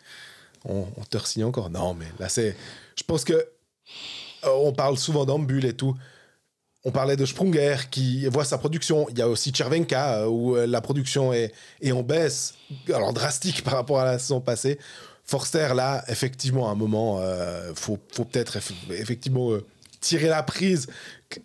on, 0.64 0.86
on 0.96 1.02
te 1.04 1.18
re-signe 1.18 1.44
encore. 1.44 1.68
Non, 1.68 1.92
mais 1.94 2.06
là, 2.18 2.28
c'est. 2.30 2.56
Je 2.96 3.02
pense 3.02 3.24
que. 3.24 3.46
Euh, 4.46 4.50
on 4.64 4.72
parle 4.72 4.96
souvent 4.98 5.24
d'Ambul 5.24 5.64
et 5.64 5.74
tout. 5.74 5.94
On 6.86 6.90
parlait 6.90 7.16
de 7.16 7.24
Sprunger 7.24 7.76
qui 7.90 8.26
voit 8.26 8.44
sa 8.44 8.58
production. 8.58 9.06
Il 9.10 9.18
y 9.18 9.22
a 9.22 9.28
aussi 9.28 9.52
Chervenka 9.54 10.18
euh, 10.18 10.26
où 10.26 10.54
euh, 10.56 10.66
la 10.66 10.80
production 10.82 11.32
est, 11.32 11.52
est 11.80 11.92
en 11.92 12.02
baisse, 12.02 12.54
alors 12.92 13.12
drastique 13.14 13.64
par 13.64 13.74
rapport 13.74 14.00
à 14.00 14.04
la 14.04 14.18
saison 14.18 14.40
passée. 14.40 14.78
Forster, 15.24 15.68
là, 15.74 16.04
effectivement, 16.08 16.68
à 16.68 16.72
un 16.72 16.74
moment, 16.74 17.18
euh, 17.20 17.72
faut, 17.74 17.98
faut 18.12 18.26
peut-être 18.26 18.58
eff- 18.58 18.74
effectivement 18.90 19.52
euh, 19.52 19.64
tirer 20.02 20.28
la 20.28 20.42
prise. 20.42 20.86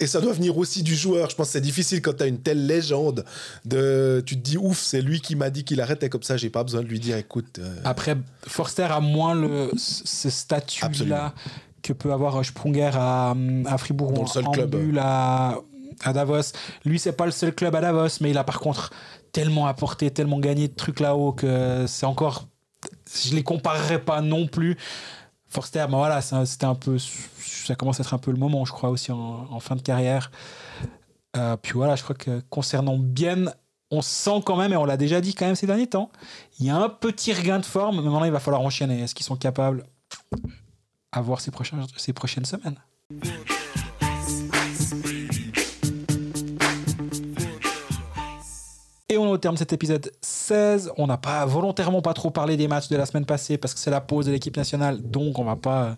Et 0.02 0.08
ça 0.08 0.20
doit 0.20 0.34
venir 0.34 0.58
aussi 0.58 0.84
du 0.84 0.94
joueur. 0.94 1.30
Je 1.30 1.36
pense 1.38 1.48
que 1.48 1.54
c'est 1.54 1.62
difficile 1.62 2.02
quand 2.02 2.18
tu 2.18 2.24
as 2.24 2.28
une 2.28 2.42
telle 2.42 2.68
légende. 2.68 3.24
De, 3.64 4.22
tu 4.26 4.36
te 4.36 4.42
dis, 4.42 4.58
ouf, 4.58 4.78
c'est 4.78 5.02
lui 5.02 5.22
qui 5.22 5.38
m'a 5.38 5.50
dit 5.50 5.64
qu'il 5.64 5.80
arrêtait 5.80 6.10
comme 6.10 6.24
ça. 6.24 6.36
J'ai 6.36 6.50
pas 6.50 6.66
besoin 6.66 6.82
de 6.82 6.88
lui 6.88 7.00
dire, 7.00 7.16
écoute. 7.16 7.60
euh, 7.60 7.74
Après, 7.86 8.18
Forster 8.46 8.84
a 8.92 9.00
moins 9.00 9.34
le, 9.34 9.72
ce 9.78 10.30
statut-là 10.30 11.34
que 11.82 11.94
peut 11.94 12.12
avoir 12.14 12.44
Sprunger 12.46 12.92
à, 12.94 13.34
à 13.66 13.78
Fribourg 13.78 14.12
Dans 14.14 14.22
ou 14.22 14.24
le 14.26 14.30
seul 14.30 14.48
en 14.48 14.52
club. 14.52 14.70
Bulle 14.72 15.00
à, 15.00 15.58
à 16.04 16.14
Davos. 16.14 16.54
Lui, 16.86 17.00
c'est 17.00 17.14
pas 17.14 17.26
le 17.26 17.32
seul 17.32 17.54
club 17.54 17.76
à 17.76 17.82
Davos, 17.82 18.18
mais 18.22 18.32
il 18.32 18.38
a 18.38 18.44
par 18.44 18.60
contre 18.60 18.92
tellement 19.32 19.68
apporté, 19.68 20.10
tellement 20.12 20.40
gagné 20.40 20.68
de 20.68 20.74
trucs 20.74 21.00
là-haut 21.00 21.34
que 21.34 21.86
c'est 21.88 22.06
encore. 22.06 22.48
Je 23.14 23.36
les 23.36 23.44
comparerais 23.44 24.00
pas 24.02 24.22
non 24.22 24.48
plus. 24.48 24.78
Forster, 25.48 25.86
ben 25.90 25.98
voilà, 25.98 26.22
ça- 26.22 26.46
c'était 26.46 26.66
un 26.66 26.76
peu. 26.76 26.98
Ça 27.00 27.76
commence 27.76 28.00
à 28.00 28.04
être 28.04 28.14
un 28.14 28.18
peu 28.20 28.32
le 28.32 28.38
moment, 28.38 28.66
je 28.66 28.72
crois, 28.72 28.90
aussi 28.90 29.12
en, 29.12 29.48
en 29.52 29.60
fin 29.60 29.76
de 29.76 29.82
carrière. 29.82 30.32
Euh, 31.38 31.58
puis 31.58 31.74
voilà, 31.74 31.96
je 31.96 32.04
crois 32.04 32.16
que 32.16 32.42
concernant 32.50 32.98
Bienne, 32.98 33.54
on 33.92 34.02
sent 34.02 34.42
quand 34.46 34.56
même, 34.56 34.72
et 34.74 34.78
on 34.78 34.86
l'a 34.86 34.98
déjà 34.98 35.20
dit 35.22 35.34
quand 35.34 35.46
même 35.48 35.56
ces 35.56 35.66
derniers 35.68 35.88
temps, 35.88 36.12
il 36.60 36.68
y 36.68 36.70
a 36.70 36.76
un 36.78 36.90
petit 36.90 37.34
regain 37.34 37.60
de 37.60 37.66
forme, 37.66 37.98
mais 37.98 38.04
maintenant 38.04 38.24
il 38.24 38.32
va 38.32 38.40
falloir 38.40 38.62
enchaîner. 38.62 39.02
Est-ce 39.02 39.14
qu'ils 39.16 39.26
sont 39.26 39.36
capables? 39.36 39.84
À 41.12 41.22
voir 41.22 41.42
ces, 41.42 41.52
prochaines 41.52 42.46
semaines 42.46 42.78
Et 49.12 49.18
on 49.18 49.32
au 49.32 49.38
terme 49.38 49.56
de 49.56 49.60
cet 49.60 49.74
épisode 49.74 50.12
16. 50.22 50.92
On 50.98 51.08
n'a 51.08 51.18
pas 51.18 51.46
volontairement 51.46 52.02
pas 52.02 52.14
trop 52.14 52.30
parlé 52.30 52.58
des 52.58 52.68
matchs 52.68 52.90
de 52.90 52.96
la 52.96 53.08
semaine 53.08 53.26
passée 53.26 53.58
parce 53.58 53.74
que 53.74 53.80
c'est 53.80 53.90
la 53.90 54.02
pause 54.02 54.28
de 54.28 54.32
l'équipe 54.32 54.56
nationale, 54.56 55.02
donc 55.02 55.40
on 55.40 55.44
va 55.44 55.56
pas 55.56 55.98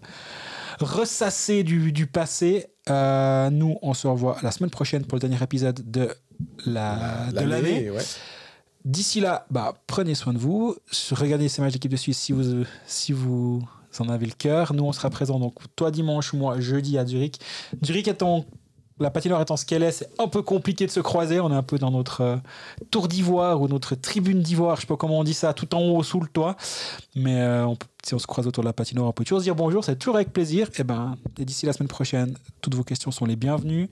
ressasser 0.80 1.64
du, 1.64 1.92
du 1.92 2.08
passé. 2.08 2.68
Euh, 2.90 3.50
nous, 3.50 3.78
on 3.82 3.94
se 3.94 4.08
revoit 4.08 4.38
la 4.42 4.52
semaine 4.52 4.70
prochaine 4.70 5.06
pour 5.06 5.18
le 5.18 5.20
dernier 5.20 5.44
épisode 5.44 5.92
de 5.92 6.10
la 6.66 7.32
de 7.32 7.42
l'année. 7.42 7.90
ouais. 7.90 8.02
D'ici 8.84 9.20
là, 9.20 9.46
bah, 9.52 9.76
prenez 9.86 10.16
soin 10.16 10.34
de 10.34 10.40
vous. 10.40 10.76
Regardez 11.12 11.50
ces 11.50 11.62
matchs 11.62 11.74
d'équipe 11.74 11.92
de 11.92 11.98
Suisse 11.98 12.18
si 12.18 12.32
vous, 12.32 12.66
si 12.88 13.14
vous 13.94 14.04
en 14.04 14.10
avez 14.10 14.26
le 14.26 14.34
cœur. 14.34 14.74
Nous, 14.74 14.84
on 14.84 14.92
sera 14.92 15.10
présents 15.10 15.40
donc 15.40 15.56
toi 15.76 15.92
dimanche, 15.92 16.34
moi 16.34 16.60
jeudi 16.60 16.98
à 16.98 17.06
Zurich. 17.06 17.40
Zurich 17.84 18.08
étant 18.08 18.46
la 19.02 19.10
patinoire 19.10 19.42
étant 19.42 19.58
ce 19.58 19.66
qu'elle 19.66 19.84
est, 19.84 19.92
c'est 19.92 20.10
un 20.20 20.28
peu 20.28 20.42
compliqué 20.42 20.86
de 20.86 20.92
se 20.92 21.00
croiser. 21.00 21.40
On 21.40 21.52
est 21.52 21.56
un 21.56 21.64
peu 21.64 21.78
dans 21.78 21.92
notre 21.92 22.22
euh, 22.22 22.38
tour 22.92 23.08
d'ivoire 23.08 23.62
ou 23.62 23.68
notre 23.68 23.96
tribune 23.96 24.42
d'ivoire, 24.42 24.76
je 24.76 24.82
sais 24.82 24.88
pas 24.88 24.98
comment 24.98 25.20
on 25.20 25.24
dit 25.24 25.34
ça, 25.34 25.54
tout 25.54 25.74
en 25.76 25.82
haut 25.82 26.04
sous 26.04 26.20
le 26.20 26.28
toit. 26.28 26.56
Mais 27.16 27.42
euh, 27.42 27.68
si 28.04 28.14
on 28.14 28.20
se 28.20 28.28
croise 28.28 28.48
autour 28.48 28.64
de 28.64 28.70
la 28.70 28.74
patinoire, 28.74 29.10
on 29.10 29.12
peut 29.12 29.24
toujours 29.24 29.40
se 29.40 29.44
dire 29.44 29.56
bonjour, 29.56 29.84
c'est 29.84 29.96
toujours 29.96 30.16
avec 30.16 30.32
plaisir. 30.32 30.70
Et 30.78 30.84
ben, 30.84 31.18
et 31.38 31.46
d'ici 31.46 31.66
la 31.66 31.74
semaine 31.74 31.90
prochaine, 31.90 32.38
toutes 32.62 32.76
vos 32.76 32.84
questions 32.84 33.12
sont 33.12 33.26
les 33.26 33.36
bienvenues. 33.36 33.90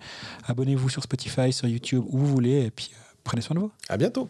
Abonnez-vous 0.48 0.90
sur 0.90 1.04
Spotify, 1.04 1.52
sur 1.52 1.68
YouTube, 1.68 2.04
où 2.08 2.18
vous 2.18 2.28
voulez, 2.28 2.66
et 2.66 2.72
puis 2.72 2.90
euh, 2.94 2.98
prenez 3.24 3.42
soin 3.42 3.56
de 3.56 3.62
vous. 3.62 3.72
À 3.90 3.98
bientôt. 3.98 4.30